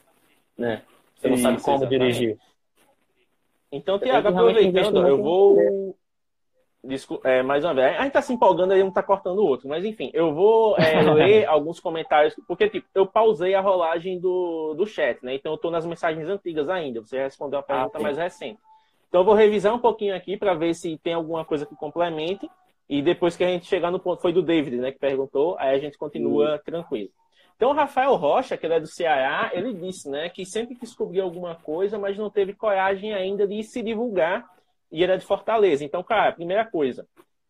Né? 0.56 0.82
Você 1.16 1.28
não 1.28 1.34
Isso, 1.34 1.42
sabe 1.42 1.62
como 1.62 1.76
exatamente. 1.78 1.98
dirigir. 1.98 2.38
Então, 3.72 3.98
Tiago, 3.98 4.28
aproveitando, 4.28 5.06
eu 5.06 5.22
vou 5.22 5.96
é, 7.24 7.42
mais 7.42 7.64
uma 7.64 7.74
vez, 7.74 7.96
a 7.96 8.02
gente 8.02 8.12
tá 8.12 8.22
se 8.22 8.32
empolgando 8.32 8.72
aí, 8.72 8.82
um 8.82 8.90
tá 8.90 9.02
cortando 9.02 9.38
o 9.38 9.46
outro, 9.46 9.68
mas 9.68 9.84
enfim, 9.84 10.10
eu 10.12 10.34
vou 10.34 10.76
é, 10.78 11.00
ler 11.12 11.46
alguns 11.46 11.80
comentários, 11.80 12.34
porque 12.46 12.68
tipo, 12.68 12.86
eu 12.94 13.06
pausei 13.06 13.54
a 13.54 13.60
rolagem 13.60 14.18
do, 14.20 14.74
do 14.74 14.86
chat, 14.86 15.24
né? 15.24 15.34
Então 15.34 15.52
eu 15.52 15.58
tô 15.58 15.70
nas 15.70 15.86
mensagens 15.86 16.28
antigas 16.28 16.68
ainda, 16.68 17.00
você 17.00 17.18
respondeu 17.18 17.58
a 17.58 17.62
ah, 17.62 17.64
pergunta 17.64 17.98
ah, 17.98 18.02
mais 18.02 18.18
recente. 18.18 18.58
Então 19.08 19.20
eu 19.20 19.24
vou 19.24 19.34
revisar 19.34 19.74
um 19.74 19.78
pouquinho 19.78 20.14
aqui 20.14 20.36
para 20.36 20.54
ver 20.54 20.74
se 20.74 20.98
tem 20.98 21.14
alguma 21.14 21.44
coisa 21.44 21.64
que 21.64 21.74
complemente, 21.74 22.50
e 22.88 23.00
depois 23.00 23.36
que 23.36 23.44
a 23.44 23.48
gente 23.48 23.66
chegar 23.66 23.90
no 23.90 23.98
ponto, 23.98 24.20
foi 24.20 24.32
do 24.32 24.42
David, 24.42 24.76
né, 24.76 24.92
que 24.92 24.98
perguntou, 24.98 25.56
aí 25.58 25.74
a 25.74 25.78
gente 25.78 25.96
continua 25.96 26.58
tranquilo. 26.64 27.10
Então 27.56 27.70
o 27.70 27.74
Rafael 27.74 28.14
Rocha, 28.16 28.56
que 28.56 28.66
ele 28.66 28.74
é 28.74 28.80
do 28.80 28.86
Ceará, 28.86 29.50
ele 29.54 29.72
disse, 29.72 30.10
né, 30.10 30.28
que 30.28 30.44
sempre 30.44 30.74
que 30.74 30.82
descobriu 30.82 31.22
alguma 31.22 31.54
coisa, 31.54 31.98
mas 31.98 32.18
não 32.18 32.28
teve 32.28 32.52
coragem 32.52 33.14
ainda 33.14 33.46
de 33.46 33.62
se 33.62 33.82
divulgar 33.82 34.44
e 34.90 35.02
ele 35.02 35.12
é 35.12 35.16
de 35.16 35.24
Fortaleza. 35.24 35.84
Então, 35.84 36.02
cara, 36.02 36.32
primeira 36.32 36.64
coisa, 36.64 37.06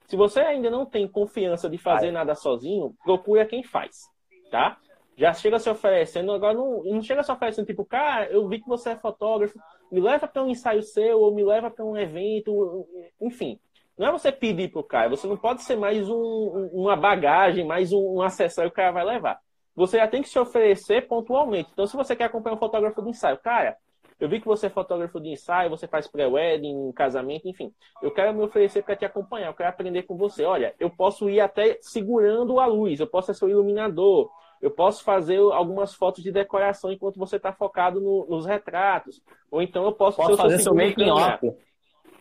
se 0.06 0.16
você 0.16 0.40
ainda 0.40 0.70
não 0.70 0.84
tem 0.84 1.08
confiança 1.08 1.68
de 1.68 1.78
fazer 1.78 2.06
Ai. 2.06 2.12
nada 2.12 2.34
sozinho, 2.34 2.94
procure 3.04 3.44
quem 3.46 3.62
faz, 3.62 4.08
tá? 4.50 4.78
Já 5.16 5.32
chega 5.32 5.58
se 5.58 5.70
oferecendo, 5.70 6.32
agora 6.32 6.54
não, 6.54 6.82
não 6.84 7.02
chega 7.02 7.22
se 7.22 7.30
oferecendo, 7.30 7.66
tipo, 7.66 7.84
cara, 7.84 8.26
eu 8.26 8.48
vi 8.48 8.60
que 8.60 8.68
você 8.68 8.90
é 8.90 8.96
fotógrafo, 8.96 9.58
me 9.90 10.00
leva 10.00 10.26
para 10.26 10.42
um 10.42 10.48
ensaio 10.48 10.82
seu, 10.82 11.20
ou 11.20 11.32
me 11.32 11.44
leva 11.44 11.70
para 11.70 11.84
um 11.84 11.96
evento, 11.96 12.86
enfim. 13.20 13.58
Não 13.96 14.08
é 14.08 14.12
você 14.12 14.32
pedir 14.32 14.72
pro 14.72 14.82
cara, 14.82 15.08
você 15.08 15.26
não 15.26 15.36
pode 15.36 15.62
ser 15.62 15.76
mais 15.76 16.08
um, 16.10 16.68
uma 16.72 16.96
bagagem, 16.96 17.64
mais 17.64 17.92
um, 17.92 18.16
um 18.16 18.22
acessório 18.22 18.70
que 18.70 18.74
o 18.74 18.76
cara 18.76 18.90
vai 18.90 19.04
levar. 19.04 19.38
Você 19.76 19.98
já 19.98 20.08
tem 20.08 20.22
que 20.22 20.28
se 20.28 20.38
oferecer 20.38 21.06
pontualmente. 21.06 21.70
Então, 21.72 21.86
se 21.86 21.96
você 21.96 22.14
quer 22.14 22.24
acompanhar 22.24 22.56
um 22.56 22.58
fotógrafo 22.58 23.02
de 23.02 23.10
ensaio, 23.10 23.38
cara, 23.38 23.76
eu 24.18 24.28
vi 24.28 24.40
que 24.40 24.46
você 24.46 24.66
é 24.66 24.70
fotógrafo 24.70 25.20
de 25.20 25.30
ensaio, 25.30 25.70
você 25.70 25.86
faz 25.88 26.06
pré-wedding, 26.06 26.92
casamento, 26.92 27.48
enfim. 27.48 27.72
Eu 28.00 28.10
quero 28.12 28.32
me 28.32 28.42
oferecer 28.42 28.82
para 28.82 28.96
te 28.96 29.04
acompanhar, 29.04 29.48
eu 29.48 29.54
quero 29.54 29.68
aprender 29.68 30.04
com 30.04 30.16
você. 30.16 30.44
Olha, 30.44 30.74
eu 30.78 30.88
posso 30.88 31.28
ir 31.28 31.40
até 31.40 31.78
segurando 31.80 32.60
a 32.60 32.66
luz, 32.66 33.00
eu 33.00 33.06
posso 33.06 33.26
ser 33.26 33.34
seu 33.34 33.48
iluminador, 33.48 34.30
eu 34.62 34.70
posso 34.70 35.02
fazer 35.02 35.38
algumas 35.38 35.94
fotos 35.94 36.22
de 36.22 36.30
decoração 36.30 36.92
enquanto 36.92 37.18
você 37.18 37.36
está 37.36 37.52
focado 37.52 38.00
no, 38.00 38.26
nos 38.26 38.46
retratos. 38.46 39.20
Ou 39.50 39.60
então 39.60 39.84
eu 39.84 39.92
posso, 39.92 40.16
posso 40.16 40.36
fazer 40.36 40.58
seu 40.60 40.74
making 40.74 41.10
off. 41.10 41.52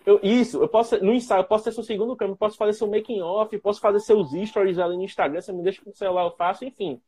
Eu, 0.06 0.20
isso, 0.22 0.62
eu 0.62 0.68
posso 0.68 1.02
no 1.02 1.14
ensaio, 1.14 1.42
eu 1.42 1.48
posso 1.48 1.64
ter 1.64 1.72
seu 1.72 1.84
segundo 1.84 2.16
câmera, 2.18 2.38
posso 2.38 2.58
fazer 2.58 2.74
seu 2.74 2.88
making 2.88 3.22
off, 3.22 3.58
posso 3.60 3.80
fazer 3.80 4.00
seus 4.00 4.32
stories 4.50 4.78
ali 4.78 4.98
no 4.98 5.04
Instagram, 5.04 5.40
você 5.40 5.54
me 5.54 5.64
deixa 5.64 5.82
com 5.82 5.92
o 5.92 5.96
celular, 5.96 6.26
eu 6.26 6.32
faço, 6.32 6.66
enfim 6.66 7.00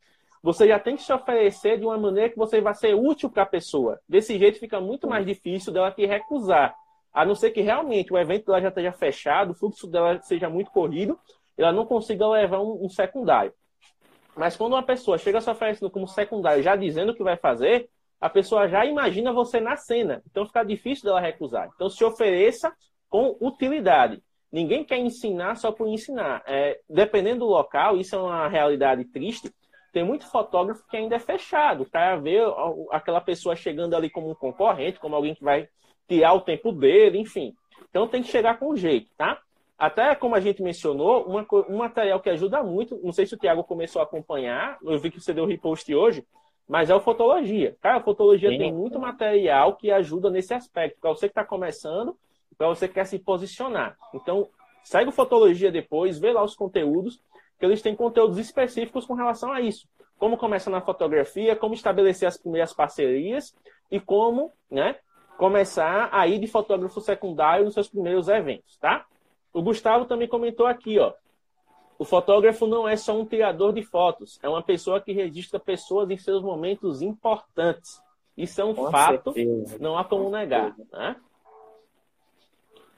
você 0.46 0.68
já 0.68 0.78
tem 0.78 0.94
que 0.94 1.02
se 1.02 1.12
oferecer 1.12 1.76
de 1.76 1.84
uma 1.84 1.98
maneira 1.98 2.30
que 2.30 2.36
você 2.36 2.60
vai 2.60 2.72
ser 2.72 2.94
útil 2.94 3.28
para 3.28 3.42
a 3.42 3.46
pessoa. 3.46 3.98
Desse 4.08 4.38
jeito 4.38 4.60
fica 4.60 4.80
muito 4.80 5.08
mais 5.08 5.26
difícil 5.26 5.72
dela 5.72 5.90
te 5.90 6.06
recusar. 6.06 6.72
A 7.12 7.24
não 7.24 7.34
ser 7.34 7.50
que 7.50 7.60
realmente 7.60 8.12
o 8.12 8.16
evento 8.16 8.46
dela 8.46 8.60
já 8.60 8.68
esteja 8.68 8.92
fechado, 8.92 9.50
o 9.50 9.54
fluxo 9.56 9.88
dela 9.88 10.22
seja 10.22 10.48
muito 10.48 10.70
corrido, 10.70 11.18
ela 11.58 11.72
não 11.72 11.84
consiga 11.84 12.28
levar 12.28 12.60
um, 12.60 12.84
um 12.84 12.88
secundário. 12.88 13.52
Mas 14.36 14.56
quando 14.56 14.74
uma 14.74 14.84
pessoa 14.84 15.18
chega 15.18 15.40
se 15.40 15.50
oferecendo 15.50 15.90
como 15.90 16.06
secundário, 16.06 16.62
já 16.62 16.76
dizendo 16.76 17.10
o 17.10 17.14
que 17.16 17.24
vai 17.24 17.36
fazer, 17.36 17.90
a 18.20 18.30
pessoa 18.30 18.68
já 18.68 18.86
imagina 18.86 19.32
você 19.32 19.58
na 19.58 19.74
cena. 19.74 20.22
Então 20.30 20.46
fica 20.46 20.62
difícil 20.62 21.06
dela 21.06 21.18
recusar. 21.18 21.68
Então 21.74 21.90
se 21.90 22.04
ofereça 22.04 22.72
com 23.08 23.36
utilidade. 23.40 24.22
Ninguém 24.52 24.84
quer 24.84 24.98
ensinar 24.98 25.56
só 25.56 25.72
por 25.72 25.88
ensinar. 25.88 26.44
É, 26.46 26.78
dependendo 26.88 27.40
do 27.40 27.46
local, 27.46 27.96
isso 27.96 28.14
é 28.14 28.18
uma 28.20 28.46
realidade 28.46 29.04
triste 29.06 29.52
tem 29.96 30.04
muito 30.04 30.30
fotógrafo 30.30 30.84
que 30.90 30.96
ainda 30.98 31.16
é 31.16 31.18
fechado. 31.18 31.86
Cara 31.86 32.16
vê 32.16 32.36
aquela 32.90 33.18
pessoa 33.18 33.56
chegando 33.56 33.96
ali 33.96 34.10
como 34.10 34.30
um 34.30 34.34
concorrente, 34.34 35.00
como 35.00 35.16
alguém 35.16 35.34
que 35.34 35.42
vai 35.42 35.70
tirar 36.06 36.34
o 36.34 36.42
tempo 36.42 36.70
dele, 36.70 37.18
enfim. 37.18 37.54
Então 37.88 38.06
tem 38.06 38.20
que 38.22 38.28
chegar 38.28 38.58
com 38.58 38.76
jeito, 38.76 39.08
tá? 39.16 39.40
Até 39.78 40.14
como 40.14 40.34
a 40.34 40.40
gente 40.40 40.62
mencionou, 40.62 41.24
uma, 41.24 41.46
um 41.66 41.78
material 41.78 42.20
que 42.20 42.28
ajuda 42.28 42.62
muito, 42.62 43.00
não 43.02 43.10
sei 43.10 43.24
se 43.24 43.36
o 43.36 43.38
Thiago 43.38 43.64
começou 43.64 44.02
a 44.02 44.04
acompanhar, 44.04 44.76
eu 44.82 44.98
vi 44.98 45.10
que 45.10 45.18
você 45.18 45.32
deu 45.32 45.46
repost 45.46 45.94
hoje, 45.94 46.22
mas 46.68 46.90
é 46.90 46.94
o 46.94 47.00
Fotologia. 47.00 47.74
Cara, 47.80 47.96
a 47.96 48.02
Fotologia 48.02 48.50
Sim. 48.50 48.58
tem 48.58 48.74
muito 48.74 49.00
material 49.00 49.76
que 49.76 49.90
ajuda 49.90 50.28
nesse 50.28 50.52
aspecto, 50.52 51.00
para 51.00 51.08
você 51.08 51.26
que 51.26 51.32
está 51.32 51.42
começando, 51.42 52.14
para 52.58 52.68
você 52.68 52.86
que 52.86 52.92
quer 52.92 53.06
se 53.06 53.18
posicionar. 53.18 53.96
Então, 54.12 54.46
segue 54.84 55.08
o 55.08 55.12
Fotologia 55.12 55.72
depois, 55.72 56.18
vê 56.18 56.32
lá 56.32 56.44
os 56.44 56.54
conteúdos, 56.54 57.18
que 57.58 57.64
eles 57.64 57.82
têm 57.82 57.94
conteúdos 57.94 58.38
específicos 58.38 59.06
com 59.06 59.14
relação 59.14 59.52
a 59.52 59.60
isso. 59.60 59.88
Como 60.18 60.36
começar 60.36 60.70
na 60.70 60.80
fotografia, 60.80 61.56
como 61.56 61.74
estabelecer 61.74 62.26
as 62.26 62.36
primeiras 62.36 62.72
parcerias 62.72 63.54
e 63.90 64.00
como 64.00 64.52
né, 64.70 64.96
começar 65.36 66.08
a 66.12 66.26
ir 66.26 66.38
de 66.38 66.46
fotógrafo 66.46 67.00
secundário 67.00 67.64
nos 67.64 67.74
seus 67.74 67.88
primeiros 67.88 68.28
eventos, 68.28 68.76
tá? 68.78 69.04
O 69.52 69.62
Gustavo 69.62 70.04
também 70.06 70.28
comentou 70.28 70.66
aqui, 70.66 70.98
ó. 70.98 71.12
O 71.98 72.04
fotógrafo 72.04 72.66
não 72.66 72.86
é 72.86 72.96
só 72.96 73.18
um 73.18 73.24
tirador 73.24 73.72
de 73.72 73.82
fotos, 73.82 74.38
é 74.42 74.48
uma 74.48 74.62
pessoa 74.62 75.00
que 75.00 75.12
registra 75.12 75.58
pessoas 75.58 76.10
em 76.10 76.18
seus 76.18 76.42
momentos 76.42 77.00
importantes. 77.00 78.02
Isso 78.36 78.60
é 78.60 78.64
um 78.64 78.74
Com 78.74 78.90
fato, 78.90 79.32
certeza. 79.32 79.78
não 79.80 79.96
há 79.96 80.04
como 80.04 80.28
negar. 80.28 80.76
Né? 80.92 81.16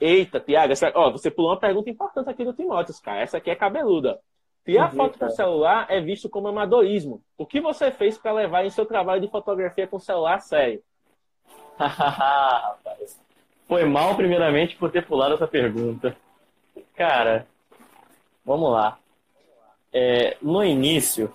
Eita, 0.01 0.39
Tiago, 0.39 0.73
ó, 0.95 1.11
você 1.11 1.31
pulou 1.31 1.51
uma 1.51 1.59
pergunta 1.59 1.89
importante 1.89 2.29
aqui 2.29 2.43
do 2.43 2.53
Timóteo, 2.53 2.93
cara. 3.01 3.21
Essa 3.21 3.37
aqui 3.37 3.49
é 3.49 3.55
cabeluda. 3.55 4.19
Tirar 4.71 4.91
foto 4.91 5.17
com 5.17 5.29
celular 5.29 5.87
é 5.89 5.99
visto 5.99 6.29
como 6.29 6.47
amadorismo. 6.47 7.21
O 7.37 7.45
que 7.45 7.59
você 7.59 7.91
fez 7.91 8.17
para 8.17 8.31
levar 8.31 8.65
em 8.65 8.69
seu 8.69 8.85
trabalho 8.85 9.21
de 9.21 9.27
fotografia 9.27 9.87
com 9.87 9.99
celular 9.99 10.35
a 10.35 10.39
sério? 10.39 10.81
Rapaz, 11.77 13.19
foi 13.67 13.85
mal 13.85 14.15
primeiramente 14.15 14.75
por 14.75 14.91
ter 14.91 15.05
pulado 15.05 15.35
essa 15.35 15.47
pergunta. 15.47 16.15
Cara, 16.95 17.47
vamos 18.45 18.71
lá. 18.71 18.99
É, 19.91 20.37
no 20.41 20.63
início, 20.63 21.33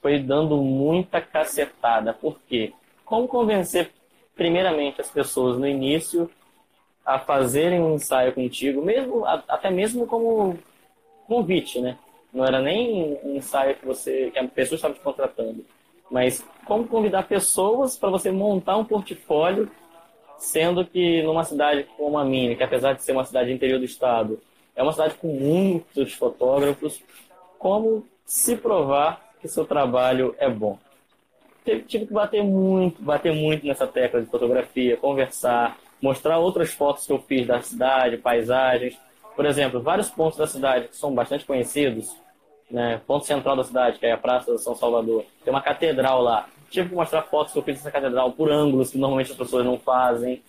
foi 0.00 0.18
dando 0.18 0.56
muita 0.56 1.20
cacetada. 1.20 2.12
Por 2.12 2.40
quê? 2.48 2.72
Como 3.04 3.28
convencer, 3.28 3.92
primeiramente, 4.34 5.00
as 5.00 5.10
pessoas 5.10 5.58
no 5.58 5.66
início 5.66 6.30
a 7.04 7.18
fazerem 7.18 7.80
um 7.80 7.94
ensaio 7.96 8.32
contigo, 8.32 8.80
mesmo 8.80 9.24
até 9.26 9.70
mesmo 9.70 10.06
como 10.06 10.58
convite, 11.26 11.80
né? 11.80 11.98
Não 12.32 12.44
era 12.44 12.60
nem 12.60 13.18
um 13.22 13.36
ensaio 13.36 13.76
que 13.76 13.84
você 13.84 14.30
que 14.30 14.38
a 14.38 14.48
pessoa 14.48 14.76
estava 14.76 14.94
te 14.94 15.00
contratando, 15.00 15.64
mas 16.10 16.44
como 16.64 16.86
convidar 16.86 17.24
pessoas 17.24 17.96
para 17.96 18.10
você 18.10 18.30
montar 18.30 18.76
um 18.76 18.84
portfólio, 18.84 19.70
sendo 20.38 20.84
que 20.84 21.22
numa 21.22 21.44
cidade 21.44 21.86
como 21.96 22.18
a 22.18 22.24
minha, 22.24 22.56
que 22.56 22.62
apesar 22.62 22.94
de 22.94 23.02
ser 23.02 23.12
uma 23.12 23.24
cidade 23.24 23.52
interior 23.52 23.78
do 23.78 23.84
estado, 23.84 24.40
é 24.74 24.82
uma 24.82 24.92
cidade 24.92 25.14
com 25.14 25.28
muitos 25.28 26.14
fotógrafos, 26.14 27.02
como 27.58 28.06
se 28.24 28.56
provar 28.56 29.32
que 29.40 29.48
seu 29.48 29.64
trabalho 29.64 30.34
é 30.38 30.48
bom? 30.48 30.78
Tive 31.64 32.06
que 32.06 32.12
bater 32.12 32.42
muito, 32.42 33.00
bater 33.02 33.32
muito 33.32 33.66
nessa 33.66 33.86
tecla 33.86 34.20
de 34.20 34.26
fotografia, 34.28 34.96
conversar, 34.96 35.78
mostrar 36.00 36.38
outras 36.38 36.72
fotos 36.72 37.06
que 37.06 37.12
eu 37.12 37.20
fiz 37.20 37.46
da 37.46 37.60
cidade, 37.60 38.16
paisagens. 38.16 38.98
Por 39.36 39.46
exemplo, 39.46 39.80
vários 39.80 40.10
pontos 40.10 40.38
da 40.38 40.46
cidade 40.46 40.88
que 40.88 40.96
são 40.96 41.14
bastante 41.14 41.44
conhecidos, 41.44 42.16
né, 42.72 43.00
ponto 43.06 43.26
central 43.26 43.54
da 43.54 43.64
cidade, 43.64 43.98
que 43.98 44.06
é 44.06 44.12
a 44.12 44.18
Praça 44.18 44.56
São 44.56 44.74
Salvador, 44.74 45.26
tem 45.44 45.52
uma 45.52 45.60
catedral 45.60 46.22
lá. 46.22 46.48
Tive 46.70 46.88
que 46.88 46.94
mostrar 46.94 47.20
fotos 47.22 47.52
que 47.52 47.58
eu 47.58 47.62
fiz 47.62 47.76
dessa 47.76 47.90
catedral 47.90 48.32
por 48.32 48.50
ângulos 48.50 48.90
que 48.90 48.96
normalmente 48.96 49.30
as 49.30 49.36
pessoas 49.36 49.64
não 49.64 49.78
fazem. 49.78 50.42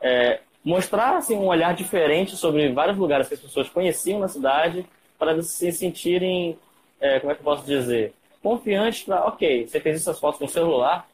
É, 0.00 0.40
mostrar 0.64 1.18
assim, 1.18 1.36
um 1.36 1.48
olhar 1.48 1.74
diferente 1.74 2.34
sobre 2.34 2.72
vários 2.72 2.96
lugares 2.96 3.28
que 3.28 3.34
as 3.34 3.40
pessoas 3.40 3.68
conheciam 3.68 4.18
na 4.18 4.26
cidade 4.26 4.86
para 5.18 5.40
se 5.42 5.70
sentirem, 5.70 6.58
é, 6.98 7.20
como 7.20 7.30
é 7.30 7.34
que 7.34 7.42
eu 7.42 7.44
posso 7.44 7.66
dizer, 7.66 8.14
confiantes 8.42 9.02
para, 9.02 9.26
ok, 9.26 9.66
você 9.66 9.78
fez 9.78 9.96
essas 9.96 10.18
fotos 10.18 10.38
com 10.38 10.46
o 10.46 10.48
celular, 10.48 11.06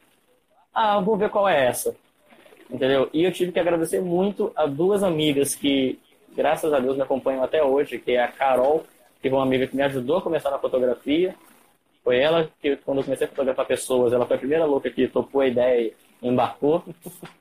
ah, 0.73 0.99
vou 1.01 1.17
ver 1.17 1.29
qual 1.29 1.47
é 1.47 1.65
essa. 1.65 1.93
Entendeu? 2.71 3.09
E 3.11 3.23
eu 3.23 3.33
tive 3.33 3.51
que 3.51 3.59
agradecer 3.59 4.01
muito 4.01 4.51
a 4.55 4.65
duas 4.65 5.03
amigas 5.03 5.55
que, 5.55 5.99
graças 6.33 6.71
a 6.71 6.79
Deus, 6.79 6.95
me 6.95 7.03
acompanham 7.03 7.43
até 7.43 7.61
hoje, 7.61 7.99
que 7.99 8.13
é 8.13 8.23
a 8.23 8.31
Carol 8.31 8.85
Tive 9.23 9.35
uma 9.35 9.43
amiga 9.43 9.65
que 9.65 9.75
me 9.75 9.81
ajudou 9.83 10.17
a 10.17 10.21
começar 10.21 10.51
na 10.51 10.59
fotografia. 10.59 11.33
Foi 12.03 12.19
ela 12.19 12.49
que, 12.61 12.75
quando 12.75 12.97
eu 12.97 13.05
comecei 13.05 13.25
a 13.25 13.29
fotografar 13.29 13.65
pessoas, 13.65 14.11
ela 14.11 14.25
foi 14.25 14.35
a 14.35 14.39
primeira 14.39 14.65
louca 14.65 14.89
que 14.89 15.07
topou 15.07 15.39
a 15.39 15.47
ideia 15.47 15.93
e 16.21 16.27
embarcou. 16.27 16.83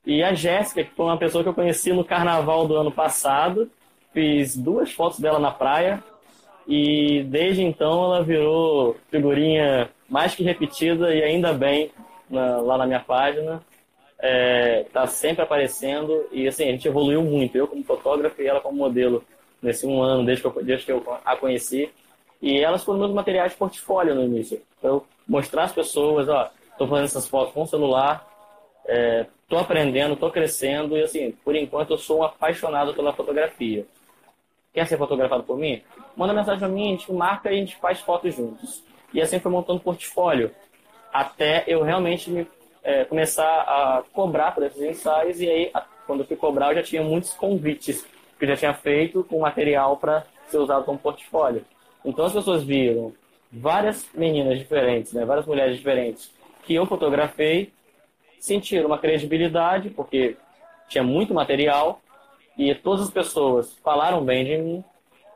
E 0.07 0.23
a 0.23 0.33
Jéssica, 0.33 0.85
que 0.85 0.95
foi 0.95 1.07
uma 1.07 1.19
pessoa 1.19 1.43
que 1.43 1.51
eu 1.51 1.55
conheci 1.55 1.93
no 1.93 2.05
carnaval 2.05 2.69
do 2.69 2.77
ano 2.77 2.93
passado. 2.93 3.69
Fiz 4.13 4.57
duas 4.57 4.93
fotos 4.93 5.19
dela 5.19 5.41
na 5.41 5.51
praia. 5.51 6.01
E 6.69 7.25
desde 7.25 7.65
então 7.65 8.05
ela 8.05 8.23
virou 8.23 8.97
figurinha 9.11 9.91
mais 10.09 10.37
que 10.37 10.45
repetida 10.45 11.13
e 11.13 11.21
ainda 11.21 11.53
bem 11.53 11.91
na, 12.31 12.59
lá 12.59 12.79
na 12.79 12.87
minha 12.87 13.01
página. 13.01 13.61
É, 14.21 14.87
tá 14.93 15.05
sempre 15.09 15.43
aparecendo 15.43 16.29
e 16.31 16.47
assim, 16.47 16.63
a 16.63 16.71
gente 16.71 16.87
evoluiu 16.87 17.25
muito. 17.25 17.59
Eu 17.59 17.67
como 17.67 17.83
fotógrafo 17.83 18.41
e 18.41 18.47
ela 18.47 18.61
como 18.61 18.79
modelo 18.79 19.25
nesse 19.63 19.87
um 19.87 20.03
ano, 20.03 20.25
desde 20.25 20.43
que 20.43 20.49
eu, 20.49 20.65
desde 20.65 20.87
que 20.87 20.93
eu 20.93 21.19
a 21.25 21.37
conheci. 21.37 21.91
E 22.41 22.59
elas 22.59 22.83
foram 22.83 22.99
meus 22.99 23.13
materiais 23.13 23.53
de 23.53 23.59
portfólio 23.59 24.15
no 24.15 24.25
início. 24.25 24.61
Então, 24.79 25.05
mostrar 25.29 25.65
às 25.65 25.73
pessoas, 25.73 26.29
ó, 26.29 26.51
estou 26.73 26.89
fazendo 26.89 27.05
essas 27.05 27.29
fotos 27.29 27.55
com 27.55 27.63
o 27.63 27.67
celular, 27.67 28.27
é, 28.87 29.27
aprendendo, 29.59 30.15
estou 30.15 30.31
crescendo 30.31 30.97
e 30.97 31.03
assim, 31.03 31.33
por 31.45 31.55
enquanto 31.55 31.91
eu 31.91 31.99
sou 31.99 32.21
um 32.21 32.23
apaixonado 32.23 32.95
pela 32.95 33.13
fotografia. 33.13 33.87
Quer 34.73 34.87
ser 34.87 34.97
fotografado 34.97 35.43
por 35.43 35.59
mim? 35.59 35.83
Manda 36.17 36.33
mensagem 36.33 36.59
para 36.59 36.69
mim, 36.69 36.89
a 36.89 36.91
gente 36.91 37.13
marca 37.13 37.51
e 37.51 37.55
a 37.55 37.59
gente 37.59 37.77
faz 37.77 38.01
fotos 38.01 38.35
juntos. 38.35 38.83
E 39.13 39.21
assim 39.21 39.39
foi 39.39 39.53
montando 39.53 39.81
portfólio, 39.81 40.51
até 41.13 41.65
eu 41.67 41.83
realmente 41.83 42.31
me, 42.31 42.47
é, 42.83 43.05
começar 43.05 43.45
a 43.45 44.03
cobrar 44.13 44.53
por 44.53 44.63
esses 44.65 44.81
ensaios 44.81 45.41
e 45.41 45.49
aí, 45.49 45.73
quando 46.07 46.21
eu 46.21 46.27
fui 46.27 46.37
cobrar, 46.37 46.71
eu 46.71 46.77
já 46.77 46.83
tinha 46.83 47.03
muitos 47.03 47.35
convites 47.35 48.07
que 48.43 48.47
eu 48.47 48.49
já 48.49 48.57
tinha 48.57 48.75
feito 48.75 49.23
com 49.23 49.39
material 49.39 49.97
para 49.99 50.27
ser 50.49 50.59
usado 50.59 50.85
como 50.85 50.99
portfólio. 50.99 51.65
Então 52.05 52.25
as 52.25 52.33
pessoas 52.33 52.65
viram 52.65 53.13
várias 53.53 54.09
meninas 54.13 54.59
diferentes, 54.59 55.13
né, 55.13 55.25
várias 55.25 55.47
mulheres 55.47 55.77
diferentes 55.77 56.35
que 56.65 56.75
eu 56.75 56.85
fotografei, 56.85 57.73
sentiram 58.41 58.89
uma 58.89 58.99
credibilidade, 58.99 59.91
porque 59.91 60.37
tinha 60.89 61.05
muito 61.05 61.33
material, 61.33 62.01
E 62.57 62.75
todas 62.75 63.07
as 63.07 63.11
pessoas 63.11 63.77
falaram 63.83 64.25
bem 64.25 64.45
de 64.45 64.57
mim 64.59 64.85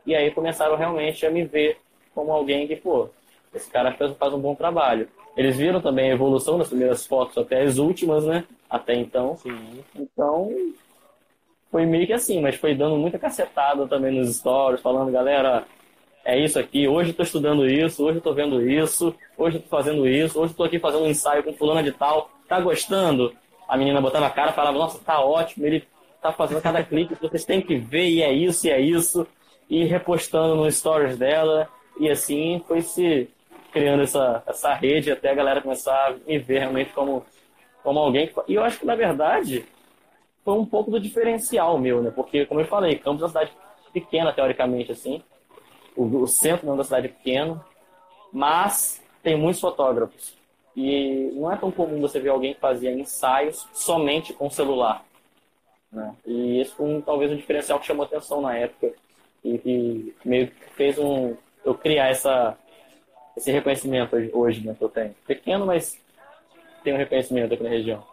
e 0.05 0.15
aí 0.15 0.31
começaram 0.31 0.77
realmente 0.77 1.25
a 1.27 1.31
me 1.31 1.45
ver 1.45 1.79
como 2.15 2.33
alguém 2.33 2.67
que, 2.67 2.77
pô, 2.77 3.09
esse 3.55 3.71
cara 3.71 3.93
faz 3.93 4.33
um 4.35 4.39
bom 4.39 4.55
trabalho. 4.55 5.09
Eles 5.37 5.57
viram 5.57 5.81
também 5.81 6.11
a 6.11 6.15
evolução 6.15 6.59
das 6.59 6.69
primeiras 6.69 7.07
fotos 7.07 7.37
até 7.37 7.63
as 7.63 7.79
últimas, 7.79 8.25
né? 8.25 8.45
Até 8.69 8.95
então. 8.95 9.37
Sim. 9.37 9.85
Então, 9.95 10.51
foi 11.71 11.85
meio 11.87 12.07
que 12.07 12.13
assim, 12.13 12.41
mas 12.41 12.57
foi 12.57 12.75
dando 12.75 12.97
muita 12.97 13.19
cacetada 13.19 13.87
também 13.87 14.13
nos 14.13 14.37
stories, 14.37 14.81
falando, 14.81 15.13
galera, 15.13 15.65
é 16.25 16.39
isso 16.39 16.59
aqui, 16.59 16.89
hoje 16.89 17.13
tô 17.13 17.23
estudando 17.23 17.67
isso, 17.67 18.05
hoje 18.05 18.21
tô 18.21 18.33
vendo 18.33 18.61
isso, 18.69 19.15
hoje 19.37 19.59
tô 19.59 19.69
fazendo 19.69 20.09
isso, 20.09 20.41
hoje 20.41 20.55
tô 20.55 20.65
aqui 20.65 20.79
fazendo 20.79 21.05
um 21.05 21.09
ensaio 21.09 21.43
com 21.43 21.53
fulana 21.53 21.83
de 21.83 21.93
tal, 21.93 22.31
tá 22.49 22.61
gostando? 22.61 23.33
A 23.69 23.77
menina 23.77 24.01
botava 24.01 24.27
a 24.27 24.31
cara 24.31 24.53
falava, 24.53 24.79
nossa, 24.79 24.99
tá 25.05 25.21
ótimo, 25.21 25.67
ele 25.67 25.85
tá 26.21 26.33
fazendo 26.33 26.61
cada 26.61 26.83
clique, 26.83 27.15
vocês 27.21 27.45
têm 27.45 27.61
que 27.61 27.77
ver, 27.77 28.09
e 28.09 28.23
é 28.23 28.33
isso, 28.33 28.67
e 28.67 28.71
é 28.71 28.81
isso, 28.81 29.27
e 29.69 29.85
repostando 29.85 30.57
nos 30.57 30.77
stories 30.77 31.17
dela, 31.17 31.69
e 31.99 32.09
assim 32.09 32.63
foi 32.67 32.81
se 32.81 33.29
criando 33.73 34.03
essa, 34.03 34.43
essa 34.47 34.73
rede 34.75 35.13
até 35.13 35.31
a 35.31 35.35
galera 35.35 35.61
começar 35.61 35.93
a 35.93 36.15
me 36.27 36.39
ver 36.39 36.61
realmente 36.61 36.93
como, 36.93 37.25
como 37.83 37.99
alguém. 37.99 38.31
E 38.49 38.55
eu 38.55 38.65
acho 38.65 38.81
que, 38.81 38.87
na 38.87 38.95
verdade, 38.95 39.67
foi 40.47 40.55
um 40.55 40.65
pouco 40.65 40.93
do 40.93 41.01
diferencial 41.01 41.77
meu, 41.77 42.01
né? 42.01 42.13
Porque, 42.13 42.47
como 42.47 42.61
eu 42.61 42.67
falei, 42.67 42.97
Campos 43.01 43.21
é 43.21 43.25
uma 43.25 43.29
cidade 43.29 43.53
pequena, 43.93 44.33
teoricamente, 44.33 44.93
assim. 44.93 45.21
O, 45.97 46.05
o 46.05 46.27
centro 46.29 46.69
não 46.69 46.77
da 46.77 46.85
cidade 46.85 47.07
é 47.07 47.09
pequeno, 47.09 47.63
mas 48.33 49.03
tem 49.25 49.37
muitos 49.37 49.61
fotógrafos. 49.61 50.39
E 50.77 51.33
não 51.35 51.51
é 51.51 51.57
tão 51.57 51.73
comum 51.73 52.01
você 52.01 52.21
ver 52.21 52.29
alguém 52.29 52.55
que 52.55 52.61
fazia 52.61 52.93
ensaios 52.93 53.69
somente 53.73 54.33
com 54.33 54.49
celular. 54.49 55.05
Né? 55.91 56.15
E 56.25 56.61
isso 56.61 56.77
foi 56.77 56.87
um, 56.87 57.01
talvez 57.01 57.33
um 57.33 57.37
diferencial 57.37 57.81
que 57.81 57.87
chamou 57.87 58.07
atenção 58.07 58.41
na 58.41 58.57
época 58.57 58.95
e 59.43 59.59
que 59.59 60.15
meio 60.25 60.47
que 60.47 60.75
fez 60.75 60.97
um, 60.97 61.37
eu 61.65 61.75
criar 61.75 62.07
essa, 62.07 62.57
esse 63.37 63.51
reconhecimento 63.51 64.15
hoje 64.33 64.65
né, 64.65 64.77
que 64.79 64.85
eu 64.85 64.89
tenho. 64.89 65.13
Pequeno, 65.27 65.67
mas 65.67 66.01
tem 66.85 66.95
um 66.95 66.99
reconhecimento 66.99 67.53
aqui 67.53 67.65
na 67.65 67.69
região. 67.69 68.07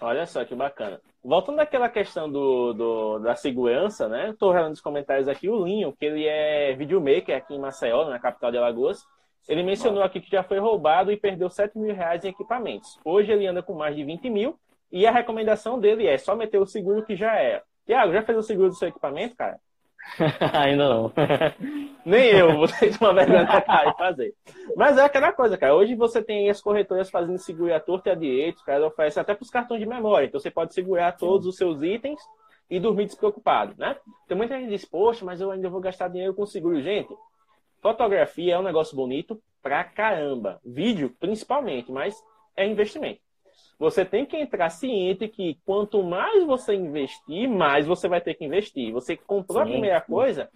Olha 0.00 0.24
só 0.24 0.44
que 0.44 0.54
bacana. 0.54 1.00
Voltando 1.24 1.60
àquela 1.60 1.88
questão 1.88 2.30
do, 2.30 2.72
do 2.72 3.18
da 3.20 3.36
segurança, 3.36 4.08
né? 4.08 4.30
Estou 4.30 4.50
relendo 4.50 4.70
nos 4.70 4.80
comentários 4.80 5.28
aqui 5.28 5.48
o 5.48 5.64
Linho, 5.64 5.92
que 5.92 6.04
ele 6.04 6.26
é 6.26 6.74
videomaker 6.74 7.36
aqui 7.36 7.54
em 7.54 7.60
Maceió, 7.60 8.08
na 8.08 8.18
capital 8.18 8.50
de 8.50 8.58
Alagoas. 8.58 9.06
Ele 9.48 9.62
mencionou 9.62 10.02
aqui 10.02 10.20
que 10.20 10.30
já 10.30 10.42
foi 10.42 10.58
roubado 10.58 11.12
e 11.12 11.16
perdeu 11.16 11.48
7 11.48 11.78
mil 11.78 11.94
reais 11.94 12.24
em 12.24 12.28
equipamentos. 12.28 12.98
Hoje 13.04 13.30
ele 13.32 13.46
anda 13.46 13.62
com 13.62 13.74
mais 13.74 13.94
de 13.94 14.04
20 14.04 14.30
mil 14.30 14.58
e 14.90 15.06
a 15.06 15.12
recomendação 15.12 15.78
dele 15.78 16.06
é 16.06 16.18
só 16.18 16.34
meter 16.34 16.58
o 16.58 16.66
seguro 16.66 17.04
que 17.04 17.16
já 17.16 17.34
é. 17.40 17.62
Tiago, 17.86 18.12
já 18.12 18.22
fez 18.22 18.38
o 18.38 18.42
seguro 18.42 18.68
do 18.68 18.74
seu 18.74 18.88
equipamento, 18.88 19.36
cara? 19.36 19.60
Ainda 20.52 20.88
não. 20.88 21.12
Nem 22.04 22.30
eu, 22.30 22.56
vou 22.56 22.66
ter 22.68 22.96
uma 23.00 23.14
vergonha 23.14 23.46
cara 23.46 23.90
e 23.90 23.96
fazer. 23.96 24.34
Mas 24.76 24.98
é 24.98 25.02
aquela 25.02 25.32
coisa, 25.32 25.56
cara. 25.56 25.74
Hoje 25.74 25.94
você 25.94 26.22
tem 26.22 26.50
as 26.50 26.60
corretoras 26.60 27.10
fazendo 27.10 27.38
segurar 27.38 27.76
a 27.76 27.80
torta 27.80 28.08
e 28.08 28.12
a 28.12 28.14
direita, 28.14 28.58
os 28.58 28.64
caras 28.64 28.86
oferecem 28.86 29.20
até 29.20 29.34
para 29.34 29.42
os 29.42 29.50
cartões 29.50 29.80
de 29.80 29.86
memória. 29.86 30.26
Então 30.26 30.40
você 30.40 30.50
pode 30.50 30.74
segurar 30.74 31.12
todos 31.12 31.46
os 31.46 31.56
seus 31.56 31.80
itens 31.82 32.20
e 32.68 32.80
dormir 32.80 33.06
despreocupado, 33.06 33.74
né? 33.78 33.96
Tem 34.26 34.36
muita 34.36 34.58
gente 34.58 34.70
diz, 34.70 34.84
poxa, 34.84 35.24
mas 35.24 35.40
eu 35.40 35.50
ainda 35.50 35.68
vou 35.68 35.80
gastar 35.80 36.08
dinheiro 36.08 36.34
com 36.34 36.44
seguro. 36.44 36.80
Gente, 36.82 37.14
fotografia 37.80 38.54
é 38.54 38.58
um 38.58 38.62
negócio 38.62 38.96
bonito 38.96 39.40
pra 39.62 39.84
caramba. 39.84 40.60
Vídeo, 40.64 41.14
principalmente, 41.20 41.92
mas 41.92 42.20
é 42.56 42.66
investimento 42.66 43.20
você 43.82 44.04
tem 44.04 44.24
que 44.24 44.36
entrar 44.36 44.70
ciente 44.70 45.26
que 45.26 45.58
quanto 45.66 46.04
mais 46.04 46.46
você 46.46 46.72
investir, 46.72 47.48
mais 47.48 47.84
você 47.84 48.06
vai 48.06 48.20
ter 48.20 48.34
que 48.34 48.44
investir. 48.44 48.92
Você 48.92 49.16
comprou 49.16 49.60
sim, 49.60 49.68
a 49.68 49.72
primeira 49.72 50.00
coisa, 50.00 50.48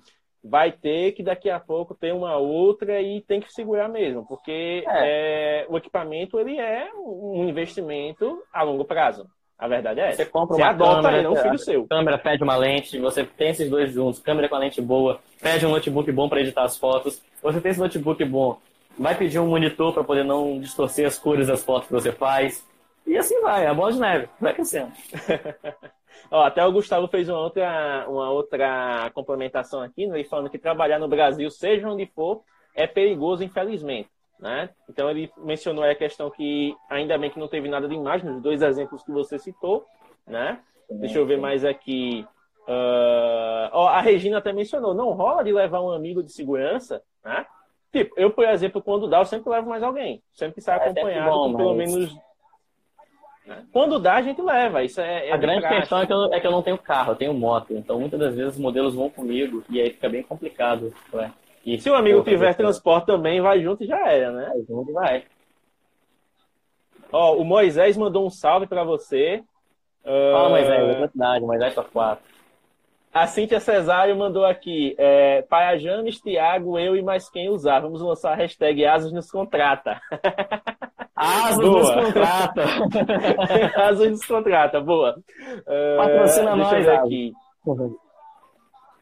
vai 0.45 0.71
ter 0.71 1.11
que 1.11 1.25
daqui 1.25 1.51
a 1.51 1.59
pouco 1.59 1.93
ter 1.93 2.15
uma 2.15 2.37
outra 2.37 3.03
e 3.03 3.21
tem 3.21 3.41
que 3.41 3.53
segurar 3.53 3.89
mesmo, 3.89 4.25
porque 4.25 4.85
é. 4.87 5.65
É, 5.65 5.67
o 5.69 5.77
equipamento 5.77 6.39
ele 6.39 6.57
é 6.57 6.89
um 6.95 7.49
investimento 7.49 8.41
a 8.53 8.63
longo 8.63 8.85
prazo. 8.85 9.27
A 9.59 9.67
verdade 9.67 9.99
é 9.99 10.11
essa. 10.11 10.23
Você 10.23 10.31
compra 10.31 10.57
uma 10.57 10.69
adota 10.69 10.95
câmera, 11.03 11.17
ele, 11.17 11.27
é 11.27 11.31
um 11.31 11.35
filho 11.35 11.59
seu. 11.59 11.85
Câmera 11.89 12.19
pede 12.19 12.45
uma 12.45 12.55
lente, 12.55 12.97
você 13.01 13.25
tem 13.25 13.49
esses 13.49 13.69
dois 13.69 13.91
juntos, 13.93 14.21
câmera 14.21 14.49
com 14.49 14.55
a 14.55 14.61
lente 14.61 14.81
boa, 14.81 15.19
pede 15.43 15.67
um 15.67 15.71
notebook 15.71 16.13
bom 16.13 16.29
para 16.29 16.43
editar 16.43 16.63
as 16.63 16.79
fotos. 16.79 17.21
Você 17.43 17.61
tem 17.61 17.73
esse 17.73 17.81
notebook 17.81 18.25
bom, 18.25 18.57
vai 18.97 19.17
pedir 19.17 19.41
um 19.41 19.49
monitor 19.49 19.93
para 19.93 20.05
poder 20.05 20.25
não 20.25 20.61
distorcer 20.61 21.09
as 21.09 21.19
cores 21.19 21.49
das 21.49 21.65
fotos 21.65 21.89
que 21.89 21.93
você 21.93 22.13
faz. 22.13 22.65
E 23.07 23.17
assim 23.17 23.41
vai, 23.41 23.67
a 23.67 23.75
bola 23.75 23.93
de 23.93 24.01
neve, 24.01 24.29
vai 24.41 24.53
crescendo. 24.53 24.93
Ó, 26.31 26.43
até 26.43 26.65
o 26.65 26.73
Gustavo 26.73 27.07
fez 27.09 27.29
uma 27.29 27.39
outra, 27.39 28.07
uma 28.09 28.31
outra 28.31 29.11
complementação 29.15 29.81
aqui, 29.81 30.07
né, 30.07 30.25
falando 30.25 30.51
que 30.51 30.59
trabalhar 30.59 30.99
no 30.99 31.09
Brasil, 31.09 31.49
seja 31.51 31.89
onde 31.89 32.07
for, 32.07 32.43
é 32.75 32.87
perigoso, 32.87 33.45
infelizmente. 33.45 34.11
Né? 34.39 34.69
Então 34.89 35.09
ele 35.09 35.31
mencionou 35.39 35.83
a 35.85 35.95
questão 35.95 36.31
que 36.31 36.77
ainda 36.91 37.17
bem 37.17 37.31
que 37.31 37.39
não 37.39 37.49
teve 37.49 37.69
nada 37.69 37.89
de 37.89 37.95
imagem, 37.95 38.29
os 38.31 38.43
dois 38.43 38.61
exemplos 38.61 39.03
que 39.03 39.11
você 39.11 39.39
citou, 39.39 39.87
né? 40.27 40.61
Deixa 40.91 41.19
eu 41.19 41.27
ver 41.27 41.39
mais 41.39 41.65
aqui. 41.65 42.27
Uh... 42.69 43.71
Ó, 43.73 43.89
a 43.89 44.01
Regina 44.01 44.39
até 44.39 44.53
mencionou, 44.53 44.93
não 44.93 45.13
rola 45.13 45.43
de 45.43 45.53
levar 45.53 45.81
um 45.81 45.91
amigo 45.91 46.23
de 46.23 46.33
segurança, 46.33 47.03
né? 47.25 47.47
Tipo, 47.91 48.15
eu, 48.19 48.31
por 48.31 48.45
exemplo, 48.45 48.83
quando 48.83 49.09
dá, 49.09 49.21
eu 49.21 49.25
sempre 49.25 49.51
levo 49.51 49.71
mais 49.71 49.83
alguém. 49.83 50.23
Sempre 50.35 50.61
sai 50.61 50.79
é 50.79 50.83
acompanhado 50.83 51.31
bom, 51.31 51.53
com 51.53 51.57
pelo 51.57 51.77
mas... 51.77 51.95
menos? 51.95 52.17
Quando 53.73 53.99
dá, 53.99 54.15
a 54.15 54.23
gente 54.23 54.41
leva. 54.43 54.83
Isso 54.83 55.01
é, 55.01 55.29
é 55.29 55.33
a 55.33 55.37
grande 55.37 55.61
prático. 55.61 55.81
questão 55.81 56.01
é 56.01 56.07
que, 56.07 56.13
eu, 56.13 56.35
é 56.35 56.41
que 56.41 56.47
eu 56.47 56.51
não 56.51 56.63
tenho 56.63 56.79
carro, 56.79 57.13
eu 57.13 57.17
tenho 57.17 57.35
moto. 57.35 57.73
Então, 57.73 58.01
muitas 58.01 58.19
das 58.19 58.35
vezes, 58.35 58.55
os 58.55 58.61
modelos 58.61 58.95
vão 58.95 59.09
comigo 59.09 59.63
e 59.71 59.81
aí 59.81 59.91
fica 59.91 60.09
bem 60.09 60.23
complicado. 60.23 60.93
Ué. 61.13 61.31
E 61.65 61.81
se 61.81 61.91
o 61.91 61.95
amigo 61.95 62.23
tiver 62.23 62.55
transporte 62.55 63.07
também, 63.07 63.41
vai 63.41 63.61
junto 63.61 63.85
e 63.85 63.87
já 63.87 64.09
era, 64.09 64.31
né? 64.33 64.49
Vai 64.49 64.63
junto 64.63 64.93
vai. 64.93 65.25
Ó, 67.13 67.37
o 67.37 67.45
Moisés 67.45 67.97
mandou 67.97 68.27
um 68.27 68.31
salve 68.31 68.67
para 68.67 68.85
você. 68.85 69.43
Fala, 70.05 70.49
uh... 70.49 70.51
Moisés, 70.51 70.97
é 70.97 71.09
cidade, 71.09 71.45
Moisés 71.45 71.75
tá 71.75 71.83
quatro. 71.83 72.25
A 73.13 73.27
Cíntia 73.27 73.59
Cesário 73.59 74.15
mandou 74.15 74.45
aqui, 74.45 74.95
é, 74.99 75.41
Paia 75.43 75.79
James, 75.79 76.21
Thiago, 76.21 76.79
eu 76.79 76.95
e 76.95 77.03
mais 77.03 77.31
quem 77.31 77.49
usar. 77.49 77.81
Vamos 77.81 78.03
lançar 78.03 78.33
a 78.33 78.37
hashtag 78.37 78.85
Asas 78.85 79.11
nos 79.11 79.31
contrata. 79.31 80.01
Asas 81.17 81.57
boa. 81.57 81.97
nos 81.97 82.05
contrata. 82.05 82.65
Asas 83.77 84.11
nos 84.13 84.27
contrata, 84.27 84.81
boa. 84.81 85.19
Uh, 85.61 85.97
Patrocina 85.97 86.55
nós, 86.55 86.89
aqui. 86.89 87.33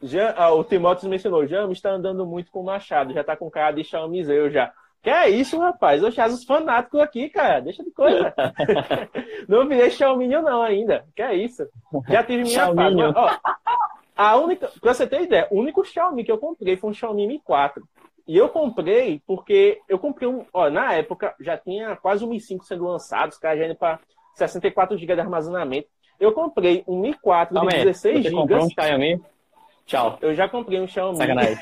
Já, 0.01 0.33
ah, 0.37 0.53
o 0.53 0.63
Timóteo 0.63 1.09
mencionou, 1.09 1.45
James 1.45 1.77
está 1.77 1.91
andando 1.91 2.25
muito 2.25 2.51
com 2.51 2.61
o 2.61 2.65
Machado, 2.65 3.13
já 3.13 3.21
está 3.21 3.35
com 3.35 3.49
cara 3.49 3.71
de 3.71 3.83
Xiaomizeu 3.83 4.49
já. 4.49 4.71
Que 5.05 5.09
é 5.11 5.29
isso, 5.29 5.59
rapaz? 5.59 6.01
Eu 6.01 6.09
os 6.09 6.43
fanáticos 6.45 6.99
aqui, 6.99 7.29
cara. 7.29 7.59
Deixa 7.59 7.83
de 7.83 7.91
coisa. 7.91 8.33
não 9.47 9.67
virei 9.67 9.91
Xiaomi 9.91 10.27
não 10.27 10.63
ainda. 10.63 11.05
Que 11.15 11.21
é 11.21 11.35
isso? 11.35 11.63
Já 12.09 12.23
tive 12.23 12.41
minha 12.41 12.73
fase. 12.73 12.95
Ó, 13.15 13.37
a 14.17 14.35
única, 14.37 14.71
pra 14.81 14.95
você 14.95 15.05
ter 15.05 15.21
ideia, 15.21 15.47
o 15.51 15.59
único 15.59 15.85
Xiaomi 15.85 16.23
que 16.23 16.31
eu 16.31 16.39
comprei 16.39 16.75
foi 16.75 16.89
um 16.89 16.93
Xiaomi 16.93 17.27
Mi 17.27 17.39
4. 17.39 17.87
E 18.27 18.35
eu 18.35 18.49
comprei 18.49 19.21
porque 19.27 19.79
eu 19.87 19.99
comprei 19.99 20.27
um. 20.27 20.45
Ó, 20.51 20.69
na 20.69 20.93
época 20.93 21.35
já 21.39 21.57
tinha 21.57 21.95
quase 21.95 22.23
um 22.23 22.27
Mi 22.27 22.39
5 22.39 22.65
sendo 22.65 22.85
lançado, 22.85 23.31
os 23.31 23.37
caras 23.37 23.59
já 23.59 23.65
indo 23.65 23.75
para 23.75 23.99
64 24.33 24.97
GB 24.97 25.13
de 25.13 25.21
armazenamento. 25.21 25.87
Eu 26.19 26.31
comprei 26.31 26.83
um 26.87 26.99
Mi 26.99 27.13
4 27.13 27.53
Calma 27.53 27.71
de 27.71 27.77
16 27.77 28.23
GB. 28.23 28.35
comprou 28.35 28.65
um 28.65 28.69
Xiaomi? 28.69 29.21
Tchau. 29.85 30.17
Eu 30.21 30.33
já 30.33 30.49
comprei 30.49 30.81
um 30.81 30.87
Xiaomi. 30.87 31.17
Sacanagem. 31.17 31.57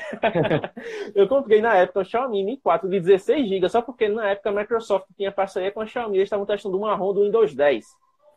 eu 1.14 1.28
comprei 1.28 1.60
na 1.60 1.76
época 1.76 2.00
um 2.00 2.04
Xiaomi 2.04 2.42
Mi 2.42 2.56
4 2.56 2.88
de 2.88 3.00
16 3.00 3.48
GB, 3.48 3.68
só 3.68 3.82
porque 3.82 4.08
na 4.08 4.30
época 4.30 4.48
a 4.48 4.52
Microsoft 4.52 5.06
tinha 5.14 5.30
parceria 5.30 5.70
com 5.70 5.82
a 5.82 5.86
Xiaomi, 5.86 6.16
eles 6.16 6.26
estavam 6.26 6.46
testando 6.46 6.78
uma 6.78 6.94
ROM 6.94 7.12
do 7.12 7.24
Windows 7.24 7.54
10. 7.54 7.84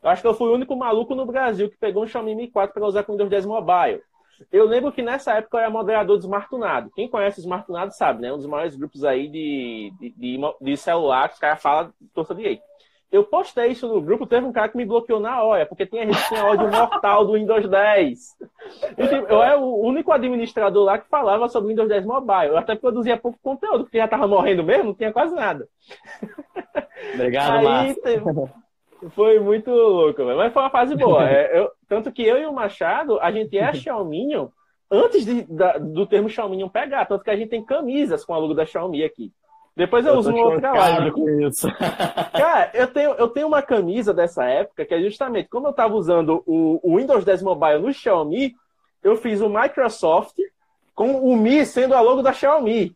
Eu 0.03 0.09
acho 0.09 0.21
que 0.21 0.27
eu 0.27 0.33
fui 0.33 0.49
o 0.49 0.53
único 0.53 0.75
maluco 0.75 1.15
no 1.15 1.25
Brasil 1.25 1.69
que 1.69 1.77
pegou 1.77 2.03
um 2.03 2.07
Xiaomi 2.07 2.35
Mi 2.35 2.47
4 2.49 2.73
para 2.73 2.85
usar 2.85 3.03
com 3.03 3.13
o 3.13 3.15
Windows 3.15 3.29
10 3.29 3.45
Mobile. 3.45 4.01
Eu 4.51 4.65
lembro 4.65 4.91
que 4.91 5.01
nessa 5.01 5.33
época 5.33 5.57
eu 5.57 5.61
era 5.61 5.69
moderador 5.69 6.17
do 6.17 6.23
Smartunado. 6.23 6.91
Quem 6.95 7.09
conhece 7.09 7.39
o 7.39 7.41
Smartunado 7.41 7.93
sabe, 7.93 8.21
né? 8.21 8.31
Um 8.31 8.37
dos 8.37 8.45
maiores 8.45 8.75
grupos 8.75 9.03
aí 9.03 9.27
de, 9.27 9.93
de, 9.99 10.09
de, 10.11 10.39
de 10.61 10.77
celular 10.77 11.27
que 11.27 11.35
os 11.35 11.39
caras 11.39 11.61
falam 11.61 11.93
torta 12.13 12.35
direito. 12.35 12.61
Eu 13.09 13.23
postei 13.23 13.71
isso 13.71 13.87
no 13.87 14.01
grupo, 14.01 14.27
teve 14.27 14.45
um 14.45 14.51
cara 14.51 14.67
que 14.67 14.75
me 14.75 14.85
bloqueou 14.85 15.19
na 15.19 15.41
hora, 15.41 15.65
porque 15.65 15.85
tinha 15.85 16.05
gente 16.05 16.21
que 16.21 16.27
tinha 16.27 16.43
ódio 16.43 16.69
mortal 16.69 17.25
do 17.25 17.33
Windows 17.33 17.67
10. 17.69 18.19
E, 18.97 19.07
tipo, 19.07 19.27
eu 19.31 19.41
era 19.41 19.57
o 19.57 19.79
único 19.79 20.11
administrador 20.11 20.83
lá 20.83 20.97
que 20.97 21.07
falava 21.07 21.47
sobre 21.47 21.67
o 21.67 21.69
Windows 21.69 21.87
10 21.87 22.05
Mobile. 22.05 22.49
Eu 22.49 22.57
até 22.57 22.75
produzia 22.75 23.15
pouco 23.15 23.39
conteúdo, 23.41 23.85
porque 23.85 23.97
já 23.97 24.09
tava 24.09 24.27
morrendo 24.27 24.61
mesmo, 24.61 24.85
não 24.85 24.93
tinha 24.93 25.13
quase 25.13 25.33
nada. 25.33 25.69
Obrigado, 27.13 27.67
Aí, 27.67 27.95
teve... 27.95 28.25
Foi 29.11 29.39
muito 29.39 29.69
louco, 29.69 30.23
mas 30.23 30.53
foi 30.53 30.61
uma 30.61 30.69
fase 30.69 30.95
boa. 30.95 31.23
É, 31.29 31.59
eu, 31.59 31.71
tanto 31.87 32.11
que 32.11 32.23
eu 32.23 32.37
e 32.37 32.45
o 32.45 32.53
Machado, 32.53 33.19
a 33.19 33.31
gente 33.31 33.57
é 33.57 33.73
Xiaomi 33.73 34.29
antes 34.89 35.25
de, 35.25 35.43
da, 35.43 35.77
do 35.77 36.05
termo 36.05 36.29
Xiaomi 36.29 36.69
pegar. 36.69 37.05
Tanto 37.05 37.23
que 37.23 37.29
a 37.29 37.35
gente 37.35 37.49
tem 37.49 37.63
camisas 37.63 38.25
com 38.25 38.33
a 38.33 38.37
logo 38.37 38.53
da 38.53 38.65
Xiaomi 38.65 39.03
aqui. 39.03 39.31
Depois 39.75 40.03
eu, 40.05 40.13
eu 40.13 40.19
uso 40.19 40.31
uma 40.31 40.45
outra 40.45 40.71
live. 40.71 41.11
Cara, 42.33 42.71
eu 42.73 42.87
tenho, 42.87 43.11
eu 43.11 43.27
tenho 43.27 43.47
uma 43.47 43.61
camisa 43.61 44.11
dessa 44.11 44.43
época 44.45 44.83
que 44.83 44.93
é 44.93 44.99
justamente 45.01 45.49
como 45.49 45.67
eu 45.67 45.71
estava 45.71 45.93
usando 45.93 46.41
o, 46.47 46.79
o, 46.81 46.97
Windows 46.97 47.23
10 47.23 47.43
Mobile 47.43 47.79
no 47.79 47.93
Xiaomi, 47.93 48.55
eu 49.03 49.15
fiz 49.15 49.39
o 49.39 49.47
Microsoft 49.47 50.35
com 50.95 51.21
o 51.21 51.37
Mi 51.37 51.63
sendo 51.63 51.93
a 51.93 52.01
logo 52.01 52.23
da 52.23 52.33
Xiaomi. 52.33 52.95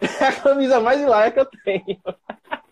É 0.20 0.26
a 0.26 0.32
camisa 0.32 0.80
mais 0.80 1.00
hilária 1.00 1.30
que 1.30 1.40
eu 1.40 1.46
tenho. 1.64 1.98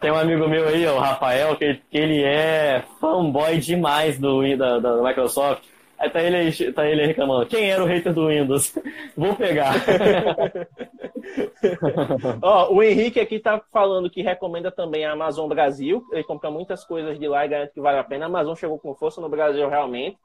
Tem 0.02 0.10
um 0.10 0.16
amigo 0.16 0.48
meu 0.48 0.66
aí, 0.66 0.84
o 0.84 0.98
Rafael, 0.98 1.56
que, 1.56 1.74
que 1.88 1.96
ele 1.96 2.24
é 2.24 2.82
fanboy 3.00 3.56
demais 3.58 4.18
do, 4.18 4.56
da, 4.56 4.80
da 4.80 5.00
Microsoft. 5.00 5.62
Aí 5.96 6.10
tá 6.10 6.20
ele, 6.20 6.72
tá 6.72 6.84
ele 6.84 7.06
reclamando. 7.06 7.46
Quem 7.46 7.70
era 7.70 7.80
o 7.80 7.86
hater 7.86 8.12
do 8.12 8.26
Windows? 8.26 8.76
Vou 9.16 9.36
pegar. 9.36 9.74
Ó, 12.42 12.74
o 12.74 12.82
Henrique 12.82 13.20
aqui 13.20 13.38
tá 13.38 13.62
falando 13.72 14.10
que 14.10 14.22
recomenda 14.22 14.72
também 14.72 15.04
a 15.04 15.12
Amazon 15.12 15.48
Brasil. 15.48 16.04
Ele 16.10 16.24
compra 16.24 16.50
muitas 16.50 16.84
coisas 16.84 17.16
de 17.16 17.28
lá 17.28 17.46
e 17.46 17.48
garante 17.48 17.72
que 17.72 17.80
vale 17.80 17.98
a 17.98 18.04
pena. 18.04 18.24
A 18.24 18.28
Amazon 18.28 18.56
chegou 18.56 18.80
com 18.80 18.96
força 18.96 19.20
no 19.20 19.28
Brasil 19.28 19.68
realmente. 19.68 20.18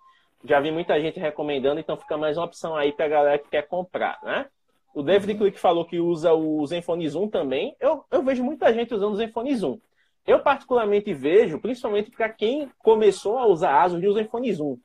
Já 0.43 0.59
vi 0.59 0.71
muita 0.71 0.99
gente 0.99 1.19
recomendando, 1.19 1.80
então 1.80 1.95
fica 1.95 2.17
mais 2.17 2.36
uma 2.36 2.45
opção 2.45 2.75
aí 2.75 2.91
pra 2.91 3.07
galera 3.07 3.38
que 3.38 3.49
quer 3.49 3.67
comprar, 3.67 4.17
né? 4.23 4.47
O 4.98 5.04
David. 5.04 5.36
Click 5.36 5.60
falou 5.60 5.86
que 5.86 6.00
usa 6.00 6.34
o 6.34 6.66
Zenfone 6.66 7.08
Zoom 7.08 7.28
também. 7.30 7.76
Eu, 7.80 8.04
eu 8.12 8.24
vejo 8.24 8.43
muita 8.43 8.74
gente 8.74 8.93
usando 8.93 9.14
o 9.14 9.18
Zenfone 9.18 9.56
Zoom. 9.56 9.80
Eu 10.26 10.39
particularmente 10.39 11.14
vejo, 11.14 11.60
principalmente 11.60 12.12
para 12.12 12.30
quem 12.30 12.70
começou 12.80 13.38
a 13.38 13.48
usar 13.48 13.82
ASUS 13.82 14.02
de 14.02 14.14
Zenfone 14.14 14.54
Zoom 14.54 14.78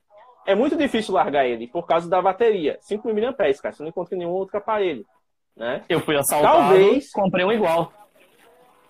é 0.45 0.55
muito 0.55 0.75
difícil 0.75 1.13
largar 1.13 1.45
ele 1.45 1.67
por 1.67 1.85
causa 1.85 2.09
da 2.09 2.21
bateria. 2.21 2.77
5 2.81 3.07
mil 3.13 3.25
mAh, 3.25 3.33
cara. 3.33 3.73
Você 3.73 3.83
não 3.83 3.89
encontra 3.89 4.17
nenhum 4.17 4.31
outro 4.31 4.57
aparelho. 4.57 5.05
Né? 5.55 5.83
Eu 5.87 5.99
fui 5.99 6.15
assaltado, 6.17 6.69
talvez, 6.69 7.11
comprei 7.11 7.45
um 7.45 7.51
igual. 7.51 7.93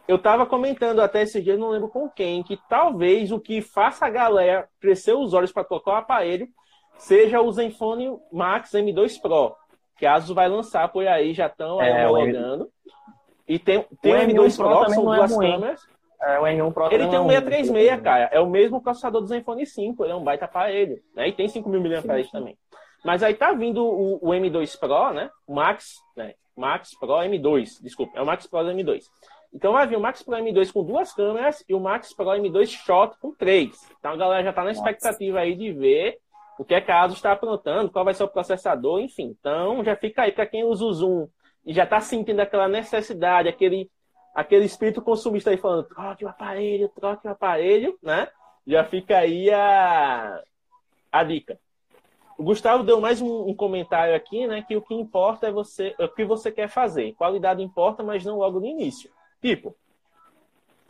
Eu 0.08 0.18
tava 0.18 0.46
comentando 0.46 1.00
até 1.00 1.22
esse 1.22 1.42
dia, 1.42 1.58
não 1.58 1.70
lembro 1.70 1.88
com 1.88 2.10
quem, 2.10 2.44
que 2.44 2.58
talvez 2.68 3.32
o 3.32 3.40
que 3.40 3.62
faça 3.62 4.06
a 4.06 4.10
galera 4.10 4.68
crescer 4.80 5.14
os 5.14 5.34
olhos 5.34 5.52
para 5.52 5.64
tocar 5.64 5.92
o 5.92 5.96
aparelho 5.96 6.48
seja 6.98 7.42
o 7.42 7.52
Zenfone 7.52 8.18
Max 8.32 8.72
M2 8.72 9.20
Pro, 9.22 9.56
que 9.98 10.06
a 10.06 10.16
Asus 10.16 10.36
vai 10.36 10.50
lançar 10.50 10.88
por 10.90 11.08
aí, 11.08 11.34
já 11.34 11.48
estão 11.48 11.82
é, 11.82 12.08
homologando. 12.08 12.70
E 13.48 13.60
tem, 13.60 13.86
tem 14.02 14.14
o 14.14 14.18
M2 14.18 14.56
Pro, 14.56 14.70
Pro 14.70 14.86
que 14.86 14.94
são 14.94 15.14
é 15.14 15.18
duas 15.18 15.32
é 15.32 15.52
câmeras. 15.52 15.88
É, 16.22 16.40
o 16.40 16.44
M1 16.44 16.74
Pro 16.74 16.86
ele 16.94 17.08
tem 17.10 17.20
um 17.20 17.28
636, 17.28 18.02
cara. 18.02 18.30
É 18.32 18.40
o 18.40 18.50
mesmo 18.50 18.82
processador 18.82 19.22
do 19.22 19.28
Zenfone 19.28 19.66
5. 19.66 20.04
Ele 20.04 20.14
é 20.14 20.16
um 20.16 20.24
baita 20.24 20.46
aparelho. 20.46 21.02
Né? 21.14 21.28
E 21.28 21.34
tem 21.34 21.48
5.000 21.48 22.06
mAh 22.06 22.32
também. 22.32 22.58
Mas 23.04 23.22
aí 23.22 23.34
tá 23.34 23.52
vindo 23.52 23.84
o, 23.84 24.16
o, 24.22 24.30
M2 24.32 24.80
Pro, 24.80 25.12
né? 25.12 25.30
O 25.46 25.54
Max, 25.54 25.96
né? 26.16 26.34
Max 26.56 26.98
Pro 26.98 27.10
M2. 27.10 27.82
Desculpa, 27.82 28.18
é 28.18 28.22
o 28.22 28.26
Max 28.26 28.48
Pro 28.48 28.60
M2. 28.60 29.04
Então 29.54 29.74
vai 29.74 29.86
vir 29.86 29.98
o 29.98 30.00
Max 30.00 30.24
Pro 30.24 30.36
M2 30.36 30.72
com 30.72 30.84
duas 30.84 31.14
câmeras 31.14 31.64
e 31.68 31.74
o 31.74 31.80
Max 31.80 32.14
Pro 32.14 32.26
M2 32.26 32.68
Shot 32.68 33.18
com 33.20 33.36
três. 33.36 33.72
Então 34.00 34.14
a 34.14 34.16
galera 34.16 34.44
já 34.44 34.54
tá 34.54 34.64
na 34.64 34.72
expectativa 34.72 35.40
aí 35.40 35.56
de 35.56 35.74
ver 35.74 36.18
o 36.58 36.66
que 36.66 36.76
é 36.76 36.82
que 36.82 36.92
a 36.92 37.02
ASUS 37.02 37.18
está 37.18 37.32
aprontando, 37.32 37.92
qual 37.92 38.06
vai 38.06 38.14
ser 38.14 38.24
o 38.24 38.28
processador, 38.28 39.00
enfim. 39.00 39.36
Então 39.40 39.84
já 39.84 39.96
fica 39.96 40.24
aí 40.24 40.32
para 40.32 40.46
quem 40.46 40.64
usa 40.64 40.86
o 40.86 40.94
Zoom 40.94 41.28
e 41.66 41.74
já 41.74 41.84
está 41.84 42.00
sentindo 42.00 42.40
aquela 42.40 42.68
necessidade, 42.68 43.50
aquele 43.50 43.90
aquele 44.34 44.66
espírito 44.66 45.02
consumista 45.02 45.52
aí 45.52 45.58
falando, 45.58 45.84
troque 45.84 46.26
o 46.26 46.28
aparelho, 46.28 46.90
troque 46.90 47.28
o 47.28 47.32
aparelho, 47.32 47.98
né? 48.02 48.28
Já 48.66 48.84
fica 48.84 49.18
aí 49.18 49.52
a, 49.52 50.42
a 51.12 51.24
dica. 51.24 51.60
O 52.38 52.44
Gustavo 52.44 52.84
deu 52.84 53.00
mais 53.00 53.22
um, 53.22 53.50
um, 53.50 53.56
comentário 53.56 54.16
aqui, 54.16 54.48
né? 54.48 54.64
Que 54.68 54.76
o 54.76 54.82
que 54.82 54.96
importa 54.96 55.48
é 55.48 55.52
você, 55.52 55.94
é 56.00 56.06
o 56.06 56.10
que 56.10 56.26
você 56.26 56.52
quer 56.52 56.68
fazer. 56.68 57.14
Qualidade 57.14 57.62
importa, 57.62 58.02
mas 58.02 58.26
não 58.26 58.40
logo 58.40 58.60
no 58.60 58.66
início. 58.66 59.12
Tipo, 59.40 59.76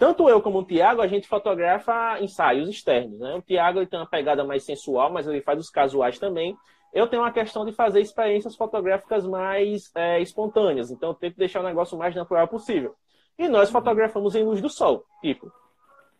tanto 0.03 0.27
eu 0.27 0.41
como 0.41 0.59
o 0.59 0.65
Tiago, 0.65 1.01
a 1.01 1.07
gente 1.07 1.29
fotografa 1.29 2.19
ensaios 2.19 2.67
externos, 2.67 3.21
né? 3.21 3.35
O 3.35 3.41
Tiago 3.41 3.85
tem 3.85 3.97
uma 3.97 4.05
pegada 4.05 4.43
mais 4.43 4.65
sensual, 4.65 5.09
mas 5.09 5.25
ele 5.25 5.39
faz 5.39 5.57
os 5.57 5.69
casuais 5.69 6.19
também. 6.19 6.57
Eu 6.93 7.07
tenho 7.07 7.21
uma 7.21 7.31
questão 7.31 7.63
de 7.63 7.71
fazer 7.71 8.01
experiências 8.01 8.53
fotográficas 8.53 9.25
mais 9.25 9.89
é, 9.95 10.21
espontâneas, 10.21 10.91
então 10.91 11.11
eu 11.11 11.13
tenho 11.13 11.31
que 11.31 11.39
deixar 11.39 11.61
o 11.61 11.63
negócio 11.63 11.97
mais 11.97 12.13
natural 12.13 12.49
possível. 12.49 12.93
E 13.39 13.47
nós 13.47 13.71
fotografamos 13.71 14.35
em 14.35 14.43
luz 14.43 14.59
do 14.59 14.69
sol. 14.69 15.05
Tipo, 15.21 15.49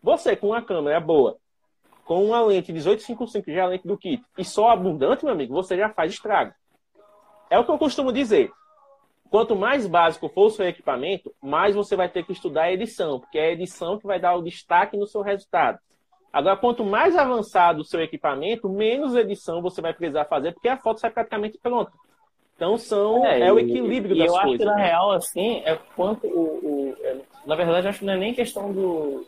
você 0.01 0.33
com 0.33 0.47
uma 0.47 0.61
câmera 0.61 1.01
boa, 1.01 1.35
com 2.05 2.23
uma 2.23 2.39
lente 2.39 2.71
1855, 2.71 3.51
já 3.51 3.57
é 3.57 3.65
a 3.65 3.67
lente 3.67 3.85
do 3.85 3.97
kit, 3.97 4.23
e 4.37 4.45
só 4.45 4.69
abundante, 4.69 5.25
meu 5.25 5.33
amigo, 5.33 5.53
você 5.53 5.75
já 5.75 5.89
faz 5.89 6.13
estrago. 6.13 6.53
É 7.49 7.59
o 7.59 7.65
que 7.65 7.71
eu 7.71 7.77
costumo 7.77 8.13
dizer. 8.13 8.49
Quanto 9.33 9.55
mais 9.55 9.87
básico 9.87 10.29
for 10.29 10.45
o 10.45 10.49
seu 10.51 10.67
equipamento, 10.67 11.33
mais 11.41 11.73
você 11.73 11.95
vai 11.95 12.07
ter 12.07 12.23
que 12.23 12.31
estudar 12.31 12.65
a 12.65 12.71
edição, 12.71 13.19
porque 13.19 13.39
é 13.39 13.47
a 13.47 13.51
edição 13.51 13.97
que 13.97 14.05
vai 14.05 14.19
dar 14.19 14.35
o 14.35 14.43
destaque 14.43 14.95
no 14.95 15.07
seu 15.07 15.23
resultado. 15.23 15.79
Agora, 16.31 16.55
quanto 16.55 16.85
mais 16.85 17.17
avançado 17.17 17.81
o 17.81 17.83
seu 17.83 17.99
equipamento, 17.99 18.69
menos 18.69 19.15
edição 19.15 19.59
você 19.59 19.81
vai 19.81 19.91
precisar 19.91 20.25
fazer, 20.25 20.51
porque 20.51 20.69
a 20.69 20.77
foto 20.77 20.99
sai 20.99 21.09
praticamente 21.09 21.57
pronta. 21.57 21.91
Então 22.55 22.77
são 22.77 23.25
é, 23.25 23.47
é 23.47 23.51
o 23.51 23.57
equilíbrio 23.57 24.15
e, 24.15 24.19
das 24.19 24.27
e 24.27 24.35
eu 24.35 24.39
coisas. 24.39 24.51
acho 24.51 24.57
que 24.59 24.65
na 24.65 24.75
né? 24.75 24.85
real 24.85 25.11
assim 25.11 25.63
é 25.65 25.79
quanto 25.95 26.27
o, 26.27 26.91
o 26.91 26.95
é, 27.01 27.17
na 27.47 27.55
verdade 27.55 27.87
acho 27.87 27.99
que 27.99 28.05
não 28.05 28.13
é 28.13 28.17
nem 28.17 28.35
questão 28.35 28.71
do 28.71 29.25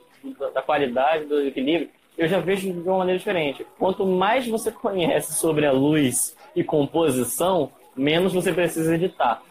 da 0.54 0.62
qualidade 0.62 1.26
do 1.26 1.42
equilíbrio. 1.42 1.90
Eu 2.16 2.28
já 2.28 2.40
vejo 2.40 2.72
de 2.72 2.88
uma 2.88 3.00
maneira 3.00 3.18
diferente. 3.18 3.66
Quanto 3.80 4.06
mais 4.06 4.48
você 4.48 4.70
conhece 4.72 5.34
sobre 5.34 5.66
a 5.66 5.72
luz 5.72 6.38
e 6.56 6.64
composição, 6.64 7.72
menos 7.96 8.34
você 8.34 8.54
precisa 8.54 8.94
editar. 8.94 9.42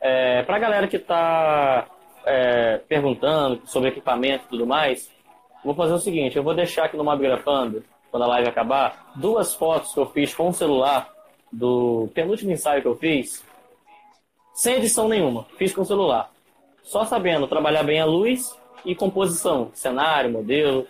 É, 0.00 0.42
Para 0.42 0.56
a 0.56 0.60
galera 0.60 0.88
que 0.88 0.96
está 0.96 1.86
é, 2.24 2.78
perguntando 2.88 3.62
sobre 3.66 3.90
equipamento 3.90 4.44
e 4.46 4.48
tudo 4.48 4.66
mais, 4.66 5.10
vou 5.64 5.74
fazer 5.74 5.94
o 5.94 5.98
seguinte: 5.98 6.36
eu 6.36 6.42
vou 6.42 6.54
deixar 6.54 6.84
aqui 6.84 6.96
no 6.96 7.04
Mobgrafando, 7.04 7.84
quando 8.10 8.24
a 8.24 8.28
live 8.28 8.48
acabar, 8.48 9.12
duas 9.16 9.54
fotos 9.54 9.92
que 9.92 10.00
eu 10.00 10.06
fiz 10.06 10.34
com 10.34 10.48
o 10.48 10.52
celular 10.52 11.12
do 11.52 12.08
penúltimo 12.14 12.52
ensaio 12.52 12.82
que 12.82 12.88
eu 12.88 12.96
fiz, 12.96 13.44
sem 14.52 14.76
edição 14.76 15.08
nenhuma, 15.08 15.46
fiz 15.56 15.74
com 15.74 15.82
o 15.82 15.86
celular. 15.86 16.30
Só 16.82 17.04
sabendo 17.04 17.48
trabalhar 17.48 17.82
bem 17.82 18.00
a 18.00 18.04
luz 18.04 18.56
e 18.84 18.94
composição, 18.94 19.70
cenário, 19.74 20.30
modelo. 20.30 20.86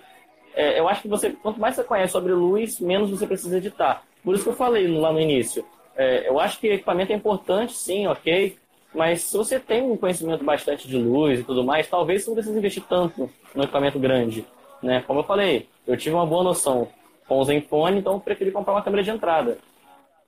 É, 0.55 0.79
eu 0.79 0.89
acho 0.89 1.03
que 1.03 1.09
você, 1.09 1.31
quanto 1.31 1.59
mais 1.59 1.75
você 1.75 1.83
conhece 1.83 2.13
sobre 2.13 2.33
luz, 2.33 2.79
menos 2.81 3.11
você 3.11 3.27
precisa 3.27 3.57
editar. 3.57 4.03
Por 4.23 4.35
isso 4.35 4.45
que 4.45 4.51
eu 4.51 4.55
falei 4.55 4.87
lá 4.87 5.13
no 5.13 5.21
início. 5.21 5.65
É, 5.97 6.29
eu 6.29 6.39
acho 6.39 6.61
que 6.61 6.69
equipamento 6.69 7.13
é 7.13 7.17
importante, 7.17 7.73
sim, 7.73 8.07
ok. 8.07 8.57
Mas 8.97 9.25
se 9.25 9.37
você 9.37 9.61
tem 9.61 9.83
um 9.83 9.97
conhecimento 9.97 10.43
bastante 10.43 10.89
de 10.89 10.97
luz 10.97 11.41
e 11.41 11.45
tudo 11.45 11.63
mais, 11.63 11.87
talvez 11.87 12.23
você 12.23 12.31
não 12.31 12.35
precise 12.35 12.59
investir 12.59 12.83
tanto 12.89 13.31
no 13.55 13.65
equipamento 13.65 13.99
grande. 13.99 14.47
Né? 14.83 15.05
Como 15.07 15.21
eu 15.21 15.25
falei, 15.25 15.69
eu 15.87 15.99
tive 15.99 16.15
uma 16.15 16.25
boa 16.25 16.43
noção 16.43 16.89
com 17.29 17.39
o 17.39 17.45
Zenfone, 17.45 17.99
então 17.99 18.15
eu 18.15 18.21
preferi 18.21 18.51
comprar 18.51 18.73
uma 18.73 18.83
câmera 18.83 19.03
de 19.03 19.11
entrada. 19.11 19.59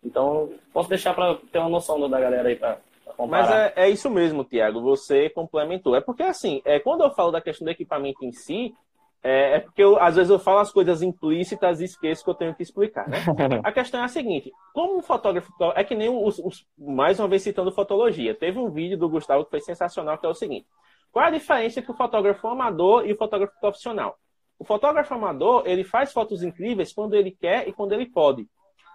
Então, 0.05 0.51
posso 0.71 0.89
deixar 0.89 1.15
para 1.15 1.37
ter 1.51 1.59
uma 1.59 1.71
noção 1.71 2.09
da 2.11 2.21
galera 2.21 2.47
aí 2.47 2.57
para 2.57 2.79
Mas 3.27 3.51
é, 3.51 3.73
é, 3.75 3.89
isso 3.89 4.11
mesmo, 4.11 4.45
Tiago, 4.45 4.83
você 4.83 5.31
complementou. 5.31 5.97
É 5.97 6.03
porque, 6.03 6.23
assim, 6.23 6.61
é, 6.65 6.79
quando 6.79 7.03
eu 7.03 7.11
falo 7.11 7.31
da 7.31 7.41
questão 7.41 7.65
do 7.65 7.71
equipamento 7.71 8.23
em 8.23 8.33
si, 8.33 8.75
é, 9.23 9.57
é 9.57 9.61
porque 9.61 9.83
eu, 9.83 10.01
às 10.01 10.17
vezes 10.17 10.31
eu 10.31 10.39
falo 10.39 10.61
as 10.61 10.71
coisas 10.73 11.03
implícitas 11.03 11.81
e 11.81 11.85
esqueço 11.85 12.23
que 12.23 12.31
eu 12.31 12.35
tenho 12.35 12.55
que 12.55 12.63
explicar, 12.63 13.09
né? 13.09 13.19
a 13.65 13.73
questão 13.73 14.01
é 14.01 14.05
a 14.05 14.09
seguinte, 14.09 14.53
como 14.73 14.97
um 14.97 15.03
fotógrafo, 15.03 15.53
é 15.75 15.83
que 15.83 15.95
nem 15.95 16.09
os, 16.09 16.39
os, 16.39 16.65
mais 16.79 17.19
uma 17.19 17.29
vez 17.29 17.43
citando 17.43 17.73
fotologia, 17.73 18.35
teve 18.35 18.59
um 18.59 18.71
vídeo 18.71 18.97
do 18.97 19.09
Gustavo 19.09 19.45
que 19.45 19.51
foi 19.51 19.61
sensacional, 19.61 20.19
que 20.19 20.27
é 20.27 20.29
o 20.29 20.35
seguinte, 20.35 20.67
qual 21.11 21.25
é 21.25 21.29
a 21.29 21.33
diferença 21.33 21.81
entre 21.81 21.91
o 21.91 21.97
fotógrafo 21.97 22.47
amador 22.47 23.07
e 23.07 23.13
o 23.13 23.17
fotógrafo 23.17 23.59
profissional? 23.61 24.17
O 24.59 24.65
fotógrafo 24.65 25.15
amador, 25.15 25.63
ele 25.67 25.85
faz 25.85 26.13
fotos 26.13 26.43
incríveis 26.43 26.93
quando 26.93 27.15
ele 27.15 27.31
quer 27.31 27.69
e 27.69 27.73
quando 27.73 27.93
ele 27.93 28.07
pode. 28.07 28.47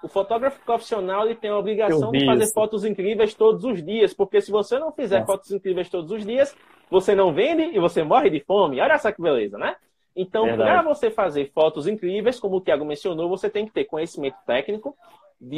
O 0.03 0.09
fotógrafo 0.09 0.59
profissional 0.65 1.25
ele 1.25 1.35
tem 1.35 1.49
a 1.49 1.57
obrigação 1.57 2.11
de 2.11 2.25
fazer 2.25 2.43
isso. 2.43 2.53
fotos 2.53 2.83
incríveis 2.83 3.33
todos 3.33 3.63
os 3.63 3.81
dias, 3.81 4.13
porque 4.13 4.41
se 4.41 4.51
você 4.51 4.77
não 4.77 4.91
fizer 4.91 5.19
Nossa. 5.19 5.31
fotos 5.31 5.51
incríveis 5.51 5.89
todos 5.89 6.11
os 6.11 6.25
dias, 6.25 6.53
você 6.91 7.15
não 7.15 7.33
vende 7.33 7.63
e 7.63 7.79
você 7.79 8.03
morre 8.03 8.29
de 8.29 8.41
fome. 8.41 8.81
Olha 8.81 8.97
só 8.97 9.13
que 9.13 9.21
beleza, 9.21 9.57
né? 9.57 9.77
Então, 10.15 10.45
para 10.55 10.81
você 10.83 11.09
fazer 11.09 11.51
fotos 11.53 11.87
incríveis, 11.87 12.39
como 12.39 12.57
o 12.57 12.61
Thiago 12.61 12.85
mencionou, 12.85 13.29
você 13.29 13.49
tem 13.49 13.65
que 13.65 13.71
ter 13.71 13.85
conhecimento 13.85 14.37
técnico 14.45 14.95
de 15.41 15.57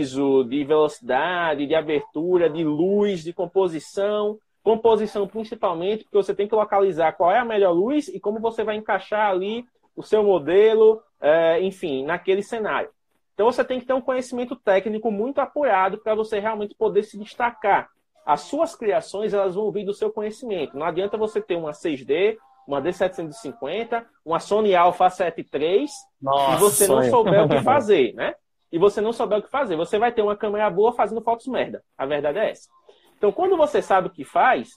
ISO, 0.00 0.44
de 0.44 0.64
velocidade, 0.64 1.66
de 1.66 1.74
abertura, 1.74 2.48
de 2.48 2.64
luz, 2.64 3.22
de 3.22 3.32
composição. 3.32 4.38
Composição 4.62 5.28
principalmente, 5.28 6.04
porque 6.04 6.16
você 6.16 6.34
tem 6.34 6.48
que 6.48 6.54
localizar 6.54 7.12
qual 7.12 7.30
é 7.30 7.38
a 7.38 7.44
melhor 7.44 7.72
luz 7.72 8.08
e 8.08 8.18
como 8.18 8.40
você 8.40 8.64
vai 8.64 8.76
encaixar 8.76 9.30
ali 9.30 9.64
o 9.94 10.02
seu 10.02 10.22
modelo, 10.22 11.00
é, 11.20 11.60
enfim, 11.62 12.04
naquele 12.04 12.42
cenário. 12.42 12.90
Então 13.34 13.46
você 13.46 13.62
tem 13.62 13.78
que 13.78 13.86
ter 13.86 13.92
um 13.92 14.00
conhecimento 14.00 14.56
técnico 14.56 15.10
muito 15.10 15.40
apurado 15.40 15.98
para 15.98 16.14
você 16.14 16.40
realmente 16.40 16.74
poder 16.74 17.02
se 17.02 17.18
destacar. 17.18 17.90
As 18.24 18.40
suas 18.40 18.74
criações 18.74 19.32
elas 19.32 19.54
vão 19.54 19.70
vir 19.70 19.84
do 19.84 19.94
seu 19.94 20.10
conhecimento. 20.10 20.76
Não 20.76 20.86
adianta 20.86 21.16
você 21.16 21.40
ter 21.40 21.54
uma 21.54 21.70
6D, 21.70 22.38
uma 22.66 22.82
D750, 22.82 24.04
uma 24.24 24.40
Sony 24.40 24.74
Alpha 24.74 25.08
7 25.08 25.46
III 25.52 25.86
Nossa, 26.20 26.54
e 26.54 26.58
você 26.58 26.86
não 26.88 27.02
souber 27.04 27.44
o 27.44 27.48
que 27.48 27.60
fazer, 27.62 28.14
né? 28.14 28.34
E 28.72 28.78
você 28.78 29.00
não 29.00 29.12
souber 29.12 29.38
o 29.38 29.42
que 29.42 29.50
fazer. 29.50 29.76
Você 29.76 29.98
vai 29.98 30.12
ter 30.12 30.22
uma 30.22 30.36
câmera 30.36 30.68
boa 30.68 30.92
fazendo 30.92 31.22
fotos 31.22 31.46
merda. 31.46 31.82
A 31.96 32.04
verdade 32.04 32.38
é 32.38 32.50
essa. 32.50 32.68
Então, 33.16 33.30
quando 33.30 33.56
você 33.56 33.80
sabe 33.80 34.08
o 34.08 34.10
que 34.10 34.24
faz, 34.24 34.70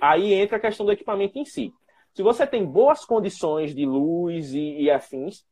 aí 0.00 0.32
entra 0.32 0.56
a 0.56 0.60
questão 0.60 0.86
do 0.86 0.92
equipamento 0.92 1.38
em 1.38 1.44
si. 1.44 1.72
Se 2.14 2.22
você 2.22 2.46
tem 2.46 2.64
boas 2.64 3.04
condições 3.04 3.74
de 3.74 3.84
luz 3.84 4.54
e, 4.54 4.82
e 4.82 4.90
afins, 4.90 5.44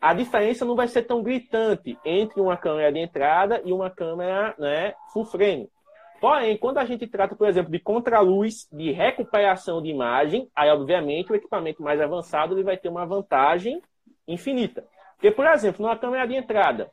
a 0.00 0.12
diferença 0.14 0.64
não 0.64 0.76
vai 0.76 0.86
ser 0.86 1.02
tão 1.02 1.22
gritante 1.22 1.98
entre 2.04 2.40
uma 2.40 2.56
câmera 2.56 2.92
de 2.92 3.00
entrada 3.00 3.60
e 3.64 3.72
uma 3.72 3.90
câmera 3.90 4.54
né, 4.58 4.94
full 5.12 5.24
frame. 5.24 5.68
Porém, 6.20 6.56
quando 6.56 6.78
a 6.78 6.84
gente 6.84 7.06
trata, 7.06 7.36
por 7.36 7.46
exemplo, 7.46 7.70
de 7.70 7.78
contraluz, 7.78 8.68
de 8.72 8.90
recuperação 8.90 9.80
de 9.80 9.88
imagem, 9.88 10.50
aí, 10.54 10.68
obviamente, 10.70 11.30
o 11.30 11.34
equipamento 11.36 11.82
mais 11.82 12.00
avançado 12.00 12.54
ele 12.54 12.64
vai 12.64 12.76
ter 12.76 12.88
uma 12.88 13.06
vantagem 13.06 13.80
infinita. 14.26 14.84
Porque, 15.14 15.30
por 15.30 15.46
exemplo, 15.46 15.82
numa 15.82 15.96
câmera 15.96 16.26
de 16.26 16.34
entrada, 16.34 16.90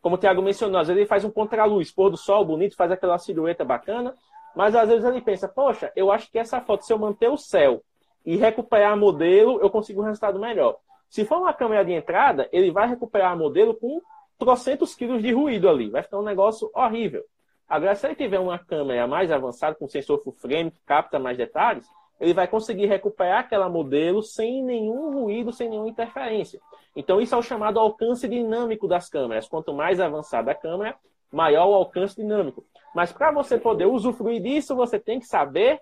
como 0.00 0.16
o 0.16 0.18
Thiago 0.18 0.40
mencionou, 0.40 0.80
às 0.80 0.88
vezes 0.88 1.00
ele 1.00 1.08
faz 1.08 1.24
um 1.24 1.30
contraluz, 1.30 1.90
pôr 1.90 2.10
do 2.10 2.16
sol 2.16 2.44
bonito, 2.44 2.76
faz 2.76 2.90
aquela 2.90 3.18
silhueta 3.18 3.64
bacana, 3.64 4.14
mas 4.54 4.74
às 4.74 4.88
vezes 4.88 5.04
ele 5.04 5.20
pensa, 5.20 5.46
poxa, 5.48 5.92
eu 5.94 6.10
acho 6.10 6.30
que 6.30 6.38
essa 6.38 6.60
foto, 6.60 6.84
se 6.84 6.92
eu 6.92 6.98
manter 6.98 7.28
o 7.28 7.36
céu 7.36 7.82
e 8.24 8.36
recuperar 8.36 8.96
modelo, 8.96 9.60
eu 9.60 9.68
consigo 9.68 10.00
um 10.00 10.04
resultado 10.04 10.38
melhor. 10.38 10.78
Se 11.10 11.24
for 11.24 11.38
uma 11.38 11.52
câmera 11.52 11.84
de 11.84 11.92
entrada, 11.92 12.48
ele 12.50 12.70
vai 12.70 12.88
recuperar 12.88 13.36
modelo 13.36 13.74
com 13.74 14.00
trocentos 14.38 14.94
quilos 14.94 15.22
de 15.22 15.32
ruído 15.32 15.68
ali. 15.68 15.90
Vai 15.90 16.02
ficar 16.02 16.18
um 16.18 16.24
negócio 16.24 16.70
horrível. 16.74 17.22
Agora, 17.68 17.94
se 17.94 18.06
ele 18.06 18.14
tiver 18.14 18.38
uma 18.38 18.58
câmera 18.58 19.06
mais 19.06 19.30
avançada, 19.30 19.74
com 19.74 19.88
sensor 19.88 20.22
full 20.22 20.32
frame, 20.32 20.70
que 20.70 20.80
capta 20.84 21.18
mais 21.18 21.36
detalhes, 21.36 21.88
ele 22.20 22.32
vai 22.32 22.46
conseguir 22.46 22.86
recuperar 22.86 23.40
aquela 23.40 23.68
modelo 23.68 24.22
sem 24.22 24.62
nenhum 24.62 25.12
ruído, 25.12 25.52
sem 25.52 25.68
nenhuma 25.68 25.88
interferência. 25.88 26.60
Então, 26.94 27.20
isso 27.20 27.34
é 27.34 27.38
o 27.38 27.42
chamado 27.42 27.78
alcance 27.78 28.26
dinâmico 28.28 28.88
das 28.88 29.08
câmeras. 29.08 29.48
Quanto 29.48 29.74
mais 29.74 30.00
avançada 30.00 30.50
a 30.50 30.54
câmera, 30.54 30.96
maior 31.30 31.68
o 31.68 31.74
alcance 31.74 32.16
dinâmico. 32.16 32.64
Mas 32.94 33.12
para 33.12 33.30
você 33.30 33.58
poder 33.58 33.86
usufruir 33.86 34.40
disso, 34.40 34.74
você 34.74 34.98
tem 34.98 35.20
que 35.20 35.26
saber 35.26 35.80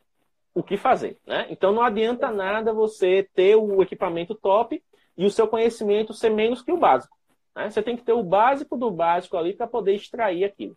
o 0.55 0.63
que 0.63 0.77
fazer. 0.77 1.19
Né? 1.27 1.47
Então, 1.51 1.73
não 1.73 1.83
adianta 1.83 2.31
nada 2.31 2.73
você 2.73 3.29
ter 3.35 3.55
o 3.57 3.83
equipamento 3.83 4.35
top 4.35 4.83
e 5.17 5.25
o 5.25 5.31
seu 5.31 5.47
conhecimento 5.47 6.13
ser 6.13 6.31
menos 6.31 6.63
que 6.63 6.73
o 6.73 6.77
básico. 6.77 7.17
Né? 7.55 7.71
Você 7.71 7.83
tem 7.83 7.97
que 7.97 8.03
ter 8.03 8.13
o 8.13 8.23
básico 8.23 8.77
do 8.77 8.91
básico 8.91 9.37
ali 9.37 9.53
para 9.53 9.67
poder 9.67 9.95
extrair 9.95 10.45
aquilo. 10.45 10.77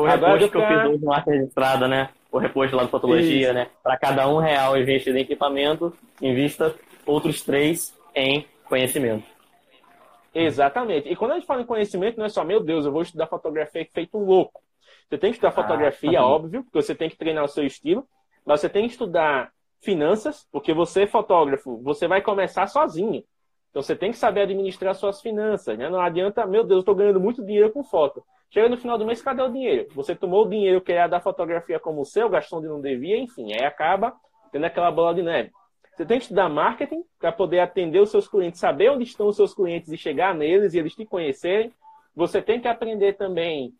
Foi 0.00 0.08
o 0.08 0.10
reposto 0.10 0.50
que 0.50 0.56
eu 0.56 0.66
fiz 0.66 1.00
no 1.00 1.06
marca 1.06 1.30
registrada, 1.30 1.88
né? 1.88 2.10
O 2.30 2.38
reposto 2.38 2.76
lá 2.76 2.84
de 2.84 2.90
fotologia, 2.90 3.46
Isso. 3.46 3.52
né? 3.54 3.68
Para 3.82 3.96
cada 3.96 4.28
um 4.28 4.38
real 4.38 4.76
investido 4.76 5.16
em 5.16 5.22
equipamento, 5.22 5.92
invista 6.20 6.74
outros 7.06 7.42
três 7.42 7.96
em 8.14 8.46
conhecimento. 8.68 9.24
Exatamente. 10.34 11.08
E 11.08 11.16
quando 11.16 11.32
a 11.32 11.34
gente 11.34 11.46
fala 11.46 11.62
em 11.62 11.66
conhecimento, 11.66 12.18
não 12.18 12.26
é 12.26 12.28
só, 12.28 12.44
meu 12.44 12.60
Deus, 12.60 12.84
eu 12.84 12.92
vou 12.92 13.02
estudar 13.02 13.26
fotografia 13.26 13.86
feito 13.92 14.16
um 14.16 14.24
louco. 14.24 14.60
Você 15.08 15.18
tem 15.18 15.30
que 15.30 15.36
estudar 15.36 15.48
ah, 15.48 15.52
fotografia, 15.52 16.20
ah, 16.20 16.26
óbvio, 16.26 16.62
porque 16.62 16.82
você 16.82 16.94
tem 16.94 17.08
que 17.08 17.16
treinar 17.16 17.44
o 17.44 17.48
seu 17.48 17.64
estilo, 17.64 18.06
mas 18.44 18.60
você 18.60 18.68
tem 18.68 18.86
que 18.86 18.92
estudar 18.92 19.50
finanças, 19.80 20.46
porque 20.52 20.72
você, 20.74 21.06
fotógrafo, 21.06 21.80
você 21.82 22.06
vai 22.06 22.20
começar 22.20 22.66
sozinho. 22.66 23.24
Então 23.70 23.82
você 23.82 23.96
tem 23.96 24.10
que 24.10 24.18
saber 24.18 24.42
administrar 24.42 24.94
suas 24.94 25.20
finanças, 25.20 25.78
né? 25.78 25.88
Não 25.88 26.00
adianta, 26.00 26.46
meu 26.46 26.62
Deus, 26.62 26.78
eu 26.78 26.80
estou 26.80 26.94
ganhando 26.94 27.20
muito 27.20 27.44
dinheiro 27.44 27.72
com 27.72 27.82
foto. 27.82 28.22
Chega 28.50 28.68
no 28.68 28.78
final 28.78 28.96
do 28.96 29.04
mês, 29.04 29.20
cadê 29.20 29.42
o 29.42 29.52
dinheiro? 29.52 29.88
Você 29.94 30.14
tomou 30.14 30.46
o 30.46 30.48
dinheiro 30.48 30.80
que 30.80 30.92
era 30.92 31.06
da 31.06 31.20
fotografia 31.20 31.78
como 31.78 32.04
seu, 32.04 32.28
gastou 32.28 32.58
onde 32.58 32.68
não 32.68 32.80
devia, 32.80 33.16
enfim, 33.16 33.52
aí 33.52 33.64
acaba 33.64 34.14
tendo 34.50 34.64
aquela 34.64 34.90
bola 34.90 35.14
de 35.14 35.22
neve. 35.22 35.50
Você 35.94 36.06
tem 36.06 36.18
que 36.18 36.24
estudar 36.24 36.48
marketing 36.48 37.02
para 37.18 37.32
poder 37.32 37.60
atender 37.60 38.00
os 38.00 38.10
seus 38.10 38.28
clientes, 38.28 38.60
saber 38.60 38.90
onde 38.90 39.04
estão 39.04 39.26
os 39.26 39.36
seus 39.36 39.52
clientes 39.52 39.92
e 39.92 39.96
chegar 39.96 40.34
neles 40.34 40.72
e 40.72 40.78
eles 40.78 40.94
te 40.94 41.04
conhecerem. 41.04 41.72
Você 42.14 42.40
tem 42.40 42.60
que 42.60 42.68
aprender 42.68 43.14
também, 43.14 43.74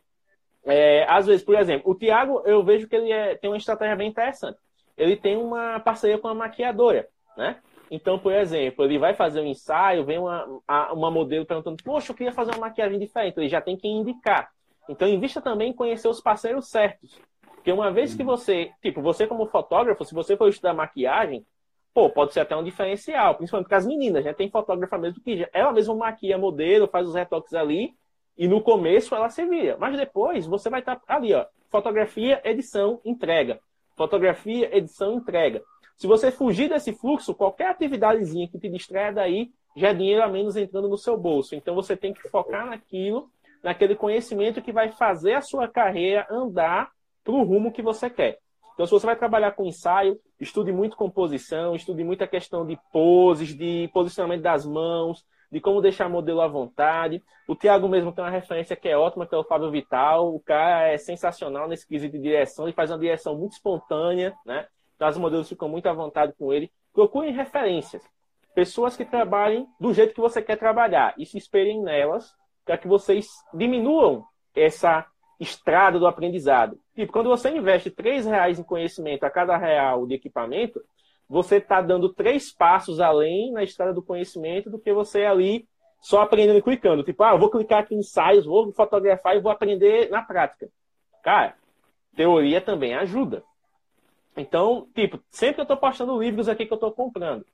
é, 0.65 1.07
às 1.09 1.27
vezes, 1.27 1.45
por 1.45 1.55
exemplo, 1.55 1.91
o 1.91 1.95
Tiago, 1.95 2.43
eu 2.45 2.63
vejo 2.63 2.89
que 2.89 2.97
ele 2.97 3.11
é, 3.11 3.37
tem 3.37 3.49
uma 3.49 3.57
estratégia 3.57 3.97
bem 3.97 4.09
interessante 4.09 4.59
ele 4.99 5.17
tem 5.17 5.37
uma 5.37 5.79
parceria 5.79 6.19
com 6.19 6.29
a 6.29 6.35
maquiadora, 6.35 7.09
né? 7.37 7.61
Então, 7.91 8.19
por 8.19 8.33
exemplo, 8.33 8.85
ele 8.85 8.99
vai 8.99 9.15
fazer 9.15 9.41
um 9.41 9.47
ensaio, 9.47 10.05
vem 10.05 10.19
uma, 10.19 10.45
uma 10.93 11.11
modelo 11.11 11.47
perguntando, 11.47 11.83
poxa, 11.83 12.13
eu 12.13 12.17
queria 12.17 12.33
fazer 12.33 12.51
uma 12.51 12.67
maquiagem 12.67 12.99
diferente. 12.99 13.39
Ele 13.39 13.49
já 13.49 13.63
tem 13.63 13.79
que 13.79 13.89
indicar. 13.89 14.51
Então, 14.89 15.09
invista 15.09 15.41
também 15.41 15.71
em 15.71 15.75
conhecer 15.75 16.09
os 16.09 16.21
parceiros 16.21 16.69
certos. 16.69 17.21
Porque 17.55 17.73
uma 17.73 17.91
vez 17.91 18.15
que 18.15 18.23
você, 18.23 18.71
tipo, 18.83 19.03
você 19.03 19.27
como 19.27 19.47
fotógrafo, 19.47 20.05
se 20.05 20.15
você 20.15 20.37
for 20.37 20.49
estudar 20.49 20.73
maquiagem, 20.73 21.45
pô, 21.93 22.09
pode 22.09 22.33
ser 22.33 22.41
até 22.41 22.57
um 22.57 22.65
diferencial, 22.65 23.35
principalmente 23.35 23.65
porque 23.65 23.75
as 23.75 23.87
meninas, 23.87 24.25
já 24.25 24.31
né? 24.31 24.35
tem 24.35 24.51
fotógrafa 24.51 24.97
mesmo 24.97 25.23
que 25.23 25.39
já, 25.39 25.49
ela 25.53 25.73
mesma 25.73 25.95
maquia 25.95 26.39
modelo, 26.39 26.89
faz 26.89 27.07
os 27.07 27.15
retoques 27.15 27.55
ali, 27.55 27.95
e 28.37 28.47
no 28.47 28.63
começo 28.63 29.15
ela 29.15 29.29
se 29.29 29.45
vira. 29.45 29.77
Mas 29.79 29.97
depois 29.97 30.47
você 30.47 30.71
vai 30.71 30.81
estar 30.81 30.97
tá 30.97 31.17
ali, 31.17 31.35
ó, 31.35 31.45
fotografia, 31.69 32.41
edição, 32.45 33.01
entrega 33.05 33.61
fotografia, 33.99 34.75
edição, 34.75 35.15
entrega. 35.15 35.61
Se 35.97 36.07
você 36.07 36.31
fugir 36.31 36.69
desse 36.69 36.93
fluxo, 36.93 37.35
qualquer 37.35 37.71
atividadezinha 37.71 38.49
que 38.49 38.59
te 38.59 38.69
distraia 38.69 39.13
daí 39.13 39.51
já 39.77 39.89
é 39.89 39.95
dinheiro 39.95 40.23
a 40.23 40.29
menos 40.29 40.57
entrando 40.57 40.89
no 40.89 40.97
seu 40.97 41.17
bolso. 41.19 41.57
Então 41.57 41.75
você 41.75 41.97
tem 41.97 42.15
que 42.15 42.29
focar 42.29 42.67
naquilo, 42.67 43.29
naquele 43.63 43.95
conhecimento 43.95 44.63
que 44.63 44.73
vai 44.73 44.91
fazer 44.93 45.35
a 45.35 45.41
sua 45.41 45.69
carreira 45.69 46.27
andar 46.31 46.91
para 47.25 47.35
o 47.35 47.43
rumo 47.43 47.73
que 47.73 47.83
você 47.83 48.09
quer. 48.09 48.39
Então, 48.75 48.87
se 48.87 48.93
você 48.93 49.07
vai 49.07 49.17
trabalhar 49.17 49.53
com 49.53 49.65
ensaio, 49.65 50.19
estude 50.41 50.71
muito 50.71 50.97
composição, 50.97 51.75
estude 51.75 52.05
muito 52.05 52.23
a 52.23 52.29
questão 52.29 52.65
de 52.65 52.79
poses, 52.93 53.49
de 53.49 53.91
posicionamento 53.93 54.43
das 54.43 54.65
mãos, 54.65 55.27
de 55.51 55.61
como 55.61 55.81
deixar 55.81 56.09
modelo 56.09 56.41
à 56.41 56.47
vontade. 56.47 57.23
O 57.49 57.57
Thiago 57.57 57.89
mesmo 57.89 58.13
tem 58.13 58.23
uma 58.23 58.31
referência 58.31 58.77
que 58.77 58.89
é 58.89 58.97
ótima, 58.97 59.27
que 59.27 59.35
é 59.35 59.39
o 59.39 59.43
Fábio 59.43 59.71
Vital. 59.71 60.33
O 60.33 60.39
cara 60.39 60.89
é 60.89 60.97
sensacional 60.97 61.67
nesse 61.67 61.89
quesito 61.89 62.17
de 62.17 62.23
direção, 62.23 62.67
ele 62.67 62.73
faz 62.73 62.91
uma 62.91 62.99
direção 62.99 63.37
muito 63.37 63.53
espontânea, 63.53 64.33
né? 64.47 64.67
Então, 64.95 65.09
os 65.09 65.19
modelos 65.19 65.49
ficam 65.49 65.69
muito 65.69 65.89
à 65.89 65.93
vontade 65.93 66.33
com 66.39 66.53
ele. 66.53 66.71
Procurem 66.93 67.33
referências. 67.33 68.03
Pessoas 68.55 68.97
que 68.97 69.05
trabalhem 69.05 69.67
do 69.81 69.93
jeito 69.93 70.15
que 70.15 70.21
você 70.21 70.41
quer 70.43 70.57
trabalhar 70.57 71.15
e 71.19 71.27
se 71.27 71.39
esperem 71.39 71.83
nelas 71.83 72.33
para 72.69 72.77
que 72.77 72.87
vocês 72.87 73.27
diminuam 73.55 74.27
essa 74.55 75.07
estrada 75.41 75.99
do 75.99 76.07
aprendizado. 76.07 76.79
Tipo, 76.95 77.15
quando 77.15 77.31
você 77.31 77.49
investe 77.49 77.91
três 77.91 78.27
reais 78.27 78.59
em 78.59 78.63
conhecimento 78.63 79.25
a 79.25 79.31
cada 79.31 79.57
real 79.57 80.07
de 80.07 80.13
equipamento, 80.13 80.79
você 81.27 81.57
está 81.57 81.81
dando 81.81 82.13
três 82.13 82.53
passos 82.53 83.01
além 83.01 83.53
na 83.53 83.63
estrada 83.63 83.95
do 83.95 84.03
conhecimento 84.03 84.69
do 84.69 84.79
que 84.79 84.93
você 84.93 85.25
ali 85.25 85.67
só 86.03 86.21
aprendendo 86.21 86.59
e 86.59 86.63
clicando. 86.63 87.03
Tipo, 87.03 87.23
ah, 87.23 87.33
eu 87.33 87.39
vou 87.39 87.49
clicar 87.49 87.79
aqui 87.81 87.95
em 87.95 88.01
ensaios, 88.01 88.45
vou 88.45 88.71
fotografar 88.75 89.35
e 89.35 89.41
vou 89.41 89.51
aprender 89.51 90.11
na 90.11 90.21
prática. 90.21 90.69
Cara, 91.23 91.55
teoria 92.15 92.61
também 92.61 92.95
ajuda. 92.95 93.43
Então, 94.37 94.87
tipo, 94.95 95.19
sempre 95.31 95.63
eu 95.63 95.65
estou 95.65 95.79
postando 95.79 96.21
livros 96.21 96.51
aqui 96.51 96.67
que 96.67 96.73
eu 96.73 96.77
estou 96.77 96.93
comprando, 96.93 97.47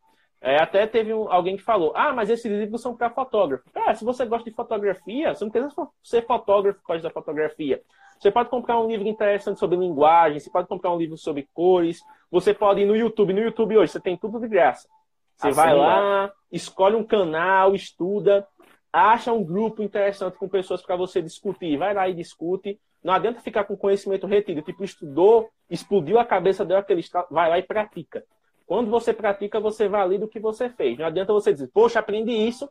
é, 0.47 0.62
até 0.62 0.86
teve 0.86 1.14
um, 1.14 1.32
alguém 1.32 1.57
que 1.57 1.62
falou: 1.62 1.90
Ah, 1.97 2.12
mas 2.12 2.28
esses 2.28 2.45
livros 2.45 2.82
são 2.82 2.95
para 2.95 3.09
fotógrafo. 3.09 3.64
Cara, 3.72 3.95
se 3.95 4.05
você 4.05 4.26
gosta 4.26 4.49
de 4.49 4.55
fotografia, 4.55 5.34
você 5.34 5.42
não 5.42 5.51
precisa 5.51 5.88
ser 6.03 6.26
fotógrafo 6.26 6.80
por 6.80 6.88
causa 6.88 7.03
da 7.03 7.11
fotografia. 7.11 7.82
Você 8.18 8.30
pode 8.30 8.51
comprar 8.51 8.78
um 8.78 8.86
livro 8.86 9.09
interessante 9.09 9.59
sobre 9.59 9.78
linguagem, 9.78 10.38
você 10.38 10.51
pode 10.51 10.68
comprar 10.68 10.92
um 10.92 10.99
livro 10.99 11.16
sobre 11.16 11.49
cores, 11.55 12.03
você 12.30 12.53
pode 12.53 12.82
ir 12.82 12.84
no 12.84 12.95
YouTube. 12.95 13.32
No 13.32 13.40
YouTube 13.40 13.78
hoje 13.78 13.92
você 13.92 14.01
tem 14.01 14.18
tudo 14.18 14.38
de 14.38 14.47
graça. 14.47 14.86
Você 15.34 15.49
assim, 15.49 15.57
vai 15.57 15.74
lá, 15.74 16.30
escolhe 16.53 16.95
um 16.95 17.05
canal, 17.05 17.74
estuda, 17.74 18.47
acha 18.92 19.32
um 19.32 19.42
grupo 19.42 19.82
interessante 19.82 20.36
com 20.36 20.47
pessoas 20.47 20.82
para 20.82 20.95
você 20.95 21.22
discutir. 21.22 21.78
Vai 21.78 21.95
lá 21.95 22.07
e 22.07 22.12
discute. 22.12 22.78
Não 23.03 23.14
adianta 23.14 23.40
ficar 23.40 23.64
com 23.64 23.78
conhecimento 23.78 24.26
retido. 24.26 24.61
Tipo, 24.61 24.84
estudou, 24.84 25.49
explodiu 25.70 26.18
a 26.18 26.24
cabeça, 26.24 26.66
deu 26.66 26.76
aquele 26.76 27.01
estado, 27.01 27.28
vai 27.30 27.49
lá 27.49 27.59
e 27.59 27.62
pratica. 27.62 28.22
Quando 28.66 28.90
você 28.90 29.12
pratica, 29.12 29.60
você 29.60 29.88
valida 29.88 30.24
o 30.24 30.28
que 30.28 30.40
você 30.40 30.68
fez. 30.68 30.98
Não 30.98 31.06
adianta 31.06 31.32
você 31.32 31.52
dizer, 31.52 31.68
poxa, 31.68 32.00
aprendi 32.00 32.32
isso, 32.32 32.68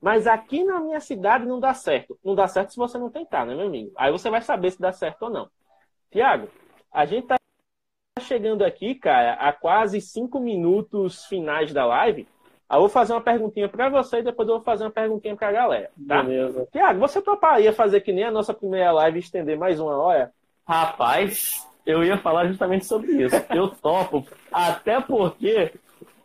mas 0.00 0.26
aqui 0.26 0.64
na 0.64 0.80
minha 0.80 1.00
cidade 1.00 1.46
não 1.46 1.60
dá 1.60 1.72
certo. 1.72 2.18
Não 2.24 2.34
dá 2.34 2.48
certo 2.48 2.70
se 2.70 2.76
você 2.76 2.98
não 2.98 3.10
tentar, 3.10 3.46
né, 3.46 3.54
meu 3.54 3.66
amigo? 3.66 3.92
Aí 3.96 4.10
você 4.10 4.28
vai 4.28 4.42
saber 4.42 4.70
se 4.72 4.80
dá 4.80 4.92
certo 4.92 5.22
ou 5.22 5.30
não. 5.30 5.48
Tiago, 6.10 6.48
a 6.92 7.04
gente 7.04 7.24
está 7.24 7.36
chegando 8.20 8.64
aqui, 8.64 8.94
cara, 8.94 9.34
a 9.34 9.52
quase 9.52 10.00
cinco 10.00 10.40
minutos 10.40 11.24
finais 11.26 11.72
da 11.72 11.86
live. 11.86 12.26
Eu 12.68 12.80
vou 12.80 12.88
fazer 12.88 13.12
uma 13.12 13.20
perguntinha 13.20 13.68
para 13.68 13.88
você 13.88 14.18
e 14.18 14.22
depois 14.22 14.48
eu 14.48 14.56
vou 14.56 14.64
fazer 14.64 14.84
uma 14.84 14.90
perguntinha 14.90 15.36
para 15.36 15.48
a 15.48 15.52
galera. 15.52 15.90
Tá? 16.08 16.22
Beleza. 16.22 16.66
Tiago, 16.72 16.98
você 16.98 17.22
toparia 17.22 17.72
fazer 17.72 18.00
que 18.00 18.12
nem 18.12 18.24
a 18.24 18.30
nossa 18.30 18.52
primeira 18.52 18.90
live 18.90 19.20
estender 19.20 19.56
mais 19.56 19.78
uma 19.78 19.96
hora? 19.96 20.32
Rapaz, 20.66 21.64
eu 21.86 22.04
ia 22.04 22.18
falar 22.18 22.48
justamente 22.48 22.84
sobre 22.84 23.12
isso. 23.24 23.36
Eu 23.54 23.68
topo, 23.68 24.26
até 24.52 25.00
porque 25.00 25.72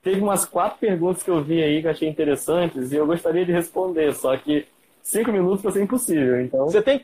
teve 0.02 0.20
umas 0.20 0.44
quatro 0.44 0.80
perguntas 0.80 1.22
que 1.22 1.30
eu 1.30 1.42
vi 1.42 1.64
aí 1.64 1.82
que 1.82 1.88
eu 1.88 1.92
achei 1.92 2.10
interessantes 2.10 2.92
e 2.92 2.96
eu 2.96 3.06
gostaria 3.06 3.46
de 3.46 3.52
responder, 3.52 4.14
só 4.16 4.36
que 4.36 4.66
cinco 5.04 5.32
minutos 5.32 5.62
vai 5.62 5.72
ser 5.72 5.84
impossível, 5.84 6.42
então... 6.42 6.66
Você 6.66 6.82
tem, 6.82 7.04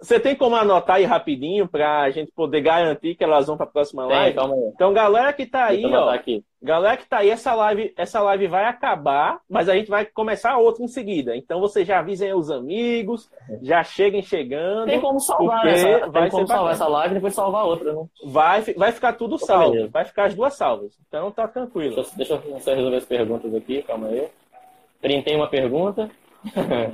Você 0.00 0.20
tem 0.20 0.36
como 0.36 0.54
anotar 0.54 0.96
aí 0.96 1.04
rapidinho 1.04 1.66
para 1.66 2.02
a 2.02 2.10
gente 2.10 2.30
poder 2.30 2.60
garantir 2.60 3.14
que 3.16 3.24
elas 3.24 3.46
vão 3.48 3.56
para 3.56 3.66
a 3.66 3.70
próxima 3.70 4.06
Tem, 4.06 4.16
live? 4.16 4.36
calma 4.36 4.54
aí. 4.54 4.70
Então, 4.74 4.92
galera 4.92 5.32
que 5.32 5.44
tá 5.44 5.64
aí, 5.64 5.84
ó. 5.84 6.08
aqui. 6.10 6.44
Galera 6.62 6.96
que 6.96 7.06
tá 7.06 7.18
aí, 7.18 7.30
essa 7.30 7.54
live, 7.54 7.92
essa 7.96 8.20
live 8.20 8.46
vai 8.48 8.64
acabar, 8.64 9.40
mas 9.48 9.68
a 9.68 9.74
gente 9.76 9.88
vai 9.88 10.04
começar 10.04 10.56
outra 10.58 10.84
em 10.84 10.88
seguida. 10.88 11.36
Então, 11.36 11.60
vocês 11.60 11.86
já 11.86 11.98
avisem 12.00 12.32
os 12.32 12.50
amigos, 12.50 13.30
já 13.62 13.82
cheguem 13.82 14.22
chegando. 14.22 14.86
Tem 14.86 15.00
como 15.00 15.18
salvar 15.20 15.66
essa, 15.66 16.06
vai 16.08 16.22
tem 16.22 16.30
como 16.30 16.46
salvar 16.46 16.72
essa 16.72 16.86
live 16.88 17.12
e 17.12 17.14
depois 17.14 17.34
salvar 17.34 17.64
outra, 17.64 17.92
né? 17.92 18.04
Vai, 18.24 18.60
vai 18.76 18.92
ficar 18.92 19.12
tudo 19.14 19.36
salvo. 19.38 19.70
beleza. 19.72 19.90
Vai 19.92 20.04
ficar 20.04 20.24
as 20.26 20.34
duas 20.34 20.54
salvas. 20.54 20.96
Então, 21.08 21.30
tá 21.30 21.46
tranquilo. 21.48 21.94
Deixa, 21.96 22.10
eu- 22.10 22.16
deixa 22.16 22.34
eu 22.34 22.60
só 22.60 22.74
resolver 22.74 22.96
as 22.96 23.04
perguntas 23.04 23.54
aqui, 23.54 23.82
calma 23.82 24.08
aí. 24.08 24.28
Printei 25.00 25.34
uma 25.36 25.48
pergunta. 25.48 26.08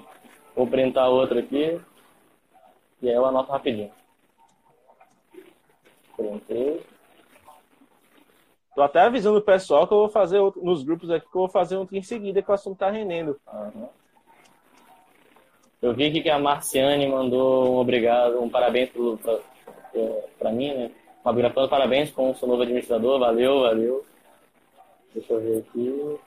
Vou 0.57 0.67
printar 0.67 1.09
outra 1.11 1.41
aqui. 1.41 1.79
E 3.05 3.09
aí 3.11 3.15
eu 3.15 3.27
anoto 3.27 3.53
rapidinho. 3.53 3.91
Printei. 6.17 6.83
Tô 8.75 8.81
até 8.81 9.01
avisando 9.01 9.39
o 9.39 9.43
pessoal 9.43 9.87
que 9.87 9.93
eu 9.93 9.99
vou 9.99 10.09
fazer 10.09 10.39
outro, 10.39 10.65
nos 10.65 10.83
grupos 10.83 11.11
aqui 11.11 11.29
que 11.31 11.37
eu 11.37 11.43
vou 11.43 11.51
fazer 11.51 11.77
outro 11.77 11.95
em 11.95 12.03
seguida 12.03 12.41
que 12.41 12.51
o 12.51 12.55
assunto 12.55 12.79
tá 12.79 12.89
rendendo. 12.91 13.39
Aham. 13.47 13.91
Eu 15.83 15.93
vi 15.93 16.07
aqui 16.07 16.23
que 16.23 16.31
a 16.31 16.39
Marciane 16.39 17.07
mandou 17.07 17.75
um 17.75 17.77
obrigado, 17.77 18.41
um 18.41 18.49
parabéns 18.49 18.91
pra- 19.23 19.39
pra 20.39 20.51
mim, 20.51 20.73
né? 20.73 20.91
Uma 21.23 21.31
obrigado, 21.31 21.69
parabéns 21.69 22.11
com 22.11 22.31
o 22.31 22.35
seu 22.35 22.49
novo 22.49 22.63
administrador. 22.63 23.21
Valeu, 23.21 23.61
valeu. 23.61 24.05
Deixa 25.13 25.31
eu 25.31 25.41
ver 25.43 25.59
aqui. 25.59 26.19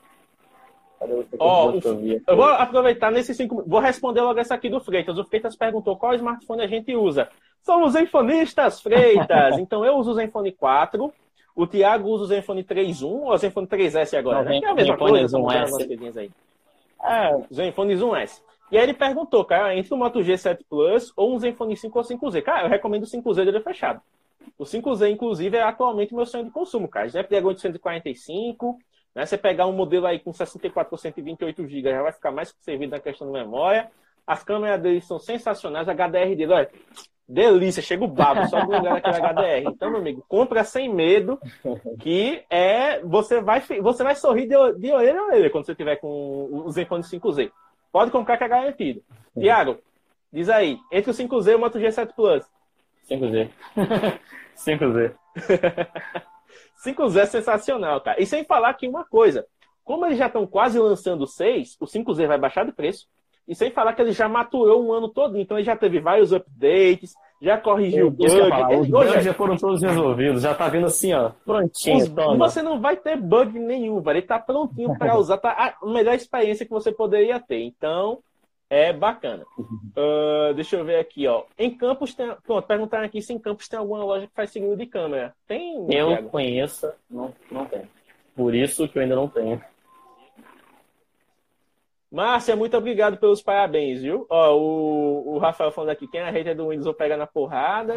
Ó, 1.38 1.72
que 1.72 2.22
eu 2.26 2.36
vou 2.36 2.44
aproveitar 2.44 3.10
nesses 3.10 3.36
cinco 3.36 3.62
Vou 3.66 3.80
responder 3.80 4.20
logo 4.20 4.38
essa 4.40 4.54
aqui 4.54 4.68
do 4.68 4.80
Freitas. 4.80 5.16
O 5.16 5.24
Freitas 5.24 5.54
perguntou 5.54 5.96
qual 5.96 6.14
smartphone 6.14 6.62
a 6.62 6.66
gente 6.66 6.94
usa. 6.96 7.28
São 7.62 7.84
os 7.84 7.92
Zenfonistas, 7.92 8.80
Freitas. 8.80 9.58
então 9.60 9.84
eu 9.84 9.96
uso 9.96 10.10
o 10.10 10.14
Zenfone 10.14 10.52
4. 10.52 11.12
O 11.54 11.66
Thiago 11.66 12.08
usa 12.08 12.24
o 12.24 12.26
Zenfone 12.26 12.64
3.1 12.64 13.04
ou 13.04 13.32
o 13.32 13.36
Zenfone 13.36 13.66
3S 13.66 14.16
agora? 14.16 14.44
Não, 14.44 14.50
né? 14.50 14.60
Que 14.60 14.64
é 14.64 14.70
a 14.70 14.74
mesma 14.74 14.94
Zenfone 14.94 15.10
coisa, 15.10 15.28
só 15.28 15.38
1S. 15.38 15.42
mudaram 15.42 15.62
algumas 15.62 15.86
coisinhas 15.86 16.16
aí. 16.16 16.30
É, 17.04 17.40
Zenfone 17.52 17.94
1S. 17.94 18.40
E 18.70 18.76
aí 18.76 18.82
ele 18.82 18.94
perguntou, 18.94 19.44
cara, 19.44 19.76
entre 19.76 19.94
o 19.94 19.96
Moto 19.96 20.20
G7 20.20 20.58
Plus 20.68 21.12
ou 21.16 21.34
um 21.34 21.38
Zenfone 21.38 21.76
5 21.76 21.98
ou 21.98 22.04
5Z. 22.04 22.42
Cara, 22.42 22.66
eu 22.66 22.68
recomendo 22.68 23.04
o 23.04 23.06
5Z 23.06 23.44
dele 23.44 23.60
fechado. 23.60 24.00
O 24.58 24.64
5Z, 24.64 25.10
inclusive, 25.10 25.56
é 25.56 25.62
atualmente 25.62 26.12
o 26.12 26.16
meu 26.16 26.26
sonho 26.26 26.44
de 26.44 26.50
consumo, 26.50 26.88
cara. 26.88 27.06
Snapdragon 27.06 27.48
845, 27.48 28.78
né? 29.14 29.26
Você 29.26 29.36
pegar 29.36 29.66
um 29.66 29.72
modelo 29.72 30.06
aí 30.06 30.18
com 30.18 30.32
64 30.32 30.90
por 30.90 30.98
128 30.98 31.66
GB, 31.66 31.90
já 31.90 32.02
vai 32.02 32.12
ficar 32.12 32.30
mais 32.30 32.54
servido 32.60 32.92
na 32.92 33.00
questão 33.00 33.26
de 33.26 33.32
memória. 33.32 33.90
As 34.26 34.44
câmeras 34.44 34.80
dele 34.80 35.00
são 35.00 35.18
sensacionais, 35.18 35.88
a 35.88 35.92
HDR 35.92 36.36
dele, 36.36 36.52
olha, 36.52 36.70
delícia, 37.28 37.82
chega 37.82 38.04
o 38.04 38.08
babo, 38.08 38.46
só 38.48 38.60
de 38.60 38.70
lembrar 38.70 39.00
daquele 39.00 39.16
HDR. 39.16 39.70
Então, 39.70 39.90
meu 39.90 40.00
amigo, 40.00 40.24
compra 40.28 40.64
sem 40.64 40.92
medo, 40.92 41.38
que 41.98 42.42
é, 42.50 43.00
você 43.00 43.40
vai, 43.40 43.60
você 43.60 44.02
vai 44.04 44.14
sorrir 44.14 44.46
de, 44.46 44.78
de 44.78 44.92
orelha 44.92 45.20
a 45.20 45.24
orelha 45.24 45.50
quando 45.50 45.66
você 45.66 45.74
tiver 45.74 45.96
com 45.96 46.48
o 46.50 46.70
Zenfone 46.70 47.02
5Z. 47.02 47.50
Pode 47.90 48.10
comprar 48.10 48.36
que 48.36 48.44
é 48.44 48.48
garantido. 48.48 49.02
Tiago, 49.38 49.78
diz 50.32 50.48
aí, 50.48 50.78
entre 50.92 51.10
o 51.10 51.14
5Z 51.14 51.52
e 51.52 51.54
o 51.54 51.58
Moto 51.58 51.78
G7 51.78 52.14
Plus. 52.14 52.44
5Z. 53.10 53.50
5Z. 54.56 55.14
5Z 56.84 57.20
é 57.20 57.26
sensacional, 57.26 58.00
cara. 58.00 58.20
E 58.20 58.26
sem 58.26 58.44
falar 58.44 58.74
que 58.74 58.86
uma 58.88 59.04
coisa, 59.04 59.46
como 59.84 60.06
eles 60.06 60.18
já 60.18 60.26
estão 60.26 60.46
quase 60.46 60.78
lançando 60.78 61.22
o 61.22 61.26
6, 61.26 61.76
o 61.80 61.86
5Z 61.86 62.26
vai 62.26 62.38
baixar 62.38 62.64
de 62.64 62.72
preço. 62.72 63.06
E 63.46 63.54
sem 63.54 63.70
falar 63.70 63.94
que 63.94 64.02
ele 64.02 64.12
já 64.12 64.28
maturou 64.28 64.84
um 64.84 64.92
ano 64.92 65.08
todo, 65.08 65.38
então 65.38 65.56
ele 65.56 65.64
já 65.64 65.74
teve 65.74 65.98
vários 66.00 66.32
updates, 66.34 67.14
já 67.40 67.56
corrigiu 67.56 68.10
bug. 68.10 68.28
falar, 68.50 68.72
Ele- 68.72 68.80
os 68.82 68.88
bugs 68.88 69.24
já 69.24 69.32
foram 69.34 69.56
todos 69.56 69.80
resolvidos, 69.80 70.42
já 70.42 70.54
tá 70.54 70.68
vindo 70.68 70.84
assim, 70.86 71.14
ó, 71.14 71.30
prontinho, 71.46 71.96
os- 71.96 72.38
você 72.38 72.60
não 72.62 72.78
vai 72.80 72.96
ter 72.96 73.16
bug 73.16 73.58
nenhum, 73.58 74.00
velho. 74.02 74.18
Ele 74.18 74.26
tá 74.26 74.38
prontinho 74.38 74.88
para 74.98 75.16
usar, 75.18 75.38
tá 75.38 75.74
a 75.80 75.86
melhor 75.86 76.14
experiência 76.14 76.66
que 76.66 76.70
você 76.72 76.92
poderia 76.92 77.40
ter. 77.40 77.62
Então, 77.62 78.18
é 78.70 78.92
bacana. 78.92 79.44
Ah, 79.96 80.52
deixa 80.54 80.76
eu 80.76 80.84
ver 80.84 80.96
aqui, 80.98 81.26
ó. 81.26 81.44
Em 81.58 81.76
Campos 81.76 82.14
tem. 82.14 82.34
Pronto, 82.44 82.66
perguntaram 82.66 83.04
aqui 83.04 83.20
se 83.22 83.32
em 83.32 83.38
Campos 83.38 83.68
tem 83.68 83.78
alguma 83.78 84.04
loja 84.04 84.26
que 84.26 84.34
faz 84.34 84.50
seguro 84.50 84.76
de 84.76 84.86
câmera. 84.86 85.34
Tem, 85.46 85.76
Eu 85.92 86.08
Thiago? 86.08 86.28
conheço, 86.30 86.92
não, 87.10 87.34
não 87.50 87.64
tem. 87.66 87.82
Por 88.36 88.54
isso 88.54 88.86
que 88.88 88.98
eu 88.98 89.02
ainda 89.02 89.16
não 89.16 89.28
tenho. 89.28 89.60
Márcia, 92.10 92.56
muito 92.56 92.76
obrigado 92.76 93.18
pelos 93.18 93.42
parabéns, 93.42 94.00
viu? 94.00 94.26
Ó, 94.30 94.56
o, 94.56 95.34
o 95.34 95.38
Rafael 95.38 95.70
falando 95.70 95.90
aqui, 95.90 96.08
quem 96.08 96.20
é 96.20 96.30
hater 96.30 96.56
do 96.56 96.68
Windows 96.68 96.86
ou 96.86 96.94
pega 96.94 97.16
na 97.16 97.26
porrada. 97.26 97.94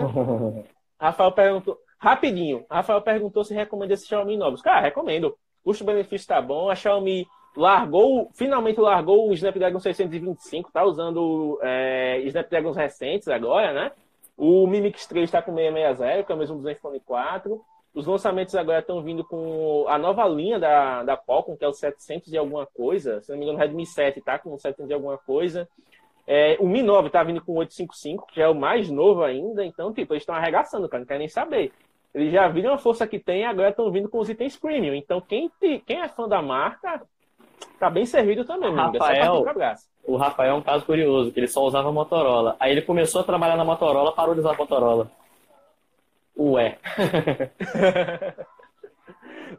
Rafael 1.00 1.32
perguntou, 1.32 1.78
rapidinho, 1.98 2.66
Rafael 2.70 3.02
perguntou 3.02 3.44
se 3.44 3.54
recomenda 3.54 3.94
esses 3.94 4.08
Xiaomi 4.08 4.36
novos. 4.38 4.62
Cara, 4.62 4.82
recomendo. 4.82 5.36
Custo-benefício 5.64 6.28
tá 6.28 6.42
bom. 6.42 6.70
A 6.70 6.76
Xiaomi 6.76 7.26
largou, 7.56 8.30
finalmente 8.34 8.80
largou 8.80 9.30
o 9.30 9.34
Snapdragon 9.34 9.80
625, 9.80 10.72
tá 10.72 10.84
usando 10.84 11.60
é, 11.62 12.20
Snapdragons 12.22 12.78
recentes 12.78 13.28
agora, 13.28 13.74
né? 13.74 13.91
O 14.38 14.66
Mi 14.66 14.82
Mix 14.82 15.06
3 15.06 15.26
está 15.26 15.41
com 15.41 15.54
660, 15.56 16.24
que 16.24 16.32
é 16.32 16.36
o 16.36 16.38
mesmo 16.38 16.58
do 16.58 16.64
Zenfone 16.64 16.99
4. 17.02 17.62
Os 17.93 18.08
lançamentos 18.08 18.56
agora 18.56 18.80
estão 18.80 19.04
vindo 19.04 19.24
com 19.26 19.86
a 19.88 19.97
nova 19.97 20.26
linha 20.28 20.58
da, 20.58 21.04
da 21.04 21.18
Qualcomm, 21.18 21.58
que 21.58 21.66
é 21.66 21.68
o 21.68 21.74
700 21.74 22.32
e 22.32 22.38
alguma 22.38 22.66
coisa. 22.66 23.22
Se 23.22 23.30
não 23.32 23.38
me 23.38 23.43
engano, 23.43 23.58
o 23.58 23.62
Redmi 23.62 23.86
7 23.86 24.22
tá 24.22 24.39
com 24.39 24.58
700 24.58 24.89
e 24.89 24.93
alguma 24.93 25.18
coisa. 25.18 25.68
É, 26.26 26.56
o 26.60 26.68
Mi 26.68 26.82
9 26.82 27.10
tá 27.10 27.22
vindo 27.24 27.43
com 27.43 27.54
855, 27.54 28.28
que 28.28 28.41
é 28.41 28.47
o 28.47 28.56
mais 28.56 28.89
novo 28.89 29.24
ainda. 29.24 29.66
Então, 29.66 29.93
tipo, 29.93 30.14
eles 30.14 30.22
estão 30.22 30.34
arregaçando, 30.36 30.88
cara, 30.88 31.02
não 31.02 31.08
quer 31.08 31.20
nem 31.20 31.28
saber. 31.28 31.74
Eles 32.14 32.32
já 32.32 32.47
viram 32.47 32.74
a 32.74 32.78
força 32.78 33.06
que 33.06 33.20
tem 33.20 33.45
agora 33.45 33.70
estão 33.70 33.91
vindo 33.91 34.10
com 34.10 34.20
os 34.20 34.30
itens 34.30 34.58
premium. 34.58 34.93
Então, 34.93 35.20
quem, 35.20 35.49
te- 35.60 35.84
quem 35.86 36.02
é 36.02 36.08
fã 36.08 36.28
da 36.28 36.41
marca, 36.41 37.02
tá 37.82 37.90
bem 37.90 38.06
servido 38.06 38.46
também, 38.46 38.70
amigo. 38.70 38.96
É 38.96 39.00
Rafael. 39.00 39.44
O 40.04 40.16
Rafael 40.16 40.52
é 40.52 40.54
um 40.58 40.62
caso 40.62 40.86
curioso, 40.86 41.32
que 41.32 41.40
ele 41.40 41.48
só 41.48 41.62
usava 41.64 41.92
Motorola. 41.92 42.56
Aí 42.60 42.72
ele 42.72 42.82
começou 42.84 43.22
a 43.22 43.24
trabalhar 43.24 43.58
na 43.58 43.66
Motorola, 43.66 44.14
parou 44.14 44.34
de 44.34 44.40
usar 44.40 44.56
Motorola. 44.58 45.12
Ué. 46.38 46.78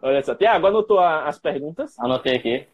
Olha 0.01 0.23
só. 0.23 0.35
Tiago, 0.35 0.67
anotou 0.67 0.99
a- 0.99 1.27
as 1.29 1.39
perguntas? 1.39 1.99
Anotei 1.99 2.37
aqui. 2.37 2.67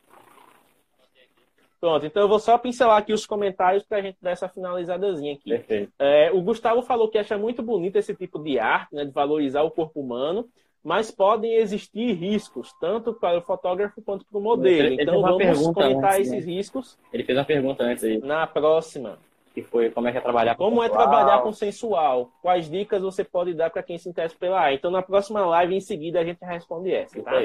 Pronto, 1.81 2.05
então 2.07 2.23
eu 2.23 2.29
vou 2.29 2.41
só 2.41 2.59
pincelar 2.59 2.99
aqui 2.99 3.13
os 3.13 3.25
comentários 3.25 3.85
pra 3.85 4.01
gente 4.03 4.19
dar 4.21 4.33
essa 4.33 4.49
finalizadazinha 4.49 5.35
aqui. 5.35 5.49
Perfeito. 5.51 5.93
É, 5.99 6.31
o 6.33 6.41
Gustavo 6.43 6.83
falou 6.83 7.09
que 7.09 7.19
acha 7.19 7.39
muito 7.39 7.63
bonito 7.63 7.97
esse 7.97 8.15
tipo 8.17 8.39
de 8.43 8.59
arte, 8.59 8.95
né, 8.95 9.05
de 9.05 9.13
valorizar 9.13 9.63
o 9.63 9.71
corpo 9.71 10.01
humano, 10.01 10.49
mas 10.85 11.11
podem 11.11 11.55
existir 11.55 12.13
riscos, 12.15 12.73
tanto 12.81 13.13
para 13.13 13.39
o 13.39 13.43
fotógrafo 13.43 14.01
quanto 14.03 14.25
para 14.25 14.39
o 14.39 14.41
modelo. 14.41 14.87
Ele- 14.89 15.03
então 15.03 15.21
vamos 15.21 15.67
comentar 15.73 16.15
antes, 16.15 16.29
esses 16.33 16.45
riscos 16.47 16.99
Ele 17.13 17.25
fez 17.25 17.37
uma 17.39 17.45
pergunta 17.45 17.85
antes 17.85 18.05
aí, 18.05 18.19
na 18.19 18.47
próxima. 18.47 19.19
que 19.55 19.63
foi 19.63 19.91
como 19.91 20.07
é 20.07 20.13
que 20.13 20.19
é 20.19 20.21
trabalhar 20.21 20.55
com 20.55 20.65
Como 20.65 20.83
é 20.83 20.87
sensual. 20.89 21.09
trabalhar 21.09 21.43
com 21.43 21.53
sensual? 21.53 22.31
Quais 22.41 22.71
dicas 22.71 23.03
você 23.03 23.25
pode 23.25 23.55
dar 23.55 23.71
para 23.71 23.83
quem 23.83 23.99
se 23.99 24.09
interessa 24.09 24.37
pela 24.39 24.61
arte? 24.61 24.77
Então 24.79 24.91
na 24.91 25.03
próxima 25.03 25.45
live, 25.45 25.75
em 25.75 25.81
seguida, 25.81 26.21
a 26.21 26.25
gente 26.25 26.39
responde 26.45 26.93
essa, 26.93 27.21
tá? 27.23 27.43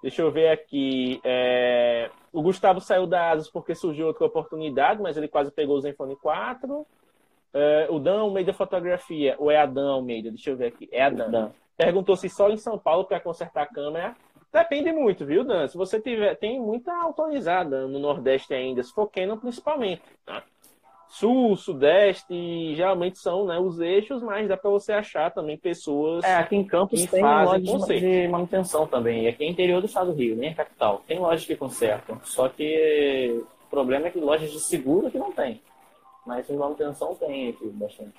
Deixa 0.00 0.22
eu 0.22 0.30
ver 0.30 0.48
aqui. 0.50 1.20
é, 1.24 2.08
O 2.32 2.40
Gustavo 2.40 2.80
saiu 2.80 3.04
da 3.04 3.30
Asus 3.32 3.50
porque 3.50 3.74
surgiu 3.74 4.06
outra 4.06 4.26
oportunidade, 4.26 5.02
mas 5.02 5.16
ele 5.16 5.26
quase 5.26 5.50
pegou 5.50 5.76
o 5.76 5.80
Zenfone 5.80 6.14
4. 6.14 6.86
É, 7.52 7.88
O 7.90 7.98
Dan 7.98 8.20
Almeida 8.20 8.52
Fotografia, 8.52 9.34
ou 9.38 9.50
é 9.50 9.56
a 9.56 9.66
Dan 9.66 9.90
Almeida? 9.90 10.28
Deixa 10.30 10.50
eu 10.50 10.56
ver 10.56 10.66
aqui. 10.66 10.88
É 10.92 11.02
a 11.02 11.10
Dan. 11.10 11.30
Dan. 11.30 11.50
Perguntou 11.78 12.16
se 12.16 12.28
só 12.28 12.50
em 12.50 12.56
São 12.56 12.76
Paulo 12.76 13.04
para 13.04 13.20
consertar 13.20 13.62
a 13.62 13.66
câmera. 13.66 14.16
Depende 14.52 14.90
muito, 14.92 15.24
viu, 15.24 15.44
Dan? 15.44 15.68
Se 15.68 15.76
você 15.76 16.00
tiver. 16.00 16.34
Tem 16.34 16.60
muita 16.60 16.92
autorizada 16.92 17.86
no 17.86 18.00
Nordeste 18.00 18.52
ainda, 18.52 18.82
se 18.82 18.92
for 18.92 19.06
Canon 19.06 19.36
principalmente. 19.36 20.02
tá? 20.26 20.42
Sul, 21.08 21.56
Sudeste, 21.56 22.74
geralmente 22.74 23.18
são 23.18 23.46
né, 23.46 23.58
os 23.58 23.80
eixos, 23.80 24.22
mas 24.22 24.46
dá 24.46 24.56
para 24.56 24.70
você 24.70 24.92
achar 24.92 25.30
também 25.30 25.56
pessoas. 25.56 26.22
É, 26.24 26.34
aqui 26.34 26.56
em 26.56 26.64
Campos 26.64 27.06
tem 27.06 27.22
lojas 27.22 27.66
conserto. 27.66 28.00
de 28.00 28.28
manutenção 28.28 28.86
também. 28.86 29.24
E 29.24 29.28
aqui 29.28 29.44
é 29.44 29.48
interior 29.48 29.80
do 29.80 29.86
estado 29.86 30.12
do 30.12 30.18
Rio, 30.18 30.36
nem 30.36 30.50
é 30.50 30.54
capital. 30.54 31.02
Tem 31.06 31.18
lojas 31.18 31.46
que 31.46 31.56
consertam. 31.56 32.20
Só 32.24 32.48
que 32.48 33.40
o 33.66 33.70
problema 33.70 34.08
é 34.08 34.10
que 34.10 34.18
lojas 34.18 34.50
de 34.50 34.60
seguro 34.60 35.10
que 35.10 35.18
não 35.18 35.32
tem. 35.32 35.62
Mas 36.26 36.46
de 36.46 36.52
manutenção 36.52 37.14
tem 37.14 37.50
aqui 37.50 37.66
bastante. 37.68 38.12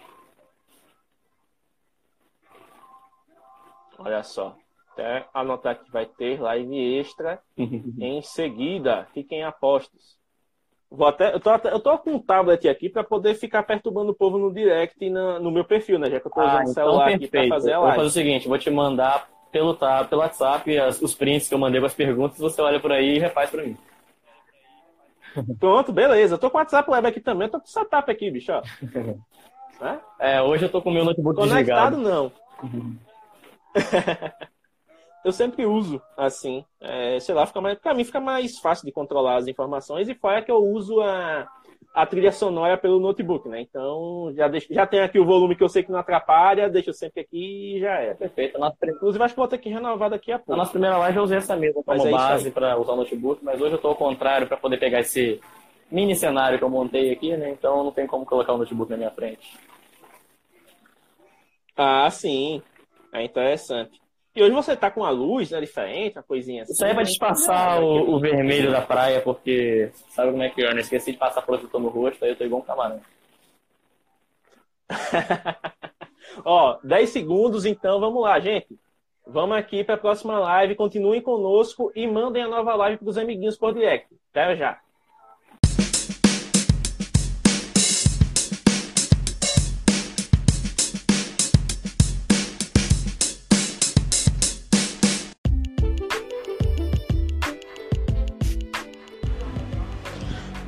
Olha 3.99 4.23
só. 4.23 4.55
Até 4.93 5.25
anotar 5.33 5.77
que 5.81 5.91
vai 5.91 6.05
ter 6.05 6.41
live 6.41 6.97
extra 6.99 7.39
em 7.57 8.21
seguida. 8.21 9.07
Fiquem 9.13 9.43
apostos. 9.43 10.17
Vou 10.91 11.07
até, 11.07 11.33
eu, 11.35 11.39
tô, 11.39 11.49
até- 11.51 11.71
eu 11.71 11.79
tô 11.79 11.95
com 11.99 12.13
um 12.15 12.19
tablet 12.19 12.67
aqui 12.67 12.89
para 12.89 13.03
poder 13.03 13.35
ficar 13.35 13.61
perturbando 13.61 14.11
o 14.11 14.15
povo 14.15 14.39
no 14.39 14.51
direct 14.51 14.97
e 14.99 15.09
na- 15.09 15.39
no 15.39 15.51
meu 15.51 15.63
perfil, 15.63 15.99
né? 15.99 16.09
Já 16.09 16.19
que 16.19 16.25
eu 16.27 16.31
tô 16.31 16.41
usando 16.41 16.55
Ah, 16.55 16.63
o 16.65 16.71
então 16.71 16.73
celular 16.73 17.07
aqui 17.09 17.17
para 17.19 17.29
perfeito. 17.29 17.49
fazer 17.49 17.71
a 17.73 17.75
Eu 17.75 17.81
vou 17.81 17.89
fazer 17.89 17.97
live. 17.99 18.09
o 18.09 18.13
seguinte, 18.13 18.47
vou 18.47 18.57
te 18.57 18.69
mandar 18.71 19.29
pelo, 19.51 19.75
tá, 19.75 20.03
pelo 20.05 20.21
WhatsApp 20.21 20.77
as- 20.79 20.99
os 21.01 21.13
prints 21.13 21.47
que 21.47 21.53
eu 21.53 21.59
mandei 21.59 21.79
com 21.79 21.85
as 21.85 21.93
perguntas, 21.93 22.39
você 22.39 22.59
olha 22.61 22.79
por 22.79 22.91
aí 22.91 23.17
e 23.17 23.19
refaz 23.19 23.51
pra 23.51 23.63
mim. 23.63 23.77
Pronto, 25.59 25.91
beleza. 25.93 26.33
Eu 26.35 26.39
tô 26.39 26.49
com 26.49 26.57
o 26.57 26.59
WhatsApp 26.59 26.89
web 26.89 27.07
aqui 27.07 27.19
também. 27.21 27.47
Eu 27.47 27.51
tô 27.51 27.59
com 27.59 27.65
o 27.67 27.69
setup 27.69 28.11
aqui, 28.11 28.31
bicho. 28.31 28.51
ó. 28.51 28.61
Né? 29.79 29.97
É, 30.19 30.41
hoje 30.41 30.65
eu 30.65 30.69
tô 30.69 30.81
com 30.81 30.89
o 30.89 30.93
meu 30.93 31.05
notebook 31.05 31.37
Conectado 31.37 31.95
desligado. 31.95 31.97
não. 31.97 32.31
eu 35.23 35.31
sempre 35.31 35.65
uso 35.65 36.01
assim. 36.17 36.65
É, 36.79 37.19
sei 37.19 37.35
lá, 37.35 37.45
fica 37.45 37.61
mais, 37.61 37.77
pra 37.79 37.93
mim 37.93 38.03
fica 38.03 38.19
mais 38.19 38.59
fácil 38.59 38.85
de 38.85 38.91
controlar 38.91 39.37
as 39.37 39.47
informações 39.47 40.07
e 40.09 40.15
fora 40.15 40.41
que 40.41 40.51
eu 40.51 40.57
uso 40.57 41.01
a, 41.01 41.47
a 41.93 42.05
trilha 42.05 42.31
sonora 42.31 42.77
pelo 42.77 42.99
notebook, 42.99 43.47
né? 43.49 43.61
Então 43.61 44.31
já, 44.35 44.47
deixo, 44.47 44.73
já 44.73 44.85
tem 44.87 45.01
aqui 45.01 45.19
o 45.19 45.25
volume 45.25 45.55
que 45.55 45.63
eu 45.63 45.69
sei 45.69 45.83
que 45.83 45.91
não 45.91 45.99
atrapalha, 45.99 46.69
deixo 46.69 46.93
sempre 46.93 47.21
aqui 47.21 47.77
e 47.77 47.79
já 47.79 47.93
é. 47.99 48.13
Perfeito. 48.13 48.57
Nossa, 48.57 48.77
Inclusive 48.83 49.23
acho 49.23 49.33
que 49.33 49.39
vou 49.39 49.47
ter 49.47 49.57
que 49.57 49.69
renovar 49.69 50.09
daqui 50.09 50.31
a 50.31 50.37
na 50.37 50.43
pouco. 50.43 50.57
nossa 50.57 50.71
primeira 50.71 50.97
live 50.97 51.17
eu 51.17 51.23
usei 51.23 51.37
essa 51.37 51.55
mesa 51.55 51.81
como 51.83 52.07
é 52.07 52.11
base 52.11 52.51
para 52.51 52.77
usar 52.77 52.93
o 52.93 52.97
notebook, 52.97 53.43
mas 53.43 53.61
hoje 53.61 53.73
eu 53.75 53.81
tô 53.81 53.89
ao 53.89 53.95
contrário 53.95 54.47
para 54.47 54.57
poder 54.57 54.77
pegar 54.77 55.01
esse 55.01 55.39
mini 55.91 56.15
cenário 56.15 56.57
que 56.57 56.63
eu 56.63 56.69
montei 56.69 57.11
aqui, 57.11 57.35
né? 57.35 57.49
Então 57.51 57.83
não 57.83 57.91
tem 57.91 58.07
como 58.07 58.25
colocar 58.25 58.53
o 58.53 58.57
notebook 58.57 58.89
na 58.91 58.97
minha 58.97 59.11
frente. 59.11 59.57
Ah, 61.75 62.09
sim. 62.11 62.61
É 63.13 63.23
interessante. 63.23 63.99
E 64.35 64.43
hoje 64.43 64.51
você 64.51 64.75
tá 64.75 64.91
com 64.91 65.03
a 65.03 65.09
luz, 65.09 65.51
né, 65.51 65.59
diferente, 65.59 66.17
uma 66.17 66.23
coisinha 66.23 66.63
assim. 66.63 66.73
Isso 66.73 66.85
aí 66.85 66.91
é 66.91 66.93
pra 66.93 67.03
disfarçar 67.03 67.81
o, 67.81 68.15
o 68.15 68.19
vermelho 68.19 68.71
da 68.71 68.81
praia, 68.81 69.21
porque 69.21 69.91
sabe 70.09 70.31
como 70.31 70.43
é 70.43 70.49
que 70.49 70.63
é, 70.63 70.73
né? 70.73 70.81
Esqueci 70.81 71.11
de 71.11 71.17
passar 71.17 71.41
protetor 71.41 71.81
no 71.81 71.89
rosto, 71.89 72.23
aí 72.23 72.31
eu 72.31 72.35
tô 72.35 72.43
igual 72.45 72.61
um 72.61 72.65
camarão. 72.65 73.01
Ó, 76.45 76.77
10 76.83 77.09
segundos, 77.09 77.65
então 77.65 77.99
vamos 77.99 78.21
lá, 78.21 78.39
gente. 78.39 78.67
Vamos 79.25 79.57
aqui 79.57 79.83
para 79.83 79.95
a 79.95 79.99
próxima 79.99 80.39
live. 80.39 80.75
Continuem 80.75 81.21
conosco 81.21 81.91
e 81.95 82.07
mandem 82.07 82.43
a 82.43 82.47
nova 82.47 82.75
live 82.75 82.97
para 82.97 83.09
os 83.09 83.17
amiguinhos 83.17 83.57
por 83.57 83.73
direct. 83.73 84.07
Até 84.31 84.55
já. 84.55 84.79